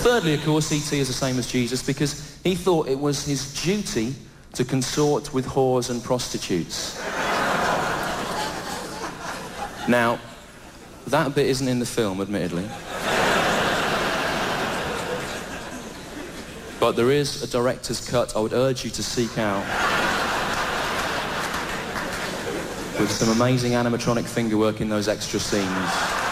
Thirdly, 0.06 0.36
of 0.36 0.46
course, 0.46 0.72
E.T. 0.72 1.00
is 1.00 1.08
the 1.08 1.15
same 1.15 1.39
as 1.39 1.52
Jesus 1.52 1.82
because 1.82 2.38
he 2.44 2.54
thought 2.54 2.88
it 2.88 3.00
was 3.00 3.26
his 3.26 3.60
duty 3.63 4.13
to 4.54 4.63
consort 4.63 5.34
with 5.34 5.48
whores 5.48 5.89
and 5.89 6.04
prostitutes. 6.04 7.00
now, 9.89 10.20
that 11.08 11.34
bit 11.34 11.48
isn't 11.48 11.68
in 11.68 11.80
the 11.80 11.88
film, 11.88 12.22
admittedly. 12.22 12.70
but 16.80 16.91
there 16.91 17.10
is 17.10 17.41
a 17.41 17.48
director's 17.48 18.08
cut 18.08 18.36
I 18.36 18.41
would 18.41 18.54
urge 18.54 18.86
you 18.86 18.91
to 18.91 19.02
seek 19.02 19.39
out. 19.39 19.65
With 23.00 23.10
some 23.10 23.30
amazing 23.30 23.72
animatronic 23.72 24.28
fingerwork 24.28 24.82
in 24.82 24.89
those 24.89 25.08
extra 25.08 25.39
scenes. 25.39 26.25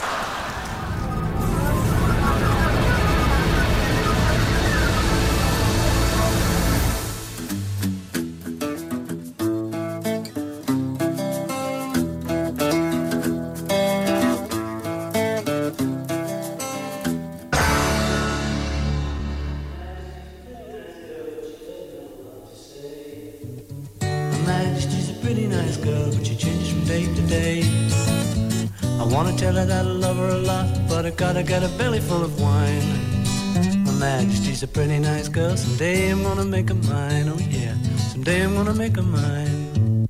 Gonna 36.34 36.46
make 36.50 36.70
her 36.70 36.76
mine, 36.76 37.30
oh 37.30 37.38
yeah, 37.38 37.80
someday 38.10 38.44
I'm 38.44 38.56
gonna 38.56 38.74
make 38.74 38.96
her 38.96 39.04
mine. 39.04 40.10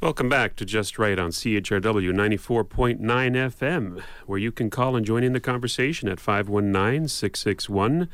Welcome 0.00 0.28
back 0.28 0.54
to 0.54 0.64
Just 0.64 1.00
Right 1.00 1.18
on 1.18 1.30
CHRW 1.30 2.12
94.9 2.12 3.00
FM, 3.00 4.00
where 4.24 4.38
you 4.38 4.52
can 4.52 4.70
call 4.70 4.94
and 4.94 5.04
join 5.04 5.24
in 5.24 5.32
the 5.32 5.40
conversation 5.40 6.08
at 6.08 6.20
519 6.20 7.08
661 7.08 8.08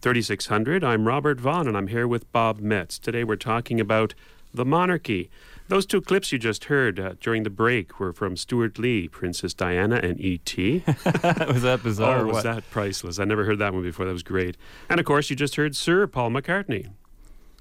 3600. 0.00 0.82
I'm 0.82 1.06
Robert 1.06 1.40
Vaughn, 1.40 1.68
and 1.68 1.76
I'm 1.76 1.86
here 1.86 2.08
with 2.08 2.30
Bob 2.32 2.58
Metz. 2.58 2.98
Today 2.98 3.22
we're 3.22 3.36
talking 3.36 3.78
about 3.78 4.14
the 4.52 4.64
monarchy. 4.64 5.30
Those 5.68 5.86
two 5.86 6.00
clips 6.00 6.32
you 6.32 6.40
just 6.40 6.64
heard 6.64 6.98
uh, 6.98 7.14
during 7.20 7.44
the 7.44 7.48
break 7.48 8.00
were 8.00 8.12
from 8.12 8.36
Stewart 8.36 8.76
Lee, 8.76 9.06
Princess 9.06 9.54
Diana, 9.54 10.00
and 10.02 10.20
E.T. 10.20 10.82
was 10.86 11.62
that 11.62 11.80
bizarre? 11.84 12.18
Oh, 12.18 12.22
or 12.22 12.26
was 12.26 12.34
what? 12.34 12.42
that 12.42 12.70
priceless? 12.70 13.20
I 13.20 13.24
never 13.24 13.44
heard 13.44 13.60
that 13.60 13.72
one 13.72 13.84
before. 13.84 14.04
That 14.04 14.12
was 14.12 14.24
great. 14.24 14.56
And 14.88 14.98
of 14.98 15.06
course, 15.06 15.30
you 15.30 15.36
just 15.36 15.54
heard 15.54 15.76
Sir 15.76 16.08
Paul 16.08 16.30
McCartney. 16.30 16.88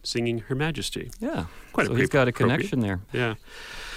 Singing 0.04 0.40
Her 0.40 0.56
Majesty. 0.56 1.12
Yeah. 1.20 1.46
Quite 1.72 1.88
so 1.88 1.96
he's 1.96 2.10
got 2.10 2.28
a 2.28 2.32
connection 2.32 2.82
there. 2.82 3.00
Yeah. 3.12 3.36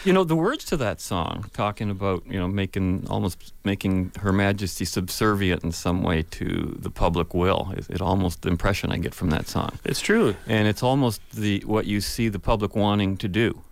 You 0.05 0.13
know, 0.13 0.23
the 0.23 0.37
words 0.37 0.65
to 0.67 0.77
that 0.77 1.01
song, 1.01 1.51
talking 1.53 1.91
about, 1.91 2.25
you 2.27 2.39
know, 2.39 2.47
making 2.47 3.07
almost 3.11 3.53
making 3.65 4.13
Her 4.21 4.33
Majesty 4.33 4.85
subservient 4.85 5.65
in 5.65 5.73
some 5.73 6.03
way 6.03 6.23
to 6.23 6.77
the 6.79 6.91
public 6.91 7.35
will. 7.35 7.73
It, 7.77 7.91
it 7.91 8.01
almost 8.01 8.43
the 8.43 8.49
impression 8.49 8.93
I 8.93 8.99
get 8.99 9.15
from 9.15 9.31
that 9.31 9.49
song. 9.49 9.79
It's 9.85 10.01
true. 10.01 10.37
And 10.47 10.69
it's 10.69 10.83
almost 10.83 11.21
the 11.33 11.61
what 11.67 11.87
you 11.87 12.01
see 12.01 12.29
the 12.29 12.39
public 12.39 12.77
wanting 12.77 13.17
to 13.19 13.29
do 13.29 13.63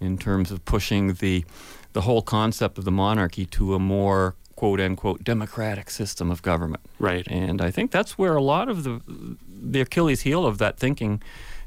in 0.00 0.18
terms 0.18 0.50
of 0.50 0.64
pushing 0.64 1.14
the 1.14 1.44
the 1.92 2.02
whole 2.02 2.22
concept 2.22 2.78
of 2.78 2.84
the 2.84 2.90
monarchy 2.90 3.46
to 3.46 3.74
a 3.74 3.78
more 3.78 4.34
quote 4.56 4.80
unquote 4.80 5.24
democratic 5.24 5.90
system 5.90 6.30
of 6.30 6.42
government. 6.42 6.82
Right. 6.98 7.26
And 7.28 7.60
I 7.60 7.70
think 7.70 7.90
that's 7.90 8.18
where 8.18 8.34
a 8.34 8.42
lot 8.42 8.68
of 8.68 8.84
the 8.84 9.00
the 9.48 9.80
Achilles 9.80 10.22
heel 10.22 10.44
of 10.44 10.58
that 10.58 10.78
thinking 10.78 11.22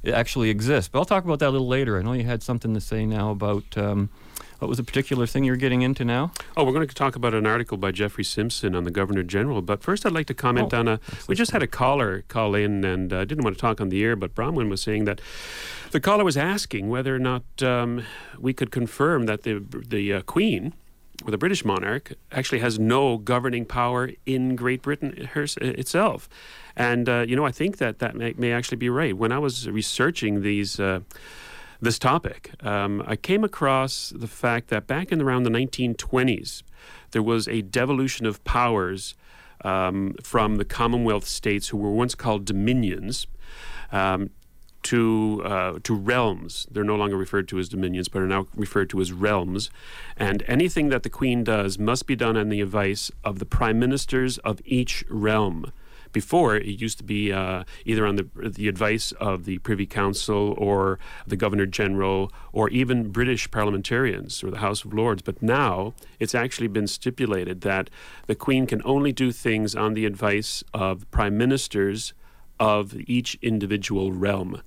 actually 0.08 0.49
exists. 0.49 0.89
But 0.89 0.99
I'll 0.99 1.06
talk 1.06 1.24
about 1.24 1.39
that 1.39 1.49
a 1.49 1.51
little 1.51 1.68
later. 1.68 1.97
I 1.97 2.01
know 2.01 2.14
you 2.14 2.24
had 2.24 2.43
something 2.43 2.74
to 2.74 2.82
say 2.82 3.06
now 3.06 3.32
about 3.32 3.78
um, 3.78 4.10
what 4.60 4.70
was 4.70 4.78
the 4.78 4.84
particular 4.84 5.28
thing 5.28 5.43
you're 5.43 5.56
getting 5.56 5.82
into 5.82 6.06
now? 6.06 6.32
Oh, 6.56 6.64
we're 6.64 6.72
going 6.72 6.88
to 6.88 6.95
talk 6.95 7.16
about 7.16 7.34
an 7.34 7.45
article 7.45 7.78
by 7.78 7.91
Jeffrey 7.91 8.24
Simpson 8.24 8.76
on 8.76 8.84
the 8.84 8.91
Governor 8.91 9.24
General. 9.24 9.62
But 9.62 9.84
first, 9.84 10.06
I'd 10.06 10.14
like 10.14 10.28
to 10.28 10.34
comment 10.34 10.74
oh, 10.74 10.80
on 10.80 10.88
a. 10.88 10.99
We 11.28 11.36
just 11.36 11.51
had 11.51 11.62
a 11.62 11.68
caller 11.68 12.24
call 12.28 12.56
in, 12.56 12.84
and 12.84 13.12
I 13.12 13.18
uh, 13.18 13.26
didn't 13.26 13.43
want 13.43 13.58
to 13.58 13.62
talk 13.62 13.82
on 13.82 13.89
the 13.89 14.03
air, 14.03 14.16
but 14.16 14.34
Bronwyn 14.34 14.70
was 14.70 14.82
saying 14.82 15.06
that 15.06 15.20
the 15.91 15.99
caller 15.99 16.24
was 16.24 16.38
asking 16.38 16.89
whether 16.89 17.16
or 17.16 17.20
not 17.20 17.43
um, 17.62 18.03
we 18.39 18.53
could 18.53 18.72
confirm 18.72 19.26
that 19.26 19.43
the 19.43 19.60
the 19.88 20.14
uh, 20.14 20.22
Queen 20.22 20.74
or 21.24 21.32
the 21.32 21.38
British 21.38 21.64
monarch 21.64 22.14
actually 22.32 22.60
has 22.60 22.78
no 22.80 23.18
governing 23.18 23.66
power 23.66 24.12
in 24.26 24.56
Great 24.56 24.82
Britain 24.82 25.30
her, 25.34 25.45
itself. 25.62 26.30
And, 26.76 27.07
uh, 27.07 27.26
you 27.28 27.36
know, 27.36 27.45
I 27.45 27.51
think 27.51 27.78
that 27.78 27.99
that 27.99 28.15
may, 28.15 28.34
may, 28.38 28.51
actually 28.51 28.78
be 28.78 28.89
right. 28.89 29.15
When 29.15 29.32
I 29.32 29.39
was 29.39 29.69
researching 29.69 30.41
these. 30.41 30.80
Uh, 30.80 31.01
this 31.82 31.99
topic, 31.99 32.51
um, 32.63 33.03
I 33.05 33.17
came 33.17 33.43
across 33.43 34.13
the 34.15 34.28
fact 34.28 34.69
that 34.69 34.88
back 34.88 35.11
in 35.11 35.21
around 35.21 35.43
the 35.43 35.49
1920s, 35.49 36.63
there 37.11 37.21
was 37.21 37.49
a 37.49 37.61
devolution 37.61 38.26
of 38.26 38.43
powers 38.45 39.13
um, 39.63 40.15
from 40.23 40.55
the 40.55 40.65
Commonwealth 40.65 41.28
states, 41.28 41.69
who 41.69 41.78
were 41.78 41.91
once 41.91 42.15
called 42.15 42.45
dominions, 42.45 43.28
um, 43.91 44.30
to 44.84 45.41
uh, 45.43 45.80
to 45.84 45.95
realms. 45.95 46.67
They're 46.69 46.84
no 46.84 46.95
longer 46.95 47.17
referred 47.17 47.47
to 47.49 47.59
as 47.59 47.67
dominions, 47.67 48.07
but 48.07 48.21
are 48.21 48.28
now 48.28 48.47
referred 48.55 48.89
to 48.91 49.01
as 49.01 49.11
realms. 49.11 49.71
And 50.15 50.43
anything 50.47 50.89
that 50.89 51.01
the 51.01 51.09
Queen 51.09 51.43
does 51.43 51.80
must 51.80 52.05
be 52.05 52.15
done 52.15 52.38
on 52.38 52.49
the 52.49 52.61
advice 52.61 53.11
of 53.23 53.39
the 53.39 53.45
prime 53.45 53.80
ministers 53.80 54.38
of 54.39 54.61
each 54.63 55.03
realm. 55.09 55.71
Before 56.16 56.55
it 56.55 56.82
used 56.82 56.97
to 56.99 57.03
be 57.03 57.34
uh, 57.34 57.66
either 57.84 58.05
on 58.05 58.16
the 58.16 58.26
the 58.59 58.70
advice 58.70 59.11
of 59.20 59.43
the 59.43 59.57
Privy 59.57 59.86
Council 59.86 60.55
or 60.57 60.97
the 61.28 61.36
Governor 61.36 61.66
General 61.66 62.32
or 62.53 62.70
even 62.70 63.11
British 63.11 63.51
parliamentarians 63.51 64.41
or 64.41 64.49
the 64.49 64.59
House 64.59 64.86
of 64.86 64.93
Lords. 64.93 65.22
But 65.22 65.41
now 65.41 65.93
it's 66.18 66.34
actually 66.34 66.70
been 66.70 66.88
stipulated 66.88 67.59
that 67.61 67.89
the 68.28 68.36
Queen 68.45 68.66
can 68.66 68.82
only 68.86 69.11
do 69.11 69.34
things 69.34 69.76
on 69.76 69.93
the 69.93 70.05
advice 70.05 70.63
of 70.74 70.91
prime 71.11 71.38
ministers 71.38 72.13
of 72.61 72.95
each 73.07 73.38
individual 73.41 74.13
realm 74.13 74.61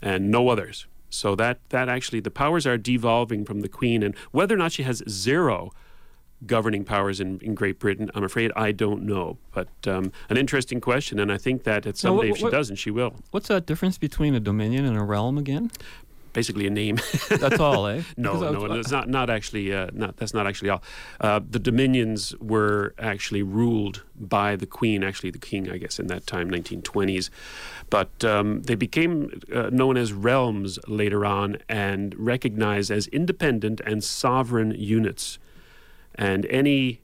and 0.00 0.30
no 0.30 0.48
others. 0.48 0.86
So 1.10 1.34
that 1.34 1.58
that 1.70 1.88
actually 1.88 2.20
the 2.20 2.30
powers 2.30 2.68
are 2.68 2.78
devolving 2.78 3.44
from 3.44 3.62
the 3.62 3.68
Queen, 3.68 4.04
and 4.04 4.14
whether 4.30 4.54
or 4.54 4.58
not 4.58 4.70
she 4.70 4.84
has 4.84 5.02
zero 5.08 5.72
governing 6.46 6.84
powers 6.84 7.20
in, 7.20 7.38
in 7.40 7.54
Great 7.54 7.78
Britain, 7.78 8.10
I'm 8.14 8.24
afraid 8.24 8.52
I 8.56 8.72
don't 8.72 9.02
know. 9.04 9.38
But 9.52 9.68
um, 9.86 10.12
an 10.28 10.36
interesting 10.36 10.80
question, 10.80 11.18
and 11.18 11.32
I 11.32 11.38
think 11.38 11.64
that 11.64 11.86
at 11.86 11.96
someday, 11.96 12.30
if 12.30 12.38
she 12.38 12.50
doesn't, 12.50 12.76
she 12.76 12.90
will. 12.90 13.14
What's 13.30 13.48
that 13.48 13.66
difference 13.66 13.98
between 13.98 14.34
a 14.34 14.40
dominion 14.40 14.84
and 14.84 14.96
a 14.96 15.02
realm 15.02 15.38
again? 15.38 15.70
basically 16.34 16.66
a 16.66 16.70
name. 16.70 16.96
that's 17.30 17.58
all, 17.58 17.86
eh? 17.86 18.02
no, 18.18 18.38
no, 18.52 18.74
it's 18.74 18.90
not. 18.90 19.08
Not 19.08 19.30
actually. 19.30 19.72
Uh, 19.72 19.88
not 19.94 20.18
that's 20.18 20.34
not 20.34 20.46
actually 20.46 20.68
all. 20.68 20.82
Uh, 21.18 21.40
the 21.48 21.58
dominions 21.58 22.34
were 22.40 22.94
actually 22.98 23.42
ruled 23.42 24.02
by 24.14 24.56
the 24.56 24.66
queen. 24.66 25.02
Actually, 25.02 25.30
the 25.30 25.38
king, 25.38 25.70
I 25.70 25.78
guess, 25.78 25.98
in 25.98 26.08
that 26.08 26.26
time, 26.26 26.50
1920s. 26.50 27.30
But 27.88 28.22
um, 28.24 28.62
they 28.62 28.74
became 28.74 29.40
uh, 29.54 29.70
known 29.70 29.96
as 29.96 30.12
realms 30.12 30.78
later 30.86 31.24
on 31.24 31.56
and 31.68 32.14
recognized 32.18 32.90
as 32.90 33.06
independent 33.06 33.80
and 33.86 34.04
sovereign 34.04 34.74
units. 34.76 35.38
And 36.14 36.46
any 36.46 37.02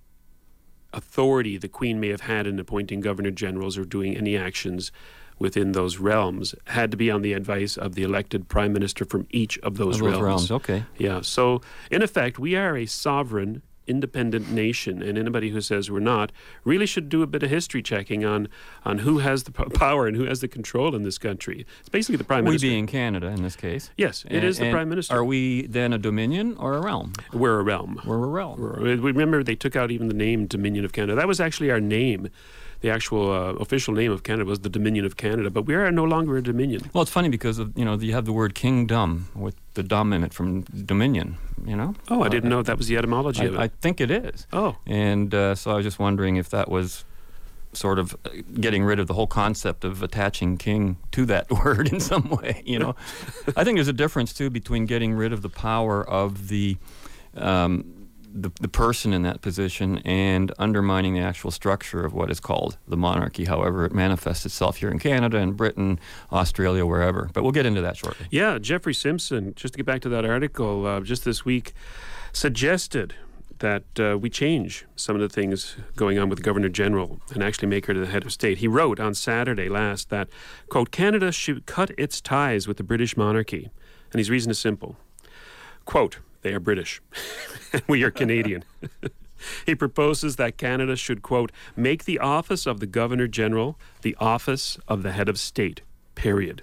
authority 0.93 1.57
the 1.57 1.69
queen 1.69 2.01
may 2.01 2.09
have 2.09 2.23
had 2.23 2.47
in 2.47 2.59
appointing 2.59 3.01
governor 3.01 3.31
generals 3.31 3.79
or 3.79 3.85
doing 3.85 4.17
any 4.17 4.37
actions 4.37 4.91
within 5.39 5.73
those 5.73 5.99
realms 5.99 6.55
had 6.67 6.91
to 6.91 6.97
be 6.97 7.11
on 7.11 7.23
the 7.23 7.33
advice 7.33 7.77
of 7.77 7.95
the 7.95 8.03
elected 8.03 8.49
prime 8.49 8.73
minister 8.73 9.05
from 9.05 9.27
each 9.31 9.59
of 9.61 9.77
those, 9.77 9.97
of 9.97 10.03
those 10.03 10.21
realms. 10.21 10.23
realms. 10.23 10.51
Okay. 10.51 10.85
Yeah. 10.99 11.23
So 11.23 11.63
in 11.91 12.03
effect, 12.03 12.39
we 12.39 12.55
are 12.57 12.77
a 12.77 12.87
sovereign 12.87 13.63
independent 13.91 14.51
nation, 14.51 15.03
and 15.03 15.19
anybody 15.19 15.51
who 15.51 15.61
says 15.61 15.91
we're 15.91 16.01
not 16.01 16.33
really 16.65 16.87
should 16.87 17.09
do 17.09 17.23
a 17.23 17.27
bit 17.27 17.43
of 17.43 17.51
history 17.51 17.83
checking 17.83 18.25
on 18.25 18.49
on 18.85 18.99
who 18.99 19.19
has 19.19 19.43
the 19.43 19.53
power 19.53 20.07
and 20.07 20.17
who 20.17 20.25
has 20.25 20.41
the 20.41 20.49
control 20.49 20.95
in 20.95 21.03
this 21.03 21.19
country. 21.19 21.67
It's 21.81 21.89
basically 21.89 22.17
the 22.17 22.25
prime 22.25 22.45
we 22.45 22.53
minister. 22.53 22.67
We 22.69 22.71
being 22.71 22.87
Canada 22.87 23.27
in 23.27 23.43
this 23.43 23.57
case. 23.57 23.91
Yes, 23.97 24.25
it 24.25 24.37
and, 24.37 24.45
is 24.45 24.59
the 24.59 24.71
prime 24.71 24.89
minister. 24.89 25.15
Are 25.15 25.25
we 25.25 25.67
then 25.67 25.93
a 25.93 25.99
dominion 25.99 26.57
or 26.59 26.75
a 26.75 26.81
realm? 26.81 27.13
We're 27.33 27.61
a 27.61 27.63
realm. 27.63 28.01
We're 28.07 28.25
a 28.25 28.29
realm. 28.29 28.61
We're, 28.61 28.97
remember, 28.97 29.43
they 29.43 29.57
took 29.57 29.77
out 29.77 29.91
even 29.91 30.09
the 30.09 30.15
name 30.15 30.47
Dominion 30.47 30.85
of 30.85 30.93
Canada. 30.93 31.17
That 31.17 31.29
was 31.29 31.41
actually 31.41 31.71
our 31.71 31.81
name 31.81 32.31
the 32.81 32.91
actual 32.91 33.31
uh, 33.31 33.53
official 33.55 33.95
name 33.95 34.11
of 34.11 34.23
Canada 34.23 34.45
was 34.45 34.61
the 34.61 34.69
Dominion 34.69 35.05
of 35.05 35.17
Canada, 35.17 35.51
but 35.51 35.63
we 35.63 35.75
are 35.75 35.91
no 35.91 36.05
longer 36.05 36.37
a 36.37 36.43
dominion. 36.43 36.91
Well, 36.93 37.03
it's 37.03 37.11
funny 37.11 37.29
because 37.29 37.59
of, 37.59 37.77
you 37.77 37.85
know 37.85 37.95
you 37.95 38.13
have 38.13 38.25
the 38.25 38.33
word 38.33 38.55
kingdom 38.55 39.29
with 39.35 39.55
the 39.75 39.83
"dom" 39.83 40.13
in 40.13 40.25
it 40.25 40.33
from 40.33 40.63
Dominion. 40.63 41.37
You 41.65 41.77
know. 41.77 41.95
Oh, 42.09 42.23
I 42.23 42.29
didn't 42.29 42.49
know 42.49 42.63
that 42.63 42.79
was 42.79 42.89
the 42.89 42.97
etymology 42.97 43.43
I, 43.43 43.45
of 43.47 43.55
it. 43.55 43.61
I 43.61 43.69
think 43.69 44.01
it 44.01 44.11
is. 44.11 44.47
Oh. 44.53 44.77
And 44.87 45.35
uh, 45.35 45.55
so 45.55 45.71
I 45.73 45.75
was 45.75 45.85
just 45.85 45.99
wondering 45.99 46.37
if 46.37 46.49
that 46.51 46.71
was 46.71 47.05
sort 47.73 47.99
of 47.99 48.17
uh, 48.25 48.31
getting 48.61 48.83
rid 48.83 48.99
of 48.99 49.07
the 49.07 49.15
whole 49.15 49.27
concept 49.27 49.85
of 49.85 50.03
attaching 50.03 50.57
king 50.57 50.97
to 51.13 51.25
that 51.27 51.51
word 51.65 51.93
in 51.93 52.01
some 52.01 52.31
way. 52.31 52.63
You 52.65 52.79
know, 52.79 52.97
I 53.57 53.65
think 53.65 53.77
there's 53.77 53.89
a 53.89 53.93
difference 53.93 54.33
too 54.33 54.51
between 54.51 54.87
getting 54.87 55.13
rid 55.13 55.33
of 55.33 55.43
the 55.43 55.51
power 55.51 56.07
of 56.09 56.49
the 56.49 56.77
um, 57.37 58.00
the, 58.33 58.51
the 58.61 58.69
person 58.69 59.13
in 59.13 59.23
that 59.23 59.41
position 59.41 59.99
and 59.99 60.53
undermining 60.59 61.15
the 61.15 61.21
actual 61.21 61.51
structure 61.51 62.05
of 62.05 62.13
what 62.13 62.31
is 62.31 62.41
called 62.41 62.79
the 62.87 62.97
monarchy, 62.97 63.45
however 63.45 63.85
it 63.85 63.93
manifests 63.93 64.47
itself 64.47 64.77
here 64.77 64.91
in 64.91 64.99
Canada 64.99 65.39
and 65.39 65.57
Britain, 65.57 65.99
Australia, 66.33 66.87
wherever. 66.87 67.31
But 67.33 67.43
we'll 67.43 67.53
get 67.53 67.67
into 67.67 67.81
that 67.81 67.97
shortly. 67.97 68.27
Yeah, 68.31 68.59
Jeffrey 68.59 68.95
Simpson, 68.95 69.55
just 69.55 69.75
to 69.75 69.79
get 69.79 69.87
back 69.87 70.01
to 70.03 70.09
that 70.11 70.25
article, 70.25 70.87
uh, 70.87 71.01
just 71.01 71.25
this 71.25 71.45
week, 71.45 71.73
suggested 72.33 73.15
that 73.59 73.85
uh, 73.99 74.17
we 74.19 74.31
change 74.31 74.87
some 74.97 75.15
of 75.15 75.21
the 75.21 75.29
things 75.29 75.77
going 75.95 76.19
on 76.19 76.29
with 76.29 76.39
the 76.39 76.43
Governor 76.43 76.71
General 76.71 77.21
and 77.35 77.43
actually 77.43 77.69
make 77.69 77.87
her 77.87 77.95
the 77.95 78.07
head 78.07 78.25
of 78.25 78.33
state. 78.33 78.59
He 78.59 78.69
wrote 78.69 78.99
on 78.99 79.15
Saturday 79.15 79.69
last 79.69 80.09
that, 80.09 80.29
quote, 80.69 80.91
Canada 80.91 81.31
should 81.31 81.67
cut 81.67 81.91
its 81.99 82.21
ties 82.21 82.67
with 82.67 82.79
the 82.79 82.83
British 82.83 83.17
monarchy. 83.17 83.71
And 84.13 84.19
his 84.19 84.31
reason 84.31 84.51
is 84.51 84.59
simple. 84.59 84.97
Quote, 85.85 86.19
they 86.43 86.53
are 86.55 86.61
British. 86.61 87.01
we 87.89 88.03
are 88.03 88.11
Canadian. 88.11 88.65
he 89.67 89.75
proposes 89.75 90.37
that 90.37 90.57
Canada 90.57 90.97
should, 90.97 91.23
quote, 91.23 91.53
make 91.77 92.05
the 92.05 92.19
office 92.19 92.67
of 92.67 92.81
the 92.81 92.87
Governor 92.87 93.27
General 93.27 93.79
the 94.03 94.17
office 94.19 94.79
of 94.89 95.03
the 95.03 95.13
head 95.13 95.29
of 95.29 95.39
state, 95.39 95.83
period. 96.15 96.63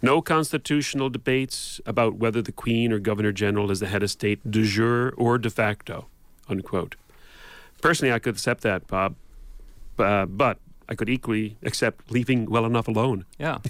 No 0.00 0.20
constitutional 0.20 1.10
debates 1.10 1.80
about 1.86 2.16
whether 2.16 2.42
the 2.42 2.52
Queen 2.52 2.92
or 2.92 2.98
Governor 2.98 3.32
General 3.32 3.70
is 3.70 3.80
the 3.80 3.86
head 3.86 4.02
of 4.02 4.10
state 4.10 4.50
de 4.50 4.64
jure 4.64 5.14
or 5.16 5.38
de 5.38 5.48
facto, 5.48 6.06
unquote. 6.48 6.96
Personally, 7.80 8.12
I 8.12 8.18
could 8.18 8.34
accept 8.34 8.62
that, 8.62 8.86
Bob. 8.88 9.14
Uh, 9.98 10.26
but 10.26 10.58
I 10.92 10.94
could 10.94 11.08
equally 11.08 11.56
accept 11.62 12.10
leaving 12.10 12.50
well 12.50 12.66
enough 12.66 12.86
alone. 12.86 13.24
Yeah. 13.38 13.60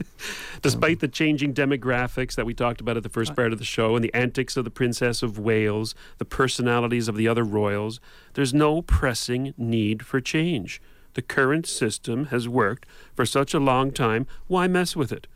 Despite 0.62 0.98
the 0.98 1.06
changing 1.06 1.54
demographics 1.54 2.34
that 2.34 2.44
we 2.44 2.52
talked 2.52 2.80
about 2.80 2.96
at 2.96 3.04
the 3.04 3.08
first 3.08 3.36
part 3.36 3.52
of 3.52 3.60
the 3.60 3.64
show 3.64 3.94
and 3.94 4.04
the 4.04 4.12
antics 4.12 4.56
of 4.56 4.64
the 4.64 4.72
Princess 4.72 5.22
of 5.22 5.38
Wales, 5.38 5.94
the 6.18 6.24
personalities 6.24 7.06
of 7.06 7.14
the 7.14 7.28
other 7.28 7.44
royals, 7.44 8.00
there's 8.32 8.52
no 8.52 8.82
pressing 8.82 9.54
need 9.56 10.04
for 10.04 10.20
change. 10.20 10.82
The 11.12 11.22
current 11.22 11.64
system 11.64 12.26
has 12.26 12.48
worked 12.48 12.86
for 13.14 13.24
such 13.24 13.54
a 13.54 13.60
long 13.60 13.92
time. 13.92 14.26
Why 14.48 14.66
mess 14.66 14.96
with 14.96 15.12
it? 15.12 15.28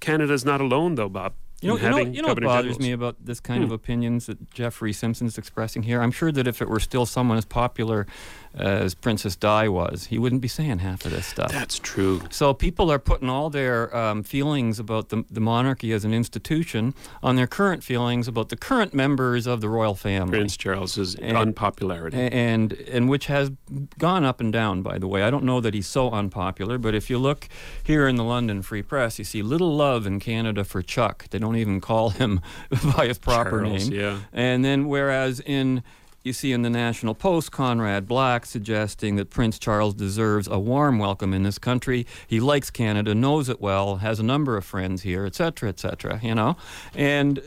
Canada's 0.00 0.44
not 0.44 0.60
alone, 0.60 0.96
though, 0.96 1.08
Bob. 1.08 1.34
You 1.60 1.68
know, 1.68 1.76
you 1.76 1.90
know, 1.90 1.98
you 1.98 2.22
know 2.22 2.28
what 2.28 2.42
bothers 2.42 2.62
generals. 2.62 2.78
me 2.78 2.92
about 2.92 3.16
this 3.22 3.38
kind 3.38 3.58
hmm. 3.58 3.66
of 3.66 3.72
opinions 3.72 4.26
that 4.26 4.50
Jeffrey 4.50 4.94
Simpson's 4.94 5.36
expressing 5.36 5.82
here? 5.82 6.00
I'm 6.00 6.10
sure 6.10 6.32
that 6.32 6.48
if 6.48 6.62
it 6.62 6.68
were 6.68 6.80
still 6.80 7.04
someone 7.04 7.36
as 7.36 7.44
popular 7.44 8.06
as 8.54 8.94
Princess 8.94 9.36
Di 9.36 9.68
was, 9.68 10.06
he 10.06 10.18
wouldn't 10.18 10.40
be 10.42 10.48
saying 10.48 10.80
half 10.80 11.04
of 11.04 11.12
this 11.12 11.26
stuff. 11.26 11.52
That's 11.52 11.78
true. 11.78 12.20
So 12.30 12.52
people 12.52 12.90
are 12.90 12.98
putting 12.98 13.28
all 13.28 13.48
their 13.50 13.94
um, 13.96 14.22
feelings 14.22 14.78
about 14.78 15.08
the, 15.10 15.24
the 15.30 15.40
monarchy 15.40 15.92
as 15.92 16.04
an 16.04 16.12
institution 16.12 16.94
on 17.22 17.36
their 17.36 17.46
current 17.46 17.84
feelings 17.84 18.26
about 18.26 18.48
the 18.48 18.56
current 18.56 18.92
members 18.92 19.46
of 19.46 19.60
the 19.60 19.68
royal 19.68 19.94
family. 19.94 20.38
Prince 20.38 20.56
Charles's 20.56 21.14
And- 21.14 21.36
unpopularity. 21.36 22.16
and 22.18 22.72
and 22.72 23.08
which 23.08 23.26
has 23.26 23.50
gone 23.98 24.24
up 24.24 24.40
and 24.40 24.52
down 24.52 24.82
by 24.82 24.98
the 24.98 25.06
way 25.06 25.22
i 25.22 25.30
don't 25.30 25.44
know 25.44 25.60
that 25.60 25.74
he's 25.74 25.86
so 25.86 26.10
unpopular 26.10 26.78
but 26.78 26.94
if 26.94 27.08
you 27.10 27.18
look 27.18 27.48
here 27.82 28.06
in 28.08 28.16
the 28.16 28.24
london 28.24 28.62
free 28.62 28.82
press 28.82 29.18
you 29.18 29.24
see 29.24 29.42
little 29.42 29.74
love 29.74 30.06
in 30.06 30.18
canada 30.20 30.64
for 30.64 30.82
chuck 30.82 31.26
they 31.30 31.38
don't 31.38 31.56
even 31.56 31.80
call 31.80 32.10
him 32.10 32.40
by 32.96 33.06
his 33.06 33.18
proper 33.18 33.62
Charles, 33.62 33.88
name 33.90 34.00
yeah. 34.00 34.18
and 34.32 34.64
then 34.64 34.86
whereas 34.88 35.40
in 35.40 35.82
you 36.22 36.32
see 36.32 36.52
in 36.52 36.62
the 36.62 36.70
National 36.70 37.14
Post 37.14 37.50
Conrad 37.50 38.06
Black 38.06 38.44
suggesting 38.44 39.16
that 39.16 39.30
Prince 39.30 39.58
Charles 39.58 39.94
deserves 39.94 40.48
a 40.48 40.58
warm 40.58 40.98
welcome 40.98 41.32
in 41.32 41.44
this 41.44 41.58
country. 41.58 42.06
He 42.26 42.40
likes 42.40 42.70
Canada, 42.70 43.14
knows 43.14 43.48
it 43.48 43.60
well, 43.60 43.96
has 43.96 44.20
a 44.20 44.22
number 44.22 44.56
of 44.56 44.64
friends 44.64 45.02
here, 45.02 45.24
etc., 45.24 45.70
etc. 45.70 46.20
You 46.22 46.34
know, 46.34 46.56
and 46.94 47.42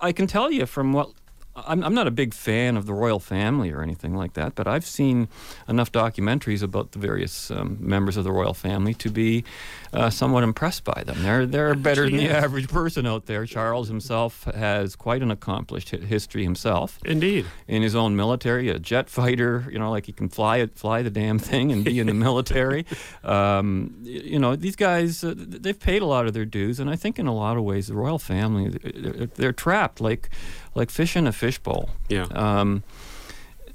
I 0.00 0.12
can 0.12 0.26
tell 0.26 0.50
you 0.50 0.66
from 0.66 0.92
what 0.92 1.10
I'm, 1.56 1.82
I'm 1.82 1.94
not 1.94 2.06
a 2.06 2.10
big 2.10 2.34
fan 2.34 2.76
of 2.76 2.86
the 2.86 2.92
royal 2.92 3.18
family 3.18 3.70
or 3.70 3.82
anything 3.82 4.14
like 4.14 4.34
that, 4.34 4.54
but 4.54 4.66
I've 4.66 4.84
seen 4.84 5.28
enough 5.68 5.90
documentaries 5.90 6.62
about 6.62 6.92
the 6.92 6.98
various 6.98 7.50
um, 7.50 7.78
members 7.80 8.16
of 8.16 8.24
the 8.24 8.32
royal 8.32 8.54
family 8.54 8.92
to 8.94 9.10
be 9.10 9.44
uh, 9.92 10.10
somewhat 10.10 10.44
impressed 10.44 10.84
by 10.84 11.02
them. 11.04 11.22
They're 11.22 11.46
they're 11.46 11.74
better 11.74 12.04
than 12.04 12.18
the 12.18 12.24
yes. 12.24 12.44
average 12.44 12.68
person 12.68 13.06
out 13.06 13.26
there. 13.26 13.46
Charles 13.46 13.88
himself 13.88 14.44
has 14.44 14.96
quite 14.96 15.22
an 15.22 15.30
accomplished 15.30 15.90
history 15.90 16.42
himself. 16.42 16.98
Indeed. 17.04 17.46
In 17.66 17.82
his 17.82 17.94
own 17.94 18.16
military, 18.16 18.68
a 18.68 18.78
jet 18.78 19.08
fighter, 19.08 19.66
you 19.70 19.78
know, 19.78 19.90
like 19.90 20.06
he 20.06 20.12
can 20.12 20.28
fly 20.28 20.58
it, 20.58 20.76
fly 20.76 21.02
the 21.02 21.10
damn 21.10 21.38
thing, 21.38 21.72
and 21.72 21.84
be 21.84 21.98
in 21.98 22.08
the 22.08 22.14
military. 22.26 22.84
Um, 23.24 23.94
you 24.02 24.38
know, 24.38 24.56
these 24.56 24.76
guys, 24.76 25.24
uh, 25.24 25.34
they've 25.36 25.78
paid 25.78 26.02
a 26.02 26.06
lot 26.06 26.26
of 26.26 26.34
their 26.34 26.44
dues, 26.44 26.78
and 26.80 26.90
I 26.90 26.96
think 26.96 27.18
in 27.18 27.26
a 27.26 27.34
lot 27.34 27.56
of 27.56 27.64
ways, 27.64 27.86
the 27.86 27.94
royal 27.94 28.18
family, 28.18 28.68
they're, 28.68 29.26
they're 29.26 29.52
trapped 29.52 30.00
like 30.00 30.28
like 30.76 30.90
fish 30.90 31.16
in 31.16 31.26
a 31.26 31.32
fishbowl. 31.32 31.90
Yeah. 32.08 32.26
Um, 32.30 32.82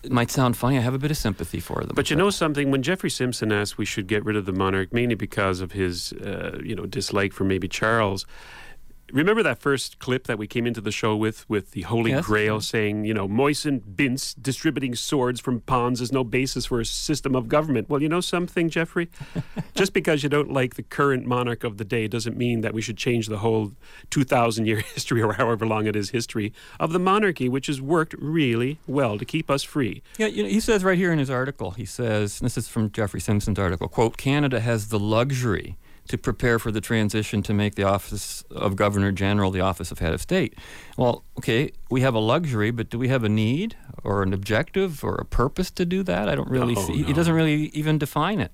it 0.04 0.12
might 0.12 0.32
sound 0.32 0.58
funny. 0.58 0.78
I 0.78 0.82
have 0.82 0.94
a 0.94 1.00
bit 1.00 1.12
of 1.12 1.18
sympathy 1.18 1.60
for 1.60 1.82
them. 1.82 1.92
But 1.96 2.10
you 2.10 2.16
know 2.16 2.30
something? 2.30 2.72
When 2.72 2.82
Jeffrey 2.82 3.10
Simpson 3.10 3.52
asked 3.52 3.78
we 3.78 3.86
should 3.86 4.08
get 4.08 4.24
rid 4.24 4.36
of 4.36 4.46
the 4.46 4.54
monarch, 4.54 4.94
mainly 4.94 5.16
because 5.16 5.62
of 5.62 5.74
his, 5.74 6.14
uh, 6.14 6.60
you 6.64 6.76
know, 6.76 6.86
dislike 6.86 7.34
for 7.34 7.44
maybe 7.44 7.68
Charles. 7.68 8.26
Remember 9.12 9.44
that 9.44 9.60
first 9.60 10.00
clip 10.00 10.28
that 10.28 10.38
we 10.38 10.48
came 10.48 10.66
into 10.66 10.82
the 10.82 10.92
show 10.92 11.16
with, 11.16 11.50
with 11.50 11.72
the 11.72 11.82
Holy 11.84 12.12
Yes. 12.12 12.26
Grail 12.26 12.62
saying, 12.62 13.06
you 13.06 13.14
know, 13.14 13.28
Moisen 13.28 13.82
Bince 13.82 14.34
distributing 14.34 14.96
swords 14.96 15.40
from 15.40 15.62
ponds 15.62 16.02
is 16.02 16.12
no 16.12 16.24
basis 16.24 16.66
for 16.66 16.80
a 16.80 16.86
system 16.86 17.36
of 17.36 17.48
government. 17.48 17.90
Well, 17.90 18.02
you 18.02 18.10
know 18.10 18.22
something, 18.22 18.70
Jeffrey? 18.70 19.10
Just 19.76 19.94
because 19.94 20.24
you 20.24 20.30
don't 20.30 20.52
like 20.52 20.76
the 20.76 20.84
current 20.84 21.26
monarch 21.26 21.64
of 21.64 21.78
the 21.78 21.86
day 21.86 22.08
doesn't 22.08 22.38
mean 22.38 22.62
that 22.62 22.74
we 22.74 22.82
should 22.82 22.98
change 22.98 23.28
the 23.28 23.40
whole 23.40 23.72
2,000 24.10 24.66
year 24.66 24.78
history 24.94 25.22
or 25.22 25.34
however 25.34 25.66
long 25.66 25.88
it 25.88 25.96
is 25.96 26.12
history 26.12 26.54
of 26.80 26.94
the 26.94 27.00
monarchy, 27.00 27.50
which 27.50 27.68
has 27.68 27.82
worked 27.82 28.16
really 28.18 28.80
well 28.88 29.18
to 29.18 29.26
keep 29.26 29.50
us 29.50 29.64
free. 29.64 30.02
Yeah, 30.18 30.28
you 30.28 30.44
know, 30.44 30.50
he 30.50 30.60
says 30.60 30.84
right 30.84 30.98
here 30.98 31.12
in 31.12 31.20
his 31.20 31.30
article, 31.30 31.72
he 31.72 31.86
says, 31.86 32.40
this 32.40 32.58
is 32.58 32.68
from 32.68 32.92
Jeffrey 32.92 33.20
Simpson's 33.20 33.60
article, 33.60 33.88
quote, 33.88 34.18
Canada 34.18 34.60
has 34.60 34.88
the 34.88 35.00
luxury 35.00 35.78
to 36.08 36.18
prepare 36.18 36.60
for 36.60 36.72
the 36.72 36.82
transition 36.82 37.42
to 37.44 37.54
make 37.54 37.76
the 37.76 37.84
office 37.84 38.44
of 38.52 38.76
Governor 38.76 39.12
General 39.12 39.52
the 39.52 39.62
office 39.62 39.92
of 39.92 40.00
head 40.00 40.14
of 40.14 40.22
state. 40.22 40.56
Well, 40.98 41.24
okay, 41.38 41.72
we 41.90 42.02
have 42.02 42.14
a 42.14 42.20
luxury, 42.20 42.72
but 42.72 42.90
do 42.90 43.00
we 43.00 43.08
have 43.08 43.24
a 43.24 43.30
need 43.30 43.78
or 44.04 44.24
an 44.24 44.34
objective 44.34 45.04
or 45.04 45.16
a 45.16 45.26
purpose 45.26 45.72
to 45.72 45.86
do 45.86 46.04
that? 46.04 46.28
I 46.28 46.36
don't 46.36 46.50
really 46.50 46.76
No, 46.76 46.82
see. 46.82 47.04
He 47.04 47.14
doesn't 47.14 47.34
really 47.34 47.68
even 47.74 47.98
define 47.98 48.40
it. 48.40 48.52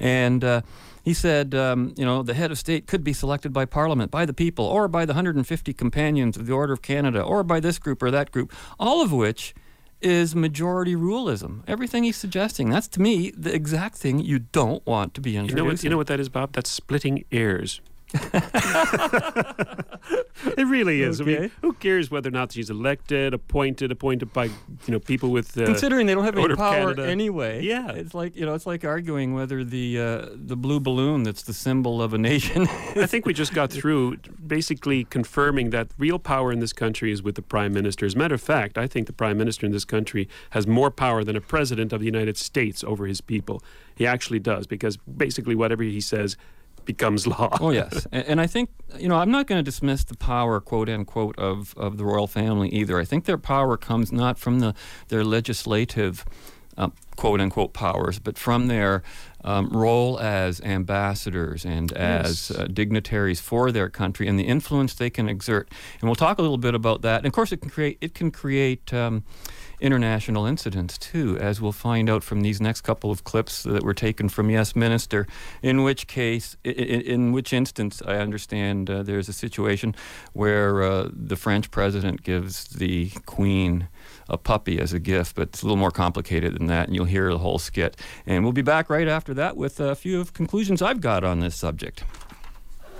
And 0.00 0.42
uh, 0.42 0.62
he 1.04 1.14
said, 1.14 1.54
um, 1.54 1.94
you 1.96 2.04
know, 2.04 2.22
the 2.22 2.34
head 2.34 2.50
of 2.50 2.58
state 2.58 2.86
could 2.86 3.04
be 3.04 3.12
selected 3.12 3.52
by 3.52 3.66
Parliament, 3.66 4.10
by 4.10 4.24
the 4.24 4.32
people, 4.32 4.64
or 4.64 4.88
by 4.88 5.04
the 5.04 5.12
150 5.12 5.72
companions 5.74 6.36
of 6.36 6.46
the 6.46 6.52
Order 6.52 6.72
of 6.72 6.82
Canada, 6.82 7.22
or 7.22 7.42
by 7.42 7.60
this 7.60 7.78
group 7.78 8.02
or 8.02 8.10
that 8.10 8.32
group, 8.32 8.52
all 8.78 9.02
of 9.02 9.12
which 9.12 9.54
is 10.00 10.34
majority 10.34 10.94
ruleism. 10.94 11.62
Everything 11.66 12.04
he's 12.04 12.16
suggesting, 12.16 12.70
that's 12.70 12.88
to 12.88 13.00
me 13.00 13.30
the 13.36 13.54
exact 13.54 13.96
thing 13.96 14.18
you 14.18 14.38
don't 14.38 14.84
want 14.86 15.14
to 15.14 15.20
be 15.20 15.32
You 15.32 15.54
know, 15.54 15.64
what, 15.64 15.82
you 15.82 15.90
know 15.90 15.96
what 15.96 16.06
that 16.08 16.20
is, 16.20 16.28
Bob? 16.28 16.52
That's 16.52 16.70
splitting 16.70 17.24
heirs. 17.30 17.80
It 20.56 20.66
really 20.66 21.02
is. 21.02 21.20
I 21.20 21.24
mean, 21.24 21.50
who 21.60 21.72
cares 21.74 22.10
whether 22.10 22.28
or 22.28 22.32
not 22.32 22.52
she's 22.52 22.70
elected, 22.70 23.34
appointed, 23.34 23.92
appointed 23.92 24.32
by 24.32 24.44
you 24.44 24.52
know 24.88 24.98
people 24.98 25.30
with 25.30 25.56
uh, 25.58 25.66
Considering 25.66 26.06
they 26.06 26.14
don't 26.14 26.24
have 26.24 26.36
any 26.36 26.54
power 26.54 26.98
anyway, 27.00 27.62
Yeah. 27.62 27.90
it's 27.90 28.14
like 28.14 28.36
you 28.36 28.46
know, 28.46 28.54
it's 28.54 28.66
like 28.66 28.84
arguing 28.84 29.34
whether 29.34 29.64
the 29.64 29.98
uh, 29.98 30.26
the 30.34 30.56
blue 30.56 30.80
balloon 30.80 31.22
that's 31.22 31.42
the 31.42 31.52
symbol 31.54 32.02
of 32.02 32.14
a 32.14 32.18
nation. 32.18 32.62
I 32.96 33.06
think 33.06 33.26
we 33.26 33.34
just 33.34 33.54
got 33.54 33.70
through 33.70 34.16
basically 34.46 35.04
confirming 35.04 35.70
that 35.70 35.88
real 35.98 36.18
power 36.18 36.52
in 36.52 36.60
this 36.60 36.72
country 36.72 37.12
is 37.12 37.22
with 37.22 37.34
the 37.34 37.42
prime 37.42 37.72
minister. 37.72 38.06
As 38.06 38.14
a 38.14 38.18
matter 38.18 38.34
of 38.34 38.40
fact, 38.42 38.78
I 38.78 38.86
think 38.86 39.06
the 39.06 39.12
prime 39.12 39.36
minister 39.38 39.66
in 39.66 39.72
this 39.72 39.84
country 39.84 40.28
has 40.50 40.66
more 40.66 40.90
power 40.90 41.24
than 41.24 41.36
a 41.36 41.40
president 41.40 41.92
of 41.92 42.00
the 42.00 42.06
United 42.06 42.36
States 42.36 42.82
over 42.84 43.06
his 43.06 43.20
people. 43.20 43.62
He 43.94 44.06
actually 44.06 44.38
does 44.38 44.66
because 44.66 44.96
basically 44.96 45.54
whatever 45.54 45.82
he 45.82 46.00
says 46.00 46.36
becomes 46.84 47.26
law. 47.26 47.56
Oh 47.60 47.70
yes, 47.70 48.06
and, 48.12 48.24
and 48.26 48.40
I 48.40 48.46
think 48.46 48.70
you 48.98 49.08
know 49.08 49.16
I'm 49.16 49.30
not 49.30 49.46
going 49.46 49.58
to 49.58 49.62
dismiss 49.62 50.04
the 50.04 50.16
power, 50.16 50.60
quote 50.60 50.88
unquote, 50.88 51.38
of 51.38 51.74
of 51.76 51.96
the 51.98 52.04
royal 52.04 52.26
family 52.26 52.68
either. 52.70 52.98
I 52.98 53.04
think 53.04 53.24
their 53.24 53.38
power 53.38 53.76
comes 53.76 54.12
not 54.12 54.38
from 54.38 54.60
the 54.60 54.74
their 55.08 55.24
legislative. 55.24 56.24
Uh, 56.78 56.88
quote 57.16 57.40
unquote 57.42 57.74
powers, 57.74 58.18
but 58.18 58.38
from 58.38 58.68
their 58.68 59.02
um, 59.44 59.68
role 59.68 60.18
as 60.18 60.60
ambassadors 60.62 61.66
and 61.66 61.92
as 61.92 62.48
Yes. 62.50 62.58
uh, 62.58 62.66
dignitaries 62.72 63.38
for 63.40 63.70
their 63.70 63.90
country 63.90 64.26
and 64.28 64.38
the 64.38 64.44
influence 64.44 64.94
they 64.94 65.10
can 65.10 65.28
exert. 65.28 65.68
And 66.00 66.08
we'll 66.08 66.14
talk 66.14 66.38
a 66.38 66.42
little 66.42 66.56
bit 66.58 66.74
about 66.74 67.02
that. 67.02 67.18
And 67.18 67.26
of 67.26 67.32
course, 67.32 67.52
it 67.52 67.60
can 67.60 67.70
create 67.70 67.98
it 68.00 68.14
can 68.14 68.30
create 68.30 68.94
um, 68.94 69.24
international 69.80 70.46
incidents 70.46 70.98
too, 70.98 71.36
as 71.38 71.60
we'll 71.60 71.72
find 71.72 72.08
out 72.08 72.22
from 72.22 72.42
these 72.42 72.60
next 72.60 72.82
couple 72.82 73.10
of 73.10 73.24
clips 73.24 73.62
that 73.62 73.82
were 73.82 73.94
taken 73.94 74.28
from 74.28 74.50
Yes 74.50 74.76
Minister. 74.76 75.26
In 75.62 75.82
which 75.82 76.06
case, 76.06 76.56
in 76.64 77.32
which 77.32 77.52
instance, 77.52 78.02
I 78.06 78.16
understand 78.16 78.90
uh, 78.90 79.02
there's 79.02 79.28
a 79.28 79.32
situation 79.32 79.94
where 80.32 80.82
uh, 80.82 81.08
the 81.12 81.36
French 81.36 81.70
president 81.70 82.22
gives 82.22 82.64
the 82.64 83.10
Queen 83.26 83.88
a 84.28 84.38
puppy 84.38 84.78
as 84.78 84.92
a 84.92 85.00
gift, 85.00 85.34
but 85.34 85.48
it's 85.48 85.62
a 85.62 85.66
little 85.66 85.76
more 85.76 85.90
complicated 85.90 86.54
than 86.54 86.66
that, 86.66 86.86
and 86.86 86.94
you'll 86.94 87.04
hear 87.04 87.30
the 87.30 87.38
whole 87.38 87.58
skit. 87.58 87.96
And 88.26 88.44
we'll 88.44 88.52
be 88.52 88.62
back 88.62 88.88
right 88.88 89.08
after 89.08 89.34
that 89.34 89.56
with 89.56 89.80
a 89.80 89.94
few 89.94 90.20
of 90.20 90.32
conclusions 90.32 90.82
I've 90.82 91.00
got 91.00 91.24
on 91.24 91.40
this 91.40 91.56
subject. 91.56 92.04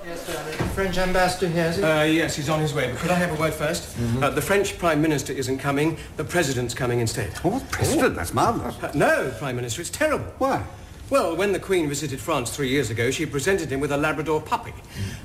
Yes, 0.04 0.26
sir. 0.26 0.32
The 0.32 0.64
French 0.70 0.98
ambassador 0.98 1.48
here, 1.48 1.66
is 1.66 1.76
he? 1.76 1.82
Uh, 1.82 2.02
yes, 2.04 2.34
he's 2.36 2.48
on 2.48 2.60
his 2.60 2.72
way. 2.72 2.90
But 2.90 2.98
could 3.00 3.10
I 3.10 3.14
have 3.14 3.36
a 3.36 3.40
word 3.40 3.52
1st 3.52 4.22
Uh, 4.22 4.30
the 4.30 4.40
French 4.42 4.78
Prime 4.78 5.02
Minister 5.02 5.32
isn't 5.32 5.58
coming. 5.58 5.96
The 6.16 6.24
President's 6.24 6.74
coming 6.74 7.00
instead. 7.00 7.30
Oh, 7.44 7.62
President, 7.70 8.14
that's 8.14 8.32
marvellous. 8.32 8.82
Uh, 8.82 8.90
no, 8.94 9.32
Prime 9.38 9.56
Minister, 9.56 9.82
it's 9.82 9.90
terrible. 9.90 10.26
Why? 10.38 10.62
Well, 11.10 11.36
when 11.36 11.52
the 11.52 11.58
Queen 11.58 11.88
visited 11.88 12.20
France 12.20 12.50
three 12.54 12.68
years 12.68 12.88
ago, 12.90 13.10
she 13.10 13.26
presented 13.26 13.70
him 13.70 13.80
with 13.80 13.90
a 13.92 13.96
Labrador 13.96 14.40
puppy. 14.40 14.72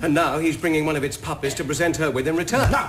And 0.01 0.13
now 0.13 0.39
he's 0.39 0.57
bringing 0.57 0.85
one 0.85 0.95
of 0.95 1.03
its 1.03 1.15
puppies 1.15 1.53
to 1.55 1.63
present 1.63 1.95
her 1.97 2.09
with 2.11 2.27
in 2.27 2.35
return. 2.35 2.71
No. 2.71 2.79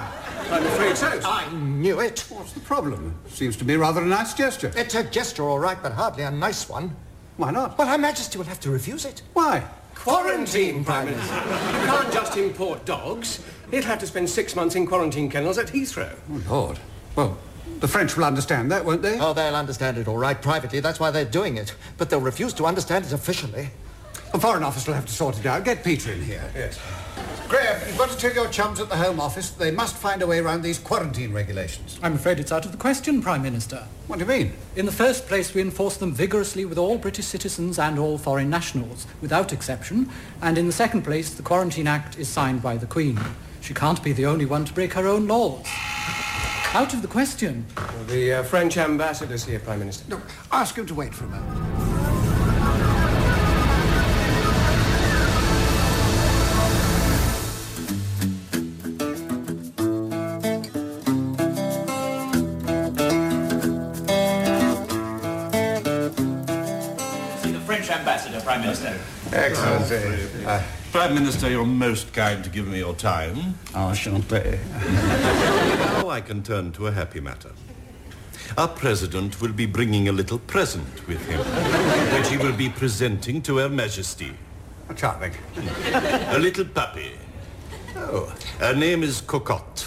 I'm 0.50 0.64
afraid 0.66 0.96
so. 0.96 1.20
I 1.24 1.50
knew 1.52 2.00
it. 2.00 2.24
What's 2.30 2.52
the 2.52 2.60
problem? 2.60 3.14
Seems 3.28 3.56
to 3.58 3.64
be 3.64 3.76
rather 3.76 4.00
a 4.02 4.06
nice 4.06 4.32
gesture. 4.32 4.72
It's 4.76 4.94
a 4.94 5.04
gesture, 5.04 5.42
all 5.44 5.58
right, 5.58 5.76
but 5.82 5.92
hardly 5.92 6.22
a 6.24 6.30
nice 6.30 6.68
one. 6.68 6.96
Why 7.36 7.50
not? 7.50 7.76
Well, 7.76 7.88
Her 7.88 7.98
Majesty 7.98 8.38
will 8.38 8.46
have 8.46 8.60
to 8.60 8.70
refuse 8.70 9.04
it. 9.04 9.22
Why? 9.34 9.64
Quarantine, 9.94 10.84
Prime 10.84 11.06
Minister. 11.06 11.34
You 11.34 11.86
can't 11.86 12.12
just 12.12 12.36
import 12.36 12.84
dogs. 12.84 13.42
He'll 13.70 13.82
have 13.82 13.98
to 13.98 14.06
spend 14.06 14.28
six 14.30 14.54
months 14.54 14.74
in 14.74 14.86
quarantine 14.86 15.28
kennels 15.30 15.58
at 15.58 15.66
Heathrow. 15.66 16.14
Oh, 16.30 16.42
Lord. 16.48 16.78
Well, 17.16 17.38
the 17.80 17.88
French 17.88 18.16
will 18.16 18.24
understand 18.24 18.70
that, 18.70 18.84
won't 18.84 19.02
they? 19.02 19.18
Oh, 19.18 19.32
they'll 19.32 19.56
understand 19.56 19.98
it 19.98 20.06
all 20.08 20.16
right 20.18 20.40
privately. 20.40 20.80
That's 20.80 21.00
why 21.00 21.10
they're 21.10 21.24
doing 21.24 21.56
it. 21.56 21.74
But 21.98 22.08
they'll 22.08 22.20
refuse 22.20 22.52
to 22.54 22.64
understand 22.66 23.04
it 23.04 23.12
officially. 23.12 23.68
The 24.32 24.38
Foreign 24.38 24.62
Office 24.62 24.86
will 24.86 24.94
have 24.94 25.06
to 25.06 25.12
sort 25.12 25.38
it 25.38 25.46
out. 25.46 25.64
Get 25.64 25.82
Peter 25.82 26.12
in 26.12 26.22
here. 26.22 26.50
Yes. 26.54 26.78
Graham, 27.48 27.80
you've 27.86 27.96
got 27.96 28.10
to 28.10 28.16
tell 28.16 28.32
your 28.32 28.48
chums 28.48 28.80
at 28.80 28.88
the 28.88 28.96
Home 28.96 29.20
Office 29.20 29.50
they 29.50 29.70
must 29.70 29.96
find 29.96 30.20
a 30.20 30.26
way 30.26 30.40
around 30.40 30.62
these 30.62 30.80
quarantine 30.80 31.32
regulations. 31.32 31.96
I'm 32.02 32.14
afraid 32.14 32.40
it's 32.40 32.50
out 32.50 32.64
of 32.64 32.72
the 32.72 32.78
question, 32.78 33.22
Prime 33.22 33.42
Minister. 33.42 33.86
What 34.08 34.18
do 34.18 34.24
you 34.24 34.28
mean? 34.28 34.52
In 34.74 34.84
the 34.84 34.92
first 34.92 35.28
place, 35.28 35.54
we 35.54 35.60
enforce 35.60 35.96
them 35.96 36.12
vigorously 36.12 36.64
with 36.64 36.76
all 36.76 36.98
British 36.98 37.26
citizens 37.26 37.78
and 37.78 38.00
all 38.00 38.18
foreign 38.18 38.50
nationals, 38.50 39.06
without 39.20 39.52
exception. 39.52 40.10
And 40.42 40.58
in 40.58 40.66
the 40.66 40.72
second 40.72 41.02
place, 41.02 41.34
the 41.34 41.42
Quarantine 41.44 41.86
Act 41.86 42.18
is 42.18 42.28
signed 42.28 42.62
by 42.62 42.76
the 42.78 42.86
Queen. 42.86 43.20
She 43.60 43.74
can't 43.74 44.02
be 44.02 44.12
the 44.12 44.26
only 44.26 44.46
one 44.46 44.64
to 44.64 44.72
break 44.72 44.94
her 44.94 45.06
own 45.06 45.28
laws. 45.28 45.66
Out 46.74 46.94
of 46.94 47.00
the 47.00 47.08
question. 47.08 47.64
The 48.08 48.40
uh, 48.40 48.42
French 48.42 48.76
ambassador's 48.76 49.44
here, 49.44 49.60
Prime 49.60 49.78
Minister. 49.78 50.04
No, 50.08 50.20
ask 50.50 50.74
him 50.74 50.86
to 50.86 50.94
wait 50.94 51.14
for 51.14 51.26
a 51.26 51.28
moment. 51.28 51.95
Prime 71.06 71.18
Minister, 71.22 71.48
you're 71.48 71.64
most 71.64 72.12
kind 72.12 72.42
to 72.42 72.50
give 72.50 72.66
me 72.66 72.78
your 72.78 72.92
time. 72.92 73.54
Ah, 73.76 73.92
enchanté. 73.92 74.58
now 76.02 76.08
I 76.08 76.20
can 76.20 76.42
turn 76.42 76.72
to 76.72 76.88
a 76.88 76.90
happy 76.90 77.20
matter. 77.20 77.52
Our 78.58 78.66
president 78.66 79.40
will 79.40 79.52
be 79.52 79.66
bringing 79.66 80.08
a 80.08 80.12
little 80.12 80.40
present 80.40 81.06
with 81.06 81.24
him, 81.28 81.38
which 82.12 82.28
he 82.28 82.36
will 82.36 82.56
be 82.56 82.68
presenting 82.68 83.40
to 83.42 83.58
Her 83.58 83.68
Majesty. 83.68 84.32
Charming. 84.96 85.30
A 86.34 86.38
little 86.40 86.64
puppy. 86.64 87.12
Oh. 87.94 88.34
Her 88.58 88.74
name 88.74 89.04
is 89.04 89.20
Cocotte. 89.20 89.86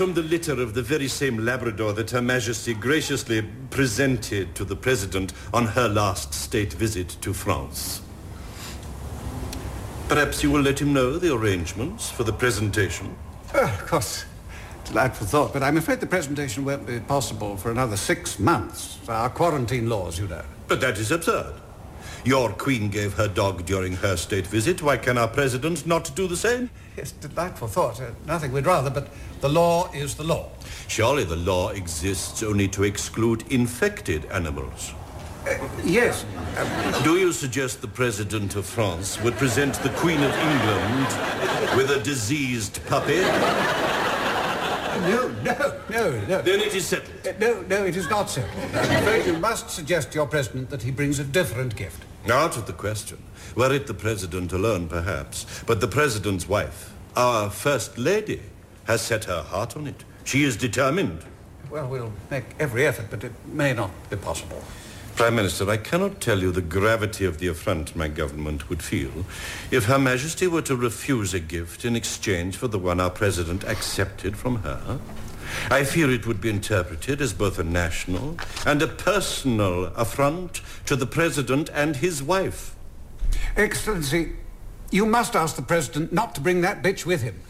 From 0.00 0.14
the 0.14 0.22
litter 0.22 0.62
of 0.62 0.72
the 0.72 0.80
very 0.80 1.08
same 1.08 1.44
Labrador 1.44 1.92
that 1.92 2.10
Her 2.10 2.22
Majesty 2.22 2.72
graciously 2.72 3.46
presented 3.68 4.54
to 4.54 4.64
the 4.64 4.74
President 4.74 5.34
on 5.52 5.66
her 5.66 5.88
last 5.88 6.32
state 6.32 6.72
visit 6.72 7.18
to 7.20 7.34
France. 7.34 8.00
Perhaps 10.08 10.42
you 10.42 10.50
will 10.50 10.62
let 10.62 10.80
him 10.80 10.94
know 10.94 11.18
the 11.18 11.34
arrangements 11.34 12.10
for 12.10 12.24
the 12.24 12.32
presentation? 12.32 13.14
Oh, 13.52 13.62
of 13.62 13.86
course. 13.86 14.24
Delightful 14.86 15.26
thought, 15.26 15.52
but 15.52 15.62
I'm 15.62 15.76
afraid 15.76 16.00
the 16.00 16.06
presentation 16.06 16.64
won't 16.64 16.86
be 16.86 16.98
possible 17.00 17.58
for 17.58 17.70
another 17.70 17.98
six 17.98 18.38
months. 18.38 18.98
Our 19.06 19.28
quarantine 19.28 19.90
laws, 19.90 20.18
you 20.18 20.28
know. 20.28 20.44
But 20.66 20.80
that 20.80 20.96
is 20.96 21.10
absurd. 21.10 21.59
Your 22.24 22.50
queen 22.50 22.90
gave 22.90 23.14
her 23.14 23.28
dog 23.28 23.64
during 23.64 23.94
her 23.94 24.16
state 24.16 24.46
visit. 24.46 24.82
Why 24.82 24.98
can 24.98 25.16
our 25.16 25.28
president 25.28 25.86
not 25.86 26.14
do 26.14 26.26
the 26.26 26.36
same? 26.36 26.68
Yes, 26.96 27.12
delightful 27.12 27.68
thought. 27.68 28.00
Uh, 28.00 28.10
nothing 28.26 28.52
we'd 28.52 28.66
rather, 28.66 28.90
but 28.90 29.08
the 29.40 29.48
law 29.48 29.90
is 29.92 30.14
the 30.16 30.24
law. 30.24 30.50
Surely 30.86 31.24
the 31.24 31.36
law 31.36 31.70
exists 31.70 32.42
only 32.42 32.68
to 32.68 32.84
exclude 32.84 33.50
infected 33.50 34.26
animals. 34.26 34.92
Uh, 35.46 35.56
yes. 35.82 36.26
Um, 36.58 37.02
do 37.02 37.16
you 37.16 37.32
suggest 37.32 37.80
the 37.80 37.88
President 37.88 38.54
of 38.54 38.66
France 38.66 39.18
would 39.22 39.34
present 39.34 39.74
the 39.76 39.88
Queen 39.90 40.22
of 40.22 40.32
England 40.34 41.06
with 41.76 41.90
a 41.90 42.00
diseased 42.04 42.84
puppy? 42.86 43.20
No, 45.00 45.28
no, 45.42 45.80
no, 45.88 46.20
no. 46.26 46.42
Then 46.42 46.60
it 46.60 46.74
is 46.74 46.86
settled. 46.86 47.26
Uh, 47.26 47.32
no, 47.40 47.62
no, 47.62 47.84
it 47.86 47.96
is 47.96 48.10
not 48.10 48.28
settled. 48.28 48.52
I'm 48.74 49.02
afraid 49.02 49.24
you 49.24 49.38
must 49.38 49.70
suggest 49.70 50.12
to 50.12 50.16
your 50.16 50.26
president 50.26 50.68
that 50.68 50.82
he 50.82 50.90
brings 50.90 51.18
a 51.18 51.24
different 51.24 51.74
gift. 51.74 52.04
Out 52.28 52.56
of 52.56 52.66
the 52.66 52.72
question. 52.72 53.18
Were 53.56 53.72
it 53.72 53.86
the 53.86 53.94
president 53.94 54.52
alone, 54.52 54.88
perhaps. 54.88 55.46
But 55.66 55.80
the 55.80 55.88
president's 55.88 56.48
wife, 56.48 56.92
our 57.16 57.50
first 57.50 57.98
lady, 57.98 58.42
has 58.84 59.00
set 59.00 59.24
her 59.24 59.42
heart 59.42 59.76
on 59.76 59.86
it. 59.86 60.04
She 60.24 60.44
is 60.44 60.56
determined. 60.56 61.24
Well, 61.70 61.88
we'll 61.88 62.12
make 62.30 62.44
every 62.58 62.86
effort, 62.86 63.06
but 63.10 63.24
it 63.24 63.32
may 63.46 63.72
not 63.72 63.90
be 64.10 64.16
possible. 64.16 64.62
Prime 65.16 65.34
Minister, 65.36 65.68
I 65.68 65.76
cannot 65.76 66.20
tell 66.20 66.40
you 66.40 66.50
the 66.50 66.62
gravity 66.62 67.24
of 67.24 67.38
the 67.38 67.48
affront 67.48 67.94
my 67.94 68.08
government 68.08 68.68
would 68.68 68.82
feel 68.82 69.10
if 69.70 69.84
Her 69.84 69.98
Majesty 69.98 70.46
were 70.46 70.62
to 70.62 70.74
refuse 70.74 71.34
a 71.34 71.40
gift 71.40 71.84
in 71.84 71.94
exchange 71.94 72.56
for 72.56 72.68
the 72.68 72.78
one 72.78 73.00
our 73.00 73.10
President 73.10 73.64
accepted 73.64 74.36
from 74.36 74.62
her. 74.62 74.98
I 75.70 75.84
fear 75.84 76.10
it 76.10 76.26
would 76.26 76.40
be 76.40 76.50
interpreted 76.50 77.20
as 77.20 77.32
both 77.32 77.58
a 77.58 77.64
national 77.64 78.36
and 78.66 78.82
a 78.82 78.86
personal 78.86 79.86
affront 79.96 80.60
to 80.86 80.96
the 80.96 81.06
President 81.06 81.70
and 81.72 81.96
his 81.96 82.22
wife. 82.22 82.74
Excellency, 83.56 84.32
you 84.90 85.06
must 85.06 85.36
ask 85.36 85.56
the 85.56 85.62
President 85.62 86.12
not 86.12 86.34
to 86.34 86.40
bring 86.40 86.60
that 86.62 86.82
bitch 86.82 87.04
with 87.06 87.22
him. 87.22 87.40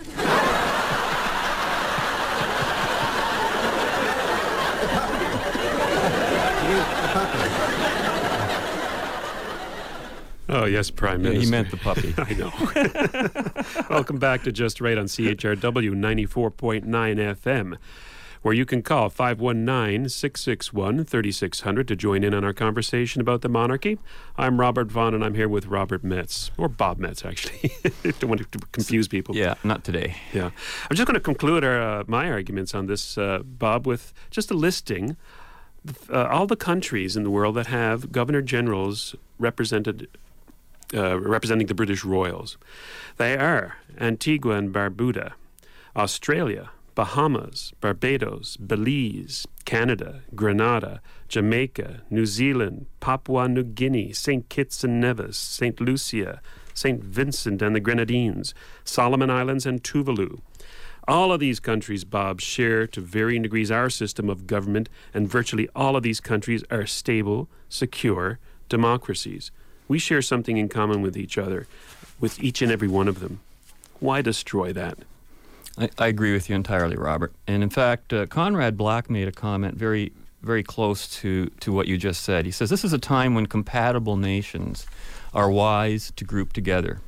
Oh, 10.52 10.64
yes, 10.64 10.90
Prime 10.90 11.22
Yeah, 11.24 11.30
Minister. 11.30 11.44
he 11.44 11.50
meant 11.50 11.70
the 11.70 11.76
puppy. 11.76 12.12
I 12.18 12.34
know. 12.34 13.84
Welcome 13.94 14.18
back 14.18 14.42
to 14.42 14.50
Just 14.52 14.80
Right 14.80 14.98
on 14.98 15.04
CHRW 15.04 15.92
94.9 15.92 16.82
FM, 16.84 17.76
where 18.42 18.52
you 18.52 18.66
can 18.66 18.82
call 18.82 19.10
519 19.10 20.08
661 20.08 21.04
3600 21.04 21.86
to 21.86 21.94
join 21.94 22.24
in 22.24 22.34
on 22.34 22.42
our 22.44 22.52
conversation 22.52 23.20
about 23.20 23.42
the 23.42 23.48
monarchy. 23.48 23.98
I'm 24.36 24.58
Robert 24.58 24.90
Vaughn, 24.90 25.14
and 25.14 25.24
I'm 25.24 25.34
here 25.34 25.48
with 25.48 25.66
Robert 25.66 26.02
Metz, 26.02 26.50
or 26.58 26.68
Bob 26.68 26.98
Metz, 26.98 27.24
actually. 27.24 27.70
Don't 28.18 28.26
want 28.28 28.50
to 28.50 28.58
confuse 28.72 29.06
people. 29.06 29.36
Yeah, 29.36 29.54
not 29.62 29.84
today. 29.84 30.16
Yeah. 30.32 30.50
I'm 30.90 30.96
just 30.96 31.06
going 31.06 31.14
to 31.14 31.20
conclude 31.20 31.62
our, 31.62 31.80
uh, 32.00 32.04
my 32.08 32.28
arguments 32.28 32.74
on 32.74 32.86
this, 32.86 33.16
uh, 33.16 33.42
Bob, 33.44 33.86
with 33.86 34.12
just 34.32 34.50
a 34.50 34.54
listing. 34.54 35.16
Uh, 36.12 36.24
all 36.26 36.46
the 36.46 36.56
countries 36.56 37.16
in 37.16 37.22
the 37.22 37.30
world 37.30 37.54
that 37.54 37.68
have 37.68 38.12
governor 38.12 38.42
generals 38.42 39.14
represented 39.38 40.08
uh, 40.94 41.20
representing 41.20 41.66
the 41.66 41.74
British 41.74 42.04
Royals. 42.04 42.58
They 43.16 43.36
are 43.36 43.76
Antigua 43.98 44.54
and 44.54 44.72
Barbuda, 44.72 45.32
Australia, 45.96 46.70
Bahamas, 46.94 47.72
Barbados, 47.80 48.56
Belize, 48.56 49.46
Canada, 49.64 50.22
Grenada, 50.34 51.00
Jamaica, 51.28 52.02
New 52.10 52.26
Zealand, 52.26 52.86
Papua 53.00 53.48
New 53.48 53.62
Guinea, 53.62 54.12
St. 54.12 54.48
Kitts 54.48 54.82
and 54.84 55.00
Nevis, 55.00 55.36
St. 55.36 55.80
Lucia, 55.80 56.40
St. 56.74 57.02
Vincent 57.02 57.62
and 57.62 57.74
the 57.74 57.80
Grenadines, 57.80 58.54
Solomon 58.84 59.30
Islands, 59.30 59.66
and 59.66 59.82
Tuvalu. 59.82 60.40
All 61.08 61.32
of 61.32 61.40
these 61.40 61.60
countries, 61.60 62.04
Bob, 62.04 62.40
share 62.40 62.86
to 62.88 63.00
varying 63.00 63.42
degrees 63.42 63.70
our 63.70 63.90
system 63.90 64.28
of 64.28 64.46
government, 64.46 64.88
and 65.14 65.28
virtually 65.28 65.68
all 65.74 65.96
of 65.96 66.02
these 66.02 66.20
countries 66.20 66.62
are 66.70 66.86
stable, 66.86 67.48
secure 67.68 68.38
democracies. 68.68 69.50
We 69.90 69.98
share 69.98 70.22
something 70.22 70.56
in 70.56 70.68
common 70.68 71.02
with 71.02 71.16
each 71.16 71.36
other, 71.36 71.66
with 72.20 72.40
each 72.40 72.62
and 72.62 72.70
every 72.70 72.86
one 72.86 73.08
of 73.08 73.18
them. 73.18 73.40
Why 73.98 74.22
destroy 74.22 74.72
that? 74.72 74.98
I, 75.76 75.90
I 75.98 76.06
agree 76.06 76.32
with 76.32 76.48
you 76.48 76.54
entirely, 76.54 76.94
Robert. 76.94 77.32
And 77.48 77.60
in 77.64 77.70
fact, 77.70 78.12
uh, 78.12 78.26
Conrad 78.26 78.76
Black 78.76 79.10
made 79.10 79.26
a 79.26 79.32
comment 79.32 79.74
very, 79.74 80.12
very 80.42 80.62
close 80.62 81.08
to, 81.16 81.46
to 81.58 81.72
what 81.72 81.88
you 81.88 81.98
just 81.98 82.22
said. 82.22 82.46
He 82.46 82.52
says 82.52 82.70
this 82.70 82.84
is 82.84 82.92
a 82.92 82.98
time 82.98 83.34
when 83.34 83.46
compatible 83.46 84.16
nations 84.16 84.86
are 85.34 85.50
wise 85.50 86.12
to 86.14 86.24
group 86.24 86.52
together. 86.52 87.00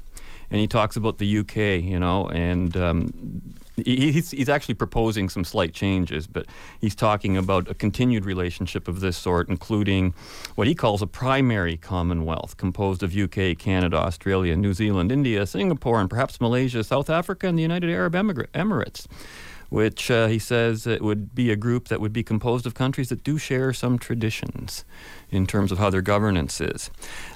And 0.51 0.61
he 0.61 0.67
talks 0.67 0.97
about 0.97 1.19
the 1.19 1.39
UK, 1.39 1.57
you 1.85 2.01
know, 2.01 2.27
and 2.31 2.77
um, 2.77 3.55
he's, 3.85 4.31
he's 4.31 4.49
actually 4.49 4.75
proposing 4.75 5.29
some 5.29 5.45
slight 5.45 5.73
changes, 5.73 6.27
but 6.27 6.47
he's 6.81 6.95
talking 6.95 7.37
about 7.37 7.71
a 7.71 7.75
continued 7.75 8.25
relationship 8.25 8.89
of 8.89 9.01
this 9.01 9.17
sort, 9.17 9.49
including 9.49 10.15
what 10.55 10.67
he 10.67 10.75
calls 10.75 11.03
a 11.03 11.07
primary 11.07 11.77
commonwealth 11.77 12.57
composed 12.57 13.03
of 13.03 13.17
UK, 13.17 13.59
Canada, 13.59 13.97
Australia, 13.97 14.57
New 14.57 14.75
Zealand, 14.75 15.13
India, 15.13 15.47
Singapore, 15.47 16.01
and 16.01 16.11
perhaps 16.11 16.41
Malaysia, 16.41 16.83
South 16.85 17.11
Africa, 17.11 17.47
and 17.47 17.59
the 17.59 17.63
United 17.63 17.91
Arab 17.91 18.15
Emir- 18.15 18.49
Emirates. 18.55 19.07
Which 19.69 20.11
uh, 20.11 20.27
he 20.27 20.39
says 20.39 20.87
it 20.87 21.01
would 21.01 21.35
be 21.35 21.51
a 21.51 21.57
group 21.57 21.89
that 21.89 21.99
would 21.99 22.13
be 22.13 22.23
composed 22.23 22.67
of 22.67 22.75
countries 22.75 23.09
that 23.09 23.25
do 23.25 23.39
share 23.39 23.73
some 23.73 23.99
traditions 23.99 24.85
in 25.31 25.47
terms 25.47 25.73
of 25.73 25.79
how 25.79 25.89
their 25.89 26.03
governance 26.03 26.61
is. 26.61 26.91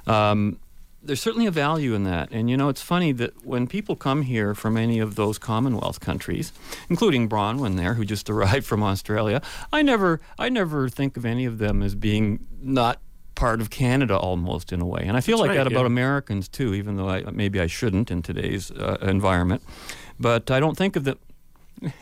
Um, 0.06 0.58
there's 1.06 1.20
certainly 1.20 1.46
a 1.46 1.50
value 1.50 1.94
in 1.94 2.04
that. 2.04 2.30
And 2.30 2.50
you 2.50 2.56
know, 2.56 2.68
it's 2.68 2.82
funny 2.82 3.12
that 3.12 3.46
when 3.46 3.66
people 3.66 3.96
come 3.96 4.22
here 4.22 4.54
from 4.54 4.76
any 4.76 4.98
of 4.98 5.14
those 5.14 5.38
Commonwealth 5.38 6.00
countries, 6.00 6.52
including 6.88 7.28
Bronwyn 7.28 7.76
there, 7.76 7.94
who 7.94 8.04
just 8.04 8.28
arrived 8.36 8.66
from 8.66 8.82
Australia, 8.82 9.40
I 9.72 9.82
never, 9.82 10.20
I 10.38 10.48
never 10.48 10.88
think 10.88 11.16
of 11.16 11.24
any 11.24 11.44
of 11.44 11.58
them 11.58 11.82
as 11.82 11.94
being 11.94 12.46
not 12.60 13.00
part 13.34 13.60
of 13.60 13.70
Canada 13.70 14.16
almost 14.16 14.72
in 14.72 14.80
a 14.80 14.86
way. 14.86 15.02
And 15.06 15.16
I 15.16 15.20
feel 15.20 15.38
That's 15.38 15.48
like 15.48 15.50
right, 15.50 15.64
that 15.64 15.66
about 15.66 15.80
yeah. 15.80 15.86
Americans 15.86 16.48
too, 16.48 16.74
even 16.74 16.96
though 16.96 17.08
I, 17.08 17.22
maybe 17.30 17.60
I 17.60 17.66
shouldn't 17.66 18.10
in 18.10 18.22
today's 18.22 18.70
uh, 18.70 18.96
environment. 19.02 19.62
But 20.18 20.50
I 20.50 20.58
don't 20.58 20.76
think 20.76 20.96
of 20.96 21.04
them. 21.04 21.18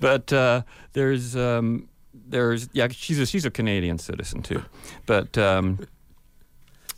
but 0.00 0.32
uh, 0.32 0.62
there's 0.94 1.36
um, 1.36 1.90
there's 2.14 2.70
yeah 2.72 2.88
she's 2.88 3.18
a, 3.18 3.26
she's 3.26 3.44
a 3.44 3.50
Canadian 3.50 3.98
citizen 3.98 4.42
too, 4.42 4.64
but. 5.06 5.38
Um, 5.38 5.86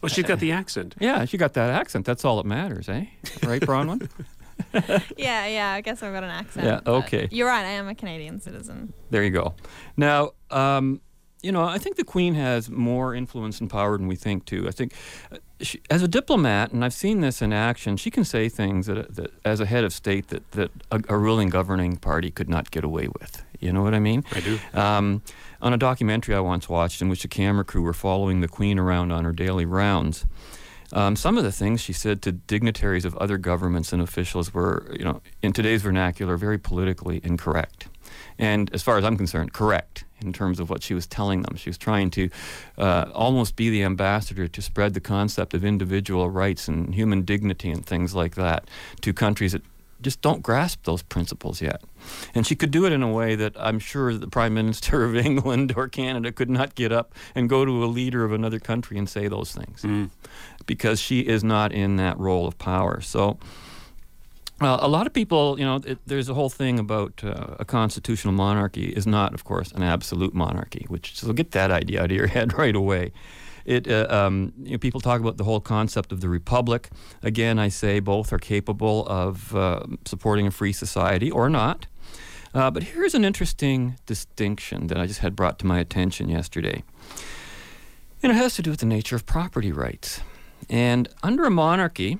Well, 0.01 0.09
she's 0.09 0.25
got 0.25 0.39
the 0.41 0.53
accent. 0.53 0.95
Yeah, 1.01 1.25
she 1.25 1.37
got 1.37 1.55
that 1.55 1.71
accent. 1.71 2.07
That's 2.07 2.25
all 2.25 2.37
that 2.37 2.47
matters, 2.47 2.89
eh? 2.89 3.07
Right, 3.45 3.61
Bronwyn? 3.61 4.09
yeah, 5.17 5.47
yeah. 5.47 5.73
I 5.73 5.81
guess 5.81 6.03
I've 6.03 6.13
got 6.13 6.25
an 6.25 6.31
accent. 6.31 6.67
Yeah, 6.67 6.81
okay. 6.93 7.29
You're 7.31 7.47
right. 7.49 7.65
I 7.65 7.71
am 7.71 7.89
a 7.89 7.95
Canadian 7.95 8.41
citizen. 8.41 8.93
There 9.11 9.23
you 9.25 9.31
go. 9.31 9.55
Now, 9.97 10.33
um, 10.51 11.01
you 11.43 11.53
know, 11.53 11.63
I 11.63 11.79
think 11.79 11.97
the 11.97 12.05
Queen 12.05 12.35
has 12.35 12.69
more 12.69 13.15
influence 13.15 13.61
and 13.61 13.71
power 13.71 13.97
than 13.97 14.09
we 14.09 14.17
think, 14.17 14.45
too. 14.45 14.67
I 14.67 14.73
think 14.73 14.93
uh, 15.31 15.37
she, 15.61 15.81
as 15.89 16.03
a 16.03 16.09
diplomat, 16.09 16.73
and 16.73 16.85
I've 16.85 16.95
seen 16.95 17.21
this 17.21 17.41
in 17.41 17.53
action, 17.53 17.97
she 17.97 18.11
can 18.11 18.25
say 18.25 18.49
things 18.49 18.87
that, 18.87 19.15
that 19.15 19.33
as 19.45 19.61
a 19.61 19.67
head 19.67 19.85
of 19.85 19.93
state, 19.93 20.29
that, 20.29 20.51
that 20.53 20.71
a, 20.91 21.01
a 21.09 21.17
ruling 21.17 21.49
governing 21.49 21.97
party 21.97 22.31
could 22.31 22.49
not 22.49 22.71
get 22.71 22.83
away 22.83 23.09
with. 23.09 23.45
You 23.61 23.73
know 23.73 23.83
what 23.83 23.95
I 23.95 24.01
mean? 24.01 24.25
I 24.33 24.41
do. 24.41 24.59
Um, 24.75 25.23
on 25.63 25.73
a 25.73 25.77
documentary 25.77 26.35
I 26.35 26.41
once 26.41 26.69
watched, 26.69 27.01
in 27.03 27.09
which 27.09 27.23
the 27.23 27.29
camera 27.29 27.65
crew 27.65 27.83
were 27.83 27.93
following 27.93 28.41
the 28.41 28.49
Queen 28.49 28.79
around 28.79 29.13
on 29.13 29.25
her 29.25 29.33
daily 29.33 29.65
rounds, 29.65 30.27
um, 30.93 31.17
some 31.17 31.37
of 31.37 31.45
the 31.45 31.53
things 31.53 31.81
she 31.81 31.93
said 31.93 32.23
to 32.23 32.33
dignitaries 32.33 33.05
of 33.05 33.17
other 33.17 33.37
governments 33.37 33.93
and 33.93 34.01
officials 34.01 34.55
were, 34.55 34.93
you 34.99 35.05
know, 35.05 35.21
in 35.43 35.53
today's 35.53 35.83
vernacular, 35.83 36.37
very 36.37 36.59
politically 36.59 37.21
incorrect. 37.23 37.89
And 38.39 38.73
as 38.73 38.83
far 38.83 38.97
as 38.97 39.05
I'm 39.05 39.17
concerned, 39.17 39.53
correct 39.53 40.05
in 40.21 40.33
terms 40.33 40.59
of 40.61 40.69
what 40.71 40.83
she 40.83 40.95
was 40.95 41.07
telling 41.07 41.43
them. 41.43 41.57
She 41.57 41.71
was 41.71 41.79
trying 41.79 42.11
to 42.13 42.31
uh, 42.77 43.07
almost 43.15 43.57
be 43.57 43.71
the 43.71 43.83
ambassador 43.85 44.49
to 44.49 44.63
spread 44.63 44.95
the 44.95 45.01
concept 45.01 45.55
of 45.55 45.65
individual 45.65 46.29
rights 46.31 46.69
and 46.69 46.95
human 46.95 47.23
dignity 47.23 47.71
and 47.71 47.85
things 47.87 48.15
like 48.15 48.35
that 48.35 48.69
to 49.03 49.13
countries 49.13 49.53
that 49.53 49.63
just 50.01 50.21
don't 50.23 50.43
grasp 50.45 50.85
those 50.85 51.03
principles 51.03 51.61
yet. 51.61 51.83
And 52.33 52.47
she 52.47 52.55
could 52.55 52.71
do 52.71 52.85
it 52.87 52.93
in 52.93 53.03
a 53.03 53.11
way 53.13 53.35
that 53.35 53.55
I'm 53.59 53.81
sure 53.81 54.15
the 54.15 54.29
Prime 54.29 54.55
Minister 54.55 55.03
of 55.05 55.17
England 55.27 55.73
or 55.77 55.89
Canada 55.89 56.31
could 56.31 56.49
not 56.51 56.77
get 56.77 56.93
up 56.93 57.15
and 57.35 57.49
go 57.49 57.65
to 57.65 57.85
a 57.85 57.87
leader 57.87 58.25
of 58.25 58.33
another 58.33 58.61
country 58.61 58.97
and 58.97 59.09
say 59.09 59.27
those 59.29 59.53
things 59.53 59.83
Mm. 59.83 60.11
because 60.67 61.01
she 61.01 61.21
is 61.21 61.43
not 61.43 61.73
in 61.73 61.97
that 61.97 62.17
role 62.19 62.47
of 62.47 62.59
power. 62.59 63.01
So. 63.01 63.39
Uh, 64.61 64.79
a 64.81 64.89
lot 64.89 65.07
of 65.07 65.13
people, 65.13 65.57
you 65.59 65.65
know, 65.65 65.81
it, 65.87 65.99
there's 66.07 66.29
a 66.29 66.35
whole 66.35 66.51
thing 66.51 66.79
about 66.81 67.23
uh, 67.23 67.55
a 67.61 67.65
constitutional 67.65 68.35
monarchy 68.35 68.87
is 68.89 69.07
not, 69.07 69.33
of 69.33 69.45
course, 69.45 69.71
an 69.73 69.83
absolute 69.83 70.35
monarchy. 70.35 70.85
Which 70.89 71.17
so 71.17 71.33
get 71.33 71.53
that 71.53 71.71
idea 71.71 72.03
out 72.03 72.11
of 72.11 72.17
your 72.17 72.27
head 72.37 72.59
right 72.59 72.75
away. 72.75 73.13
It, 73.65 73.87
uh, 73.87 74.07
um, 74.09 74.55
you 74.63 74.73
know, 74.73 74.79
people 74.79 75.01
talk 75.01 75.21
about 75.21 75.37
the 75.37 75.45
whole 75.45 75.61
concept 75.61 76.11
of 76.11 76.23
the 76.23 76.29
republic. 76.29 76.89
Again, 77.23 77.59
I 77.59 77.69
say 77.69 78.01
both 78.01 78.33
are 78.33 78.39
capable 78.39 79.07
of 79.07 79.55
uh, 79.55 79.83
supporting 80.07 80.47
a 80.47 80.51
free 80.51 80.73
society 80.73 81.31
or 81.31 81.51
not. 81.51 81.87
Uh, 82.55 82.71
but 82.71 82.83
here's 82.83 83.15
an 83.15 83.27
interesting 83.27 83.99
distinction 84.07 84.87
that 84.87 84.99
I 84.99 85.07
just 85.07 85.21
had 85.21 85.37
brought 85.37 85.59
to 85.59 85.67
my 85.67 85.79
attention 85.79 86.31
yesterday. 86.31 86.83
And 88.23 88.33
it 88.33 88.37
has 88.37 88.57
to 88.57 88.63
do 88.63 88.71
with 88.71 88.81
the 88.81 88.87
nature 88.87 89.15
of 89.15 89.27
property 89.27 89.71
rights. 89.71 90.23
And 90.71 91.09
under 91.23 91.45
a 91.45 91.51
monarchy, 91.51 92.19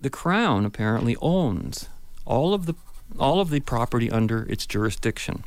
the 0.00 0.10
crown 0.10 0.64
apparently 0.64 1.16
owns 1.20 1.88
all 2.24 2.54
of 2.54 2.66
the 2.66 2.74
all 3.18 3.40
of 3.40 3.50
the 3.50 3.60
property 3.60 4.10
under 4.10 4.42
its 4.44 4.66
jurisdiction. 4.66 5.44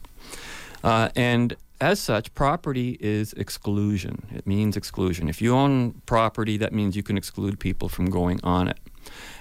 Uh, 0.84 1.10
and 1.16 1.56
as 1.80 2.00
such, 2.00 2.34
property 2.34 2.98
is 3.00 3.34
exclusion. 3.34 4.26
It 4.34 4.46
means 4.48 4.76
exclusion. 4.76 5.30
If 5.30 5.42
you 5.42 5.56
own 5.56 6.02
property, 6.06 6.58
that 6.58 6.74
means 6.74 6.96
you 6.96 7.04
can 7.04 7.18
exclude 7.18 7.60
people 7.60 7.88
from 7.90 8.10
going 8.10 8.40
on 8.44 8.68
it. 8.68 8.78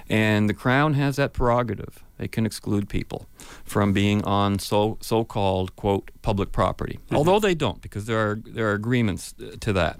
And 0.09 0.49
the 0.49 0.53
crown 0.53 0.95
has 0.95 1.15
that 1.15 1.33
prerogative. 1.33 2.03
They 2.17 2.27
can 2.27 2.45
exclude 2.45 2.89
people 2.89 3.27
from 3.63 3.93
being 3.93 4.23
on 4.23 4.59
so 4.59 4.97
so-called 5.01 5.75
quote 5.75 6.11
public 6.21 6.51
property. 6.51 6.99
Although 7.11 7.39
they 7.39 7.55
don't, 7.55 7.81
because 7.81 8.05
there 8.05 8.19
are 8.19 8.35
there 8.45 8.69
are 8.69 8.73
agreements 8.73 9.33
uh, 9.39 9.55
to 9.59 9.73
that, 9.73 9.99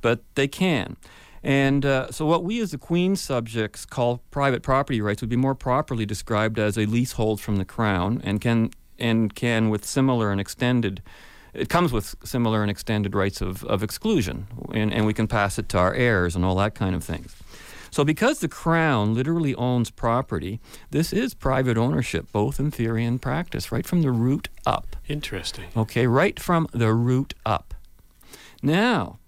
but 0.00 0.20
they 0.34 0.48
can. 0.48 0.96
And 1.42 1.86
uh, 1.86 2.10
so, 2.10 2.26
what 2.26 2.44
we 2.44 2.60
as 2.60 2.72
the 2.72 2.78
Queen's 2.78 3.20
subjects 3.20 3.86
call 3.86 4.22
private 4.30 4.62
property 4.62 5.00
rights 5.00 5.20
would 5.20 5.30
be 5.30 5.36
more 5.36 5.54
properly 5.54 6.04
described 6.04 6.58
as 6.58 6.76
a 6.76 6.86
leasehold 6.86 7.40
from 7.40 7.56
the 7.56 7.64
Crown, 7.64 8.20
and 8.24 8.40
can 8.40 8.70
and 8.98 9.34
can 9.34 9.70
with 9.70 9.84
similar 9.84 10.30
and 10.30 10.40
extended. 10.40 11.02
It 11.54 11.68
comes 11.68 11.92
with 11.92 12.14
similar 12.24 12.62
and 12.62 12.70
extended 12.70 13.14
rights 13.14 13.40
of, 13.40 13.64
of 13.64 13.82
exclusion, 13.82 14.46
and, 14.72 14.92
and 14.92 15.06
we 15.06 15.14
can 15.14 15.26
pass 15.26 15.58
it 15.58 15.68
to 15.70 15.78
our 15.78 15.94
heirs 15.94 16.36
and 16.36 16.44
all 16.44 16.54
that 16.56 16.74
kind 16.74 16.94
of 16.94 17.02
things. 17.02 17.34
So, 17.90 18.04
because 18.04 18.40
the 18.40 18.48
Crown 18.48 19.14
literally 19.14 19.54
owns 19.54 19.90
property, 19.90 20.60
this 20.90 21.12
is 21.12 21.34
private 21.34 21.78
ownership, 21.78 22.30
both 22.32 22.60
in 22.60 22.70
theory 22.70 23.04
and 23.04 23.20
practice, 23.20 23.72
right 23.72 23.86
from 23.86 24.02
the 24.02 24.10
root 24.10 24.48
up. 24.66 24.96
Interesting. 25.08 25.66
Okay, 25.76 26.06
right 26.06 26.38
from 26.38 26.68
the 26.72 26.92
root 26.92 27.34
up. 27.46 27.74
Now, 28.62 29.18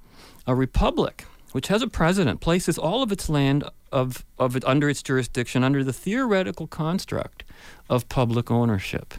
a 0.47 0.55
republic 0.55 1.25
which 1.53 1.68
has 1.68 1.82
a 1.82 1.88
president 1.88 2.40
places 2.40 2.78
all 2.78 3.03
of 3.03 3.12
its 3.12 3.28
land 3.28 3.64
of, 3.92 4.24
of 4.38 4.57
it 4.57 4.64
under 4.64 4.88
its 4.88 5.03
jurisdiction 5.03 5.64
under 5.64 5.82
the 5.84 5.92
theoretical 5.92 6.66
construct 6.66 7.44
of 7.88 8.09
public 8.09 8.51
ownership. 8.51 9.14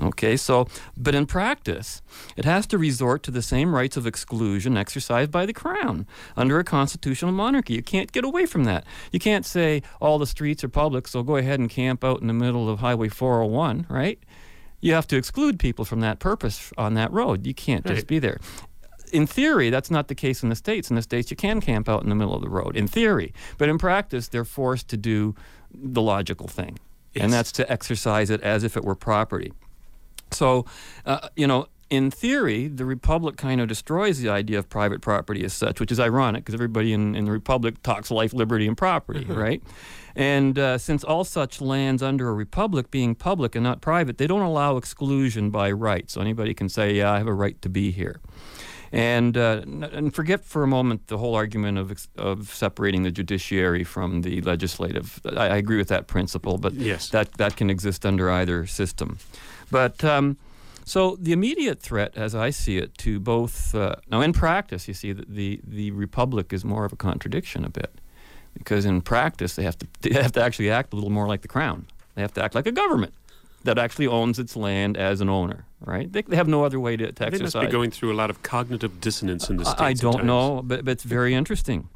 Okay, 0.00 0.36
so, 0.36 0.68
but 0.96 1.14
in 1.14 1.26
practice, 1.26 2.02
it 2.36 2.44
has 2.44 2.68
to 2.68 2.78
resort 2.78 3.24
to 3.24 3.32
the 3.32 3.42
same 3.42 3.74
rights 3.74 3.96
of 3.96 4.06
exclusion 4.06 4.76
exercised 4.76 5.32
by 5.32 5.44
the 5.44 5.52
crown 5.52 6.06
under 6.36 6.60
a 6.60 6.64
constitutional 6.64 7.32
monarchy. 7.32 7.74
You 7.74 7.82
can't 7.82 8.12
get 8.12 8.24
away 8.24 8.46
from 8.46 8.62
that. 8.64 8.84
You 9.10 9.18
can't 9.18 9.44
say 9.44 9.82
all 10.00 10.20
the 10.20 10.26
streets 10.26 10.62
are 10.62 10.68
public, 10.68 11.08
so 11.08 11.24
go 11.24 11.36
ahead 11.36 11.58
and 11.58 11.68
camp 11.68 12.04
out 12.04 12.20
in 12.20 12.28
the 12.28 12.32
middle 12.32 12.68
of 12.68 12.78
Highway 12.78 13.08
401, 13.08 13.86
right? 13.88 14.20
You 14.80 14.94
have 14.94 15.08
to 15.08 15.16
exclude 15.16 15.58
people 15.58 15.84
from 15.84 15.98
that 16.00 16.20
purpose 16.20 16.72
on 16.78 16.94
that 16.94 17.12
road. 17.12 17.44
You 17.44 17.54
can't 17.54 17.84
just 17.84 18.06
be 18.06 18.20
there. 18.20 18.38
In 19.12 19.26
theory, 19.26 19.70
that's 19.70 19.90
not 19.90 20.08
the 20.08 20.14
case 20.14 20.42
in 20.42 20.48
the 20.48 20.56
States. 20.56 20.90
In 20.90 20.96
the 20.96 21.02
States, 21.02 21.30
you 21.30 21.36
can 21.36 21.60
camp 21.60 21.88
out 21.88 22.02
in 22.02 22.08
the 22.08 22.14
middle 22.14 22.34
of 22.34 22.42
the 22.42 22.48
road, 22.48 22.76
in 22.76 22.88
theory. 22.88 23.32
But 23.58 23.68
in 23.68 23.78
practice, 23.78 24.28
they're 24.28 24.44
forced 24.44 24.88
to 24.88 24.96
do 24.96 25.34
the 25.72 26.02
logical 26.02 26.48
thing, 26.48 26.78
and 27.14 27.32
that's 27.32 27.52
to 27.52 27.70
exercise 27.70 28.30
it 28.30 28.40
as 28.42 28.64
if 28.64 28.76
it 28.76 28.84
were 28.84 28.94
property. 28.94 29.52
So, 30.30 30.66
uh, 31.06 31.28
you 31.36 31.46
know, 31.46 31.66
in 31.90 32.10
theory, 32.10 32.68
the 32.68 32.84
Republic 32.84 33.38
kind 33.38 33.62
of 33.62 33.68
destroys 33.68 34.20
the 34.20 34.28
idea 34.28 34.58
of 34.58 34.68
private 34.68 35.00
property 35.00 35.42
as 35.44 35.54
such, 35.54 35.80
which 35.80 35.90
is 35.90 35.98
ironic 35.98 36.44
because 36.44 36.54
everybody 36.54 36.92
in, 36.92 37.14
in 37.14 37.24
the 37.24 37.30
Republic 37.32 37.82
talks 37.82 38.10
life, 38.10 38.34
liberty, 38.34 38.66
and 38.66 38.76
property, 38.76 39.24
right? 39.24 39.62
And 40.14 40.58
uh, 40.58 40.76
since 40.76 41.02
all 41.02 41.24
such 41.24 41.62
lands 41.62 42.02
under 42.02 42.28
a 42.28 42.34
Republic 42.34 42.90
being 42.90 43.14
public 43.14 43.54
and 43.54 43.64
not 43.64 43.80
private, 43.80 44.18
they 44.18 44.26
don't 44.26 44.42
allow 44.42 44.76
exclusion 44.76 45.48
by 45.50 45.70
right. 45.70 46.10
So 46.10 46.20
anybody 46.20 46.52
can 46.52 46.68
say, 46.68 46.92
yeah, 46.94 47.12
I 47.12 47.18
have 47.18 47.26
a 47.26 47.32
right 47.32 47.60
to 47.62 47.70
be 47.70 47.90
here. 47.90 48.20
And, 48.92 49.36
uh, 49.36 49.62
and 49.92 50.14
forget 50.14 50.44
for 50.44 50.62
a 50.62 50.66
moment 50.66 51.08
the 51.08 51.18
whole 51.18 51.34
argument 51.34 51.78
of, 51.78 52.08
of 52.16 52.48
separating 52.54 53.02
the 53.02 53.10
judiciary 53.10 53.84
from 53.84 54.22
the 54.22 54.40
legislative. 54.40 55.20
I, 55.24 55.48
I 55.48 55.56
agree 55.56 55.76
with 55.76 55.88
that 55.88 56.06
principle, 56.06 56.56
but 56.58 56.72
Yes. 56.74 57.10
that, 57.10 57.32
that 57.34 57.56
can 57.56 57.68
exist 57.70 58.06
under 58.06 58.30
either 58.30 58.66
system. 58.66 59.18
But 59.70 60.02
um, 60.04 60.36
so 60.84 61.16
the 61.20 61.32
immediate 61.32 61.80
threat, 61.80 62.16
as 62.16 62.34
I 62.34 62.48
see 62.50 62.78
it, 62.78 62.96
to 62.98 63.20
both 63.20 63.74
uh, 63.74 63.96
now 64.10 64.22
in 64.22 64.32
practice, 64.32 64.88
you 64.88 64.94
see 64.94 65.12
that 65.12 65.28
the 65.28 65.60
the 65.66 65.90
republic 65.90 66.52
is 66.52 66.64
more 66.64 66.86
of 66.86 66.92
a 66.92 66.96
contradiction 66.96 67.64
a 67.66 67.68
bit, 67.68 68.00
because 68.54 68.86
in 68.86 69.02
practice 69.02 69.54
they 69.54 69.64
have 69.64 69.76
to 69.78 69.86
they 70.00 70.14
have 70.22 70.32
to 70.32 70.42
actually 70.42 70.70
act 70.70 70.94
a 70.94 70.96
little 70.96 71.10
more 71.10 71.26
like 71.28 71.42
the 71.42 71.48
crown. 71.48 71.84
They 72.14 72.22
have 72.22 72.32
to 72.34 72.42
act 72.42 72.54
like 72.54 72.66
a 72.66 72.72
government 72.72 73.12
that 73.64 73.78
actually 73.78 74.06
owns 74.06 74.38
its 74.38 74.56
land 74.56 74.96
as 74.96 75.20
an 75.20 75.28
owner, 75.28 75.66
right? 75.80 76.10
They, 76.12 76.22
they 76.22 76.36
have 76.36 76.48
no 76.48 76.64
other 76.64 76.78
way 76.80 76.96
to, 76.96 77.06
to 77.06 77.12
They 77.12 77.26
exercise. 77.26 77.54
must 77.54 77.66
be 77.66 77.72
going 77.72 77.90
through 77.90 78.12
a 78.12 78.14
lot 78.14 78.30
of 78.30 78.42
cognitive 78.42 79.00
dissonance 79.00 79.50
in 79.50 79.56
the 79.56 79.64
states. 79.64 79.80
I 79.80 79.88
I 79.88 79.92
don't 79.94 80.24
know, 80.24 80.62
but, 80.62 80.84
but 80.84 80.92
it's 80.92 81.04
very 81.04 81.34
interesting. 81.34 81.88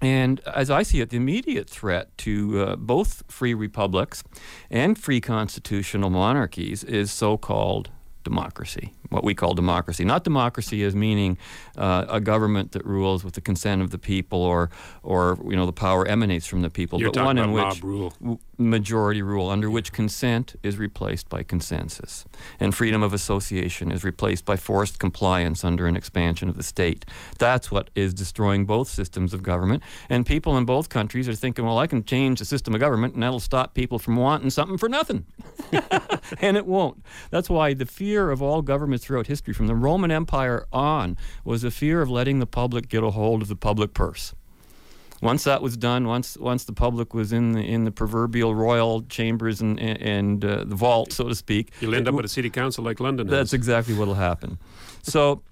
And 0.00 0.40
as 0.40 0.70
I 0.70 0.82
see 0.82 1.00
it, 1.00 1.10
the 1.10 1.16
immediate 1.16 1.70
threat 1.70 2.16
to 2.18 2.60
uh, 2.60 2.76
both 2.76 3.22
free 3.28 3.54
republics 3.54 4.22
and 4.70 4.98
free 4.98 5.20
constitutional 5.20 6.10
monarchies 6.10 6.84
is 6.84 7.10
so 7.12 7.36
called 7.38 7.90
democracy, 8.24 8.92
what 9.10 9.22
we 9.24 9.34
call 9.34 9.54
democracy. 9.54 10.04
Not 10.04 10.24
democracy 10.24 10.82
as 10.82 10.94
meaning 10.94 11.38
uh, 11.76 12.06
a 12.08 12.20
government 12.20 12.72
that 12.72 12.84
rules 12.84 13.22
with 13.24 13.34
the 13.34 13.40
consent 13.40 13.82
of 13.82 13.90
the 13.90 13.98
people 13.98 14.40
or, 14.42 14.70
or 15.02 15.38
you 15.48 15.56
know, 15.56 15.66
the 15.66 15.72
power 15.72 16.06
emanates 16.06 16.46
from 16.46 16.62
the 16.62 16.70
people, 16.70 17.00
You're 17.00 17.12
but 17.12 17.24
one 17.24 17.38
in 17.38 17.52
which 17.52 17.82
rule. 17.82 18.12
majority 18.58 19.22
rule 19.22 19.50
under 19.50 19.70
which 19.70 19.92
consent 19.92 20.54
is 20.62 20.78
replaced 20.78 21.28
by 21.28 21.42
consensus 21.42 22.24
and 22.60 22.74
freedom 22.74 23.02
of 23.02 23.12
association 23.12 23.90
is 23.90 24.04
replaced 24.04 24.44
by 24.44 24.56
forced 24.56 24.98
compliance 24.98 25.64
under 25.64 25.86
an 25.86 25.96
expansion 25.96 26.48
of 26.48 26.56
the 26.56 26.62
state 26.62 27.04
that's 27.38 27.70
what 27.72 27.90
is 27.96 28.14
destroying 28.14 28.64
both 28.64 28.88
systems 28.88 29.34
of 29.34 29.42
government 29.42 29.82
and 30.08 30.24
people 30.24 30.56
in 30.56 30.64
both 30.64 30.88
countries 30.88 31.28
are 31.28 31.34
thinking 31.34 31.64
well 31.64 31.78
i 31.78 31.86
can 31.86 32.04
change 32.04 32.38
the 32.38 32.44
system 32.44 32.74
of 32.74 32.80
government 32.80 33.14
and 33.14 33.22
that'll 33.22 33.40
stop 33.40 33.74
people 33.74 33.98
from 33.98 34.14
wanting 34.16 34.50
something 34.50 34.78
for 34.78 34.88
nothing 34.88 35.24
and 36.40 36.56
it 36.56 36.64
won't 36.66 37.04
that's 37.30 37.50
why 37.50 37.74
the 37.74 37.86
fear 37.86 38.13
of 38.30 38.40
all 38.42 38.62
governments 38.62 39.04
throughout 39.04 39.26
history 39.26 39.52
from 39.54 39.66
the 39.66 39.74
roman 39.74 40.10
empire 40.10 40.66
on 40.72 41.16
was 41.44 41.62
the 41.62 41.70
fear 41.70 42.00
of 42.02 42.10
letting 42.10 42.38
the 42.38 42.46
public 42.46 42.88
get 42.88 43.02
a 43.02 43.10
hold 43.10 43.42
of 43.42 43.48
the 43.48 43.56
public 43.56 43.94
purse 43.94 44.34
once 45.22 45.44
that 45.44 45.62
was 45.62 45.76
done, 45.76 46.06
once 46.06 46.36
once 46.36 46.64
the 46.64 46.72
public 46.72 47.14
was 47.14 47.32
in 47.32 47.52
the 47.52 47.60
in 47.60 47.84
the 47.84 47.90
proverbial 47.90 48.54
royal 48.54 49.02
chambers 49.02 49.60
and 49.62 49.80
and, 49.80 50.44
uh, 50.44 50.64
the 50.64 50.74
vault, 50.76 51.12
so 51.12 51.28
to 51.28 51.34
speak, 51.34 51.72
You'll 51.80 51.94
end 51.94 52.06
up 52.08 52.14
with 52.14 52.26
a 52.26 52.28
city 52.28 52.50
council 52.50 52.84
like 52.84 53.00
London 53.00 53.26
That's 53.26 53.50
has. 53.50 53.54
exactly 53.54 53.94
what'll 53.94 54.14
happen. 54.14 54.58
So. 55.02 55.42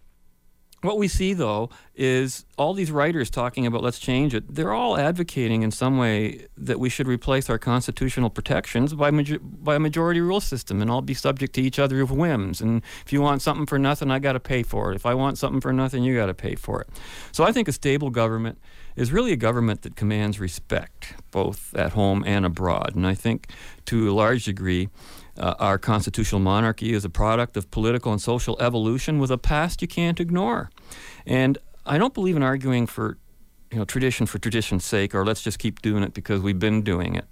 What 0.82 0.98
we 0.98 1.06
see, 1.06 1.32
though, 1.32 1.70
is 1.94 2.44
all 2.58 2.74
these 2.74 2.90
writers 2.90 3.30
talking 3.30 3.66
about 3.66 3.84
let's 3.84 4.00
change 4.00 4.34
it. 4.34 4.52
They're 4.52 4.72
all 4.72 4.98
advocating 4.98 5.62
in 5.62 5.70
some 5.70 5.96
way 5.96 6.48
that 6.56 6.80
we 6.80 6.88
should 6.88 7.06
replace 7.06 7.48
our 7.48 7.58
constitutional 7.58 8.30
protections 8.30 8.92
by, 8.92 9.12
by 9.12 9.76
a 9.76 9.78
majority 9.78 10.20
rule 10.20 10.40
system 10.40 10.82
and 10.82 10.90
all 10.90 11.00
be 11.00 11.14
subject 11.14 11.54
to 11.54 11.62
each 11.62 11.78
other's 11.78 12.10
whims. 12.10 12.60
And 12.60 12.82
if 13.06 13.12
you 13.12 13.22
want 13.22 13.42
something 13.42 13.64
for 13.64 13.78
nothing, 13.78 14.10
I 14.10 14.18
got 14.18 14.32
to 14.32 14.40
pay 14.40 14.64
for 14.64 14.90
it. 14.90 14.96
If 14.96 15.06
I 15.06 15.14
want 15.14 15.38
something 15.38 15.60
for 15.60 15.72
nothing, 15.72 16.02
you 16.02 16.16
got 16.16 16.26
to 16.26 16.34
pay 16.34 16.56
for 16.56 16.80
it. 16.80 16.88
So 17.30 17.44
I 17.44 17.52
think 17.52 17.68
a 17.68 17.72
stable 17.72 18.10
government 18.10 18.58
is 18.96 19.12
really 19.12 19.32
a 19.32 19.36
government 19.36 19.82
that 19.82 19.94
commands 19.94 20.40
respect, 20.40 21.14
both 21.30 21.74
at 21.76 21.92
home 21.92 22.24
and 22.26 22.44
abroad. 22.44 22.96
And 22.96 23.06
I 23.06 23.14
think 23.14 23.50
to 23.86 24.10
a 24.10 24.12
large 24.12 24.44
degree, 24.44 24.88
uh, 25.38 25.54
our 25.58 25.78
constitutional 25.78 26.40
monarchy 26.40 26.92
is 26.92 27.04
a 27.04 27.10
product 27.10 27.56
of 27.56 27.70
political 27.70 28.12
and 28.12 28.20
social 28.20 28.56
evolution 28.60 29.18
with 29.18 29.30
a 29.30 29.38
past 29.38 29.80
you 29.82 29.88
can't 29.88 30.20
ignore. 30.20 30.70
And 31.26 31.58
I 31.86 31.98
don't 31.98 32.14
believe 32.14 32.36
in 32.36 32.42
arguing 32.42 32.86
for 32.86 33.18
you 33.70 33.78
know, 33.78 33.84
tradition 33.84 34.26
for 34.26 34.38
tradition's 34.38 34.84
sake 34.84 35.14
or 35.14 35.24
let's 35.24 35.42
just 35.42 35.58
keep 35.58 35.80
doing 35.80 36.02
it 36.02 36.12
because 36.12 36.42
we've 36.42 36.58
been 36.58 36.82
doing 36.82 37.14
it. 37.16 37.24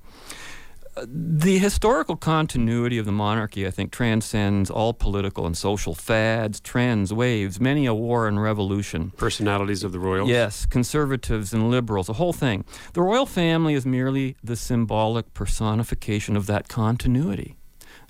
the 1.07 1.59
historical 1.59 2.17
continuity 2.17 2.99
of 2.99 3.07
the 3.07 3.13
monarchy, 3.13 3.67
I 3.67 3.71
think, 3.71 3.93
transcends 3.93 4.71
all 4.71 4.93
political 4.93 5.47
and 5.47 5.57
social 5.57 5.95
fads, 5.95 6.61
trends, 6.61 7.13
waves, 7.13 7.61
many 7.61 7.87
a 7.87 7.95
war 7.95 8.27
and 8.27 8.43
revolution. 8.43 9.13
Personalities 9.17 9.85
of 9.85 9.93
the 9.93 9.99
royals? 10.01 10.29
Yes, 10.29 10.67
conservatives 10.67 11.53
and 11.53 11.71
liberals, 11.71 12.09
the 12.09 12.15
whole 12.15 12.33
thing. 12.33 12.65
The 12.93 13.03
royal 13.03 13.27
family 13.27 13.75
is 13.75 13.87
merely 13.87 14.37
the 14.43 14.57
symbolic 14.57 15.33
personification 15.33 16.37
of 16.37 16.47
that 16.47 16.69
continuity. 16.69 17.57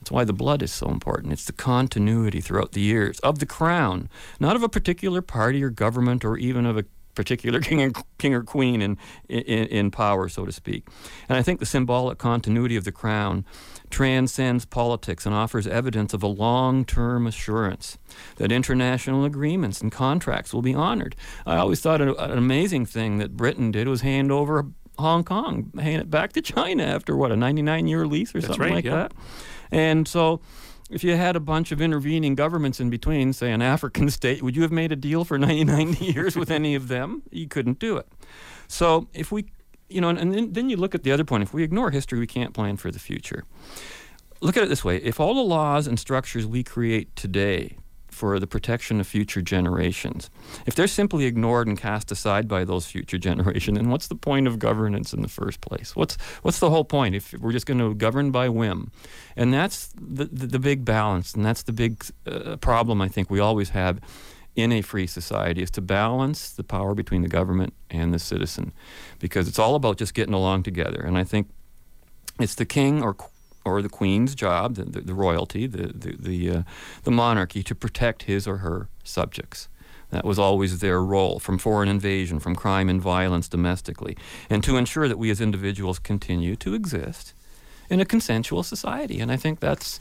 That's 0.01 0.11
why 0.11 0.25
the 0.25 0.33
blood 0.33 0.63
is 0.63 0.73
so 0.73 0.89
important. 0.89 1.33
It's 1.33 1.45
the 1.45 1.53
continuity 1.53 2.41
throughout 2.41 2.73
the 2.73 2.81
years 2.81 3.19
of 3.21 3.39
the 3.39 3.47
crown, 3.47 4.09
not 4.39 4.57
of 4.57 4.63
a 4.63 4.69
particular 4.69 5.21
party 5.21 5.63
or 5.63 5.71
government 5.71 6.25
or 6.25 6.39
even 6.39 6.65
of 6.65 6.79
a 6.79 6.85
particular 7.15 7.61
king 7.69 7.83
and 7.83 7.97
king 8.19 8.35
or 8.35 8.43
queen 8.43 8.81
in, 8.81 8.97
in, 9.29 9.67
in 9.67 9.91
power, 9.91 10.29
so 10.29 10.47
to 10.47 10.53
speak. 10.53 10.87
And 11.29 11.37
I 11.37 11.43
think 11.43 11.61
the 11.61 11.67
symbolic 11.67 12.19
continuity 12.19 12.77
of 12.77 12.85
the 12.85 12.93
crown 12.93 13.45
transcends 13.91 14.65
politics 14.65 15.27
and 15.27 15.35
offers 15.35 15.67
evidence 15.67 16.15
of 16.15 16.23
a 16.23 16.29
long-term 16.29 17.27
assurance 17.27 17.99
that 18.37 18.51
international 18.53 19.25
agreements 19.25 19.81
and 19.81 19.93
contracts 19.93 20.55
will 20.55 20.63
be 20.63 20.75
honored. 20.75 21.15
I 21.45 21.57
always 21.57 21.81
thought 21.81 22.01
an, 22.01 22.11
an 22.19 22.39
amazing 22.39 22.87
thing 22.87 23.19
that 23.19 23.37
Britain 23.37 23.71
did 23.71 23.89
was 23.89 24.01
hand 24.01 24.33
over 24.33 24.67
Hong 24.99 25.25
Kong, 25.25 25.73
hand 25.79 26.03
it 26.03 26.11
back 26.11 26.33
to 26.35 26.43
China 26.43 26.85
after 26.85 27.17
what 27.17 27.33
a 27.33 27.35
99-year 27.35 28.07
lease 28.07 28.35
or 28.35 28.41
That's 28.41 28.47
something 28.47 28.63
right, 28.63 28.75
like 28.75 28.85
yeah. 28.85 28.95
that. 28.95 29.13
And 29.73 30.07
so 30.07 30.41
if 30.91 31.05
you 31.05 31.17
had 31.17 31.37
a 31.37 31.41
bunch 31.41 31.73
of 31.73 31.81
intervening 31.81 32.35
governments 32.35 32.81
in 32.81 32.91
between, 32.91 33.33
say 33.33 33.53
an 33.53 33.63
African 33.63 34.11
state, 34.19 34.43
would 34.43 34.57
you 34.57 34.63
have 34.63 34.73
made 34.73 34.93
a 34.93 34.97
deal 34.97 35.25
for 35.25 35.39
99 35.47 35.95
years 35.95 36.37
with 36.37 36.51
any 36.51 36.75
of 36.75 36.89
them? 36.89 37.23
You 37.31 37.49
couldn't 37.49 37.79
do 37.79 37.97
it. 37.97 38.09
So 38.69 39.09
if 39.15 39.33
we, 39.33 39.47
you 39.89 40.01
know, 40.01 40.09
and, 40.09 40.19
and 40.19 40.35
then, 40.35 40.53
then 40.53 40.71
you 40.71 40.77
look 40.77 40.95
at 40.95 41.03
the 41.03 41.13
other 41.13 41.25
point. 41.25 41.43
If 41.43 41.55
we 41.55 41.63
ignore 41.63 41.91
history, 41.91 42.19
we 42.19 42.27
can't 42.27 42.55
plan 42.55 42.77
for 42.77 42.91
the 42.91 42.99
future. 42.99 43.45
Look 44.41 44.57
at 44.57 44.63
it 44.63 44.69
this 44.69 44.85
way: 44.85 44.97
if 44.97 45.21
all 45.21 45.35
the 45.35 45.43
laws 45.43 45.87
and 45.87 45.99
structures 45.99 46.47
we 46.47 46.63
create 46.63 47.15
today 47.15 47.77
for 48.21 48.39
the 48.39 48.47
protection 48.47 49.01
of 49.01 49.07
future 49.07 49.41
generations, 49.41 50.29
if 50.67 50.75
they're 50.75 50.87
simply 50.87 51.25
ignored 51.25 51.67
and 51.67 51.79
cast 51.79 52.13
aside 52.13 52.47
by 52.47 52.67
those 52.67 52.85
future 52.85 53.17
generations, 53.29 53.79
then 53.79 53.89
what's 53.89 54.09
the 54.09 54.15
point 54.15 54.47
of 54.47 54.59
governance 54.59 55.15
in 55.15 55.23
the 55.23 55.29
first 55.29 55.63
place? 55.63 55.97
What's 55.97 56.19
what's 56.43 56.59
the 56.59 56.69
whole 56.69 56.85
point 56.85 57.15
if 57.15 57.33
we're 57.41 57.53
just 57.53 57.65
going 57.65 57.81
to 57.81 57.95
govern 57.95 58.31
by 58.31 58.51
whim? 58.51 58.93
And 59.37 59.55
that's 59.55 59.89
the, 59.99 60.27
the, 60.27 60.47
the 60.47 60.59
big 60.59 60.85
balance, 60.85 61.33
and 61.33 61.43
that's 61.47 61.63
the 61.63 61.73
big 61.73 62.05
uh, 62.27 62.57
problem 62.57 63.01
I 63.01 63.09
think 63.09 63.31
we 63.31 63.41
always 63.41 63.71
have 63.71 64.01
in 64.55 64.71
a 64.71 64.83
free 64.83 65.07
society 65.07 65.63
is 65.63 65.71
to 65.71 65.81
balance 65.81 66.51
the 66.51 66.65
power 66.65 66.95
between 66.95 67.23
the 67.23 67.29
government 67.29 67.73
and 67.89 68.13
the 68.13 68.19
citizen, 68.19 68.73
because 69.19 69.49
it's 69.49 69.59
all 69.59 69.75
about 69.75 69.97
just 69.97 70.13
getting 70.13 70.35
along 70.35 70.63
together. 70.63 71.01
And 71.01 71.17
I 71.17 71.25
think 71.25 71.49
it's 72.39 72.57
the 72.57 72.67
king 72.67 73.03
or 73.03 73.17
or 73.65 73.83
the 73.83 73.89
queen's 73.89 74.35
job, 74.35 74.75
the, 74.75 74.85
the, 74.85 75.01
the 75.01 75.15
royalty, 75.15 75.67
the 75.67 75.89
the 75.89 76.17
the, 76.19 76.51
uh, 76.51 76.63
the 77.05 77.11
monarchy, 77.11 77.63
to 77.63 77.75
protect 77.75 78.25
his 78.25 78.47
or 78.47 78.59
her 78.59 78.89
subjects. 79.05 79.69
That 80.11 80.25
was 80.25 80.39
always 80.39 80.81
their 80.81 81.03
role 81.03 81.39
from 81.39 81.59
foreign 81.59 81.89
invasion, 81.89 82.41
from 82.41 82.57
crime 82.57 82.89
and 82.89 83.01
violence 83.01 83.49
domestically, 83.49 84.17
and 84.49 84.63
to 84.65 84.77
ensure 84.77 85.07
that 85.07 85.19
we 85.19 85.31
as 85.31 85.41
individuals 85.41 86.01
continue 86.01 86.57
to 86.57 86.75
exist 86.75 87.33
in 87.91 88.01
a 88.01 88.05
consensual 88.05 88.63
society. 88.63 89.21
And 89.21 89.31
I 89.31 89.37
think 89.37 89.61
that's, 89.61 89.99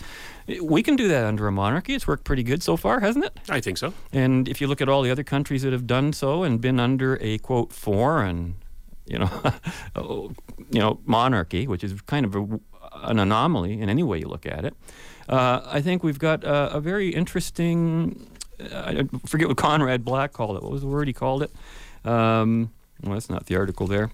we 0.61 0.83
can 0.83 0.95
do 0.95 1.07
that 1.07 1.25
under 1.25 1.47
a 1.47 1.51
monarchy. 1.51 1.95
It's 1.95 2.07
worked 2.07 2.23
pretty 2.23 2.43
good 2.43 2.61
so 2.61 2.77
far, 2.77 2.99
hasn't 2.99 3.25
it? 3.25 3.37
I 3.49 3.59
think 3.59 3.77
so. 3.77 3.93
And 4.13 4.47
if 4.47 4.61
you 4.61 4.67
look 4.67 4.79
at 4.79 4.87
all 4.87 5.01
the 5.01 5.11
other 5.11 5.23
countries 5.23 5.63
that 5.63 5.73
have 5.73 5.87
done 5.87 6.13
so 6.13 6.43
and 6.43 6.61
been 6.61 6.79
under 6.79 7.17
a 7.19 7.39
quote 7.39 7.73
foreign, 7.73 8.55
you 9.07 9.17
know, 9.17 9.29
you 10.71 10.79
know, 10.79 10.99
monarchy, 11.05 11.67
which 11.67 11.83
is 11.83 11.99
kind 12.01 12.25
of 12.25 12.35
a, 12.35 12.59
an 13.03 13.19
anomaly 13.19 13.79
in 13.79 13.89
any 13.89 14.03
way 14.03 14.19
you 14.19 14.27
look 14.27 14.45
at 14.45 14.65
it, 14.65 14.75
uh, 15.27 15.61
I 15.65 15.81
think 15.81 16.03
we've 16.03 16.19
got 16.19 16.43
a, 16.43 16.75
a 16.75 16.79
very 16.79 17.09
interesting. 17.09 18.27
I 18.59 19.07
forget 19.25 19.47
what 19.47 19.57
Conrad 19.57 20.03
Black 20.03 20.33
called 20.33 20.57
it. 20.57 20.63
What 20.63 20.71
was 20.71 20.81
the 20.81 20.87
word 20.87 21.07
he 21.07 21.13
called 21.13 21.43
it? 21.43 21.51
Um, 22.03 22.71
well, 23.03 23.13
that's 23.13 23.29
not 23.29 23.45
the 23.45 23.55
article 23.55 23.87
there. 23.87 24.11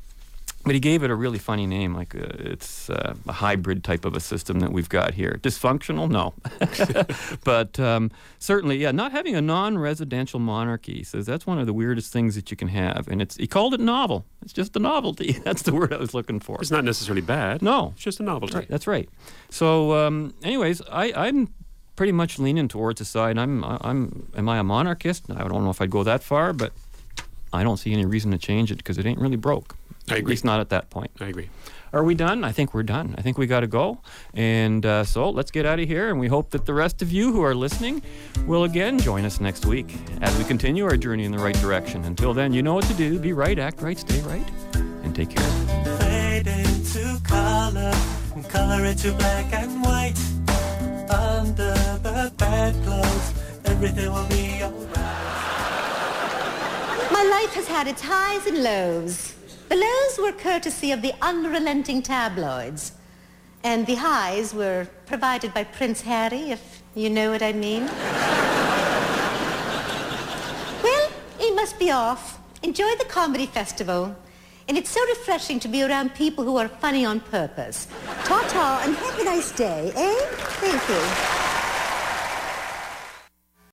But 0.65 0.73
he 0.73 0.79
gave 0.79 1.03
it 1.03 1.11
a 1.11 1.15
really 1.15 1.37
funny 1.37 1.67
name, 1.67 1.93
like 1.93 2.15
uh, 2.15 2.25
it's 2.39 2.89
uh, 2.89 3.13
a 3.27 3.31
hybrid 3.31 3.83
type 3.83 4.03
of 4.03 4.15
a 4.15 4.19
system 4.19 4.59
that 4.61 4.71
we've 4.71 4.89
got 4.89 5.13
here. 5.13 5.39
Dysfunctional? 5.43 6.09
No. 6.09 6.33
but 7.43 7.79
um, 7.79 8.09
certainly, 8.39 8.77
yeah, 8.77 8.91
not 8.91 9.11
having 9.11 9.35
a 9.35 9.41
non 9.41 9.77
residential 9.77 10.39
monarchy 10.39 10.95
he 10.95 11.03
says 11.03 11.25
that's 11.25 11.45
one 11.45 11.59
of 11.59 11.65
the 11.65 11.73
weirdest 11.73 12.11
things 12.11 12.35
that 12.35 12.49
you 12.49 12.57
can 12.57 12.69
have. 12.69 13.07
And 13.07 13.21
it's 13.21 13.35
he 13.35 13.47
called 13.47 13.73
it 13.73 13.79
novel. 13.79 14.25
It's 14.41 14.53
just 14.53 14.75
a 14.75 14.79
novelty. 14.79 15.31
That's 15.43 15.63
the 15.63 15.73
word 15.73 15.91
I 15.91 15.97
was 15.97 16.13
looking 16.13 16.39
for. 16.39 16.59
It's 16.61 16.71
not 16.71 16.83
necessarily 16.83 17.21
bad. 17.21 17.61
No. 17.61 17.93
It's 17.95 18.03
just 18.03 18.19
a 18.19 18.23
novelty. 18.23 18.55
Right, 18.55 18.67
that's 18.69 18.85
right. 18.85 19.09
So, 19.49 19.93
um, 19.93 20.35
anyways, 20.43 20.81
I, 20.91 21.11
I'm 21.15 21.51
pretty 21.95 22.11
much 22.11 22.37
leaning 22.37 22.67
towards 22.67 22.99
the 22.99 23.05
side. 23.05 23.37
I'm, 23.37 23.63
I'm, 23.63 24.31
am 24.37 24.47
I 24.47 24.59
a 24.59 24.63
monarchist? 24.63 25.31
I 25.31 25.47
don't 25.47 25.63
know 25.63 25.71
if 25.71 25.81
I'd 25.81 25.89
go 25.89 26.03
that 26.03 26.23
far, 26.23 26.53
but 26.53 26.73
I 27.51 27.63
don't 27.63 27.77
see 27.77 27.91
any 27.91 28.05
reason 28.05 28.31
to 28.31 28.37
change 28.37 28.71
it 28.71 28.77
because 28.77 28.97
it 28.97 29.05
ain't 29.05 29.19
really 29.19 29.35
broke. 29.35 29.75
I 30.07 30.13
agree. 30.13 30.17
At 30.17 30.19
agree. 30.19 30.29
least 30.31 30.45
not 30.45 30.59
at 30.59 30.69
that 30.69 30.89
point. 30.89 31.11
I 31.19 31.25
agree. 31.25 31.49
Are 31.93 32.03
we 32.03 32.13
done? 32.13 32.43
I 32.43 32.51
think 32.51 32.73
we're 32.73 32.83
done. 32.83 33.15
I 33.17 33.21
think 33.21 33.37
we 33.37 33.47
got 33.47 33.61
to 33.61 33.67
go. 33.67 33.99
And 34.33 34.85
uh, 34.85 35.05
so 35.05 35.29
let's 35.29 35.49
get 35.49 35.65
out 35.65 35.79
of 35.79 35.87
here. 35.87 36.09
And 36.09 36.19
we 36.19 36.27
hope 36.27 36.49
that 36.51 36.65
the 36.65 36.73
rest 36.73 37.01
of 37.01 37.09
you 37.09 37.31
who 37.31 37.41
are 37.41 37.55
listening 37.55 38.01
will 38.45 38.65
again 38.65 38.99
join 38.99 39.23
us 39.23 39.39
next 39.39 39.65
week 39.65 39.95
as 40.19 40.37
we 40.37 40.43
continue 40.43 40.83
our 40.83 40.97
journey 40.97 41.23
in 41.23 41.31
the 41.31 41.39
right 41.39 41.55
direction. 41.55 42.03
Until 42.03 42.33
then, 42.33 42.51
you 42.51 42.61
know 42.61 42.73
what 42.73 42.83
to 42.85 42.93
do. 42.95 43.17
Be 43.17 43.31
right, 43.31 43.57
act 43.57 43.81
right, 43.81 43.97
stay 43.97 44.19
right, 44.21 44.45
and 44.75 45.15
take 45.15 45.29
care. 45.29 45.49
Fade 45.99 46.47
into 46.47 47.17
color 47.23 47.93
and 48.35 48.49
color 48.49 48.83
it 48.83 48.97
to 48.97 49.13
black 49.13 49.53
and 49.53 49.81
white. 49.81 50.19
Under 51.09 51.73
the 52.03 52.33
bedclothes, 52.37 53.33
everything 53.65 54.11
will 54.11 54.27
be 54.27 54.61
alright. 54.61 54.91
My 57.09 57.23
life 57.23 57.53
has 57.53 57.67
had 57.67 57.87
its 57.87 58.01
highs 58.01 58.45
and 58.47 58.63
lows. 58.63 59.33
The 59.67 59.75
lows 59.75 60.19
were 60.19 60.31
courtesy 60.31 60.91
of 60.91 61.01
the 61.01 61.13
unrelenting 61.21 62.01
tabloids. 62.01 62.93
And 63.63 63.87
the 63.87 63.95
highs 63.95 64.53
were 64.53 64.87
provided 65.07 65.53
by 65.53 65.63
Prince 65.63 66.01
Harry, 66.01 66.51
if 66.51 66.83
you 66.93 67.09
know 67.09 67.31
what 67.31 67.41
I 67.41 67.51
mean. 67.51 67.85
well, 70.83 71.11
he 71.39 71.51
must 71.51 71.79
be 71.79 71.89
off. 71.89 72.39
Enjoy 72.61 72.95
the 72.97 73.05
comedy 73.05 73.47
festival. 73.47 74.15
And 74.67 74.77
it's 74.77 74.89
so 74.89 75.03
refreshing 75.07 75.59
to 75.61 75.67
be 75.67 75.83
around 75.83 76.13
people 76.13 76.43
who 76.43 76.57
are 76.57 76.67
funny 76.67 77.05
on 77.05 77.19
purpose. 77.19 77.87
Ta-ta 78.23 78.81
and 78.83 78.95
have 78.95 79.19
a 79.19 79.23
nice 79.23 79.51
day, 79.51 79.91
eh? 79.95 80.25
Thank 80.61 80.89
you. 80.89 81.64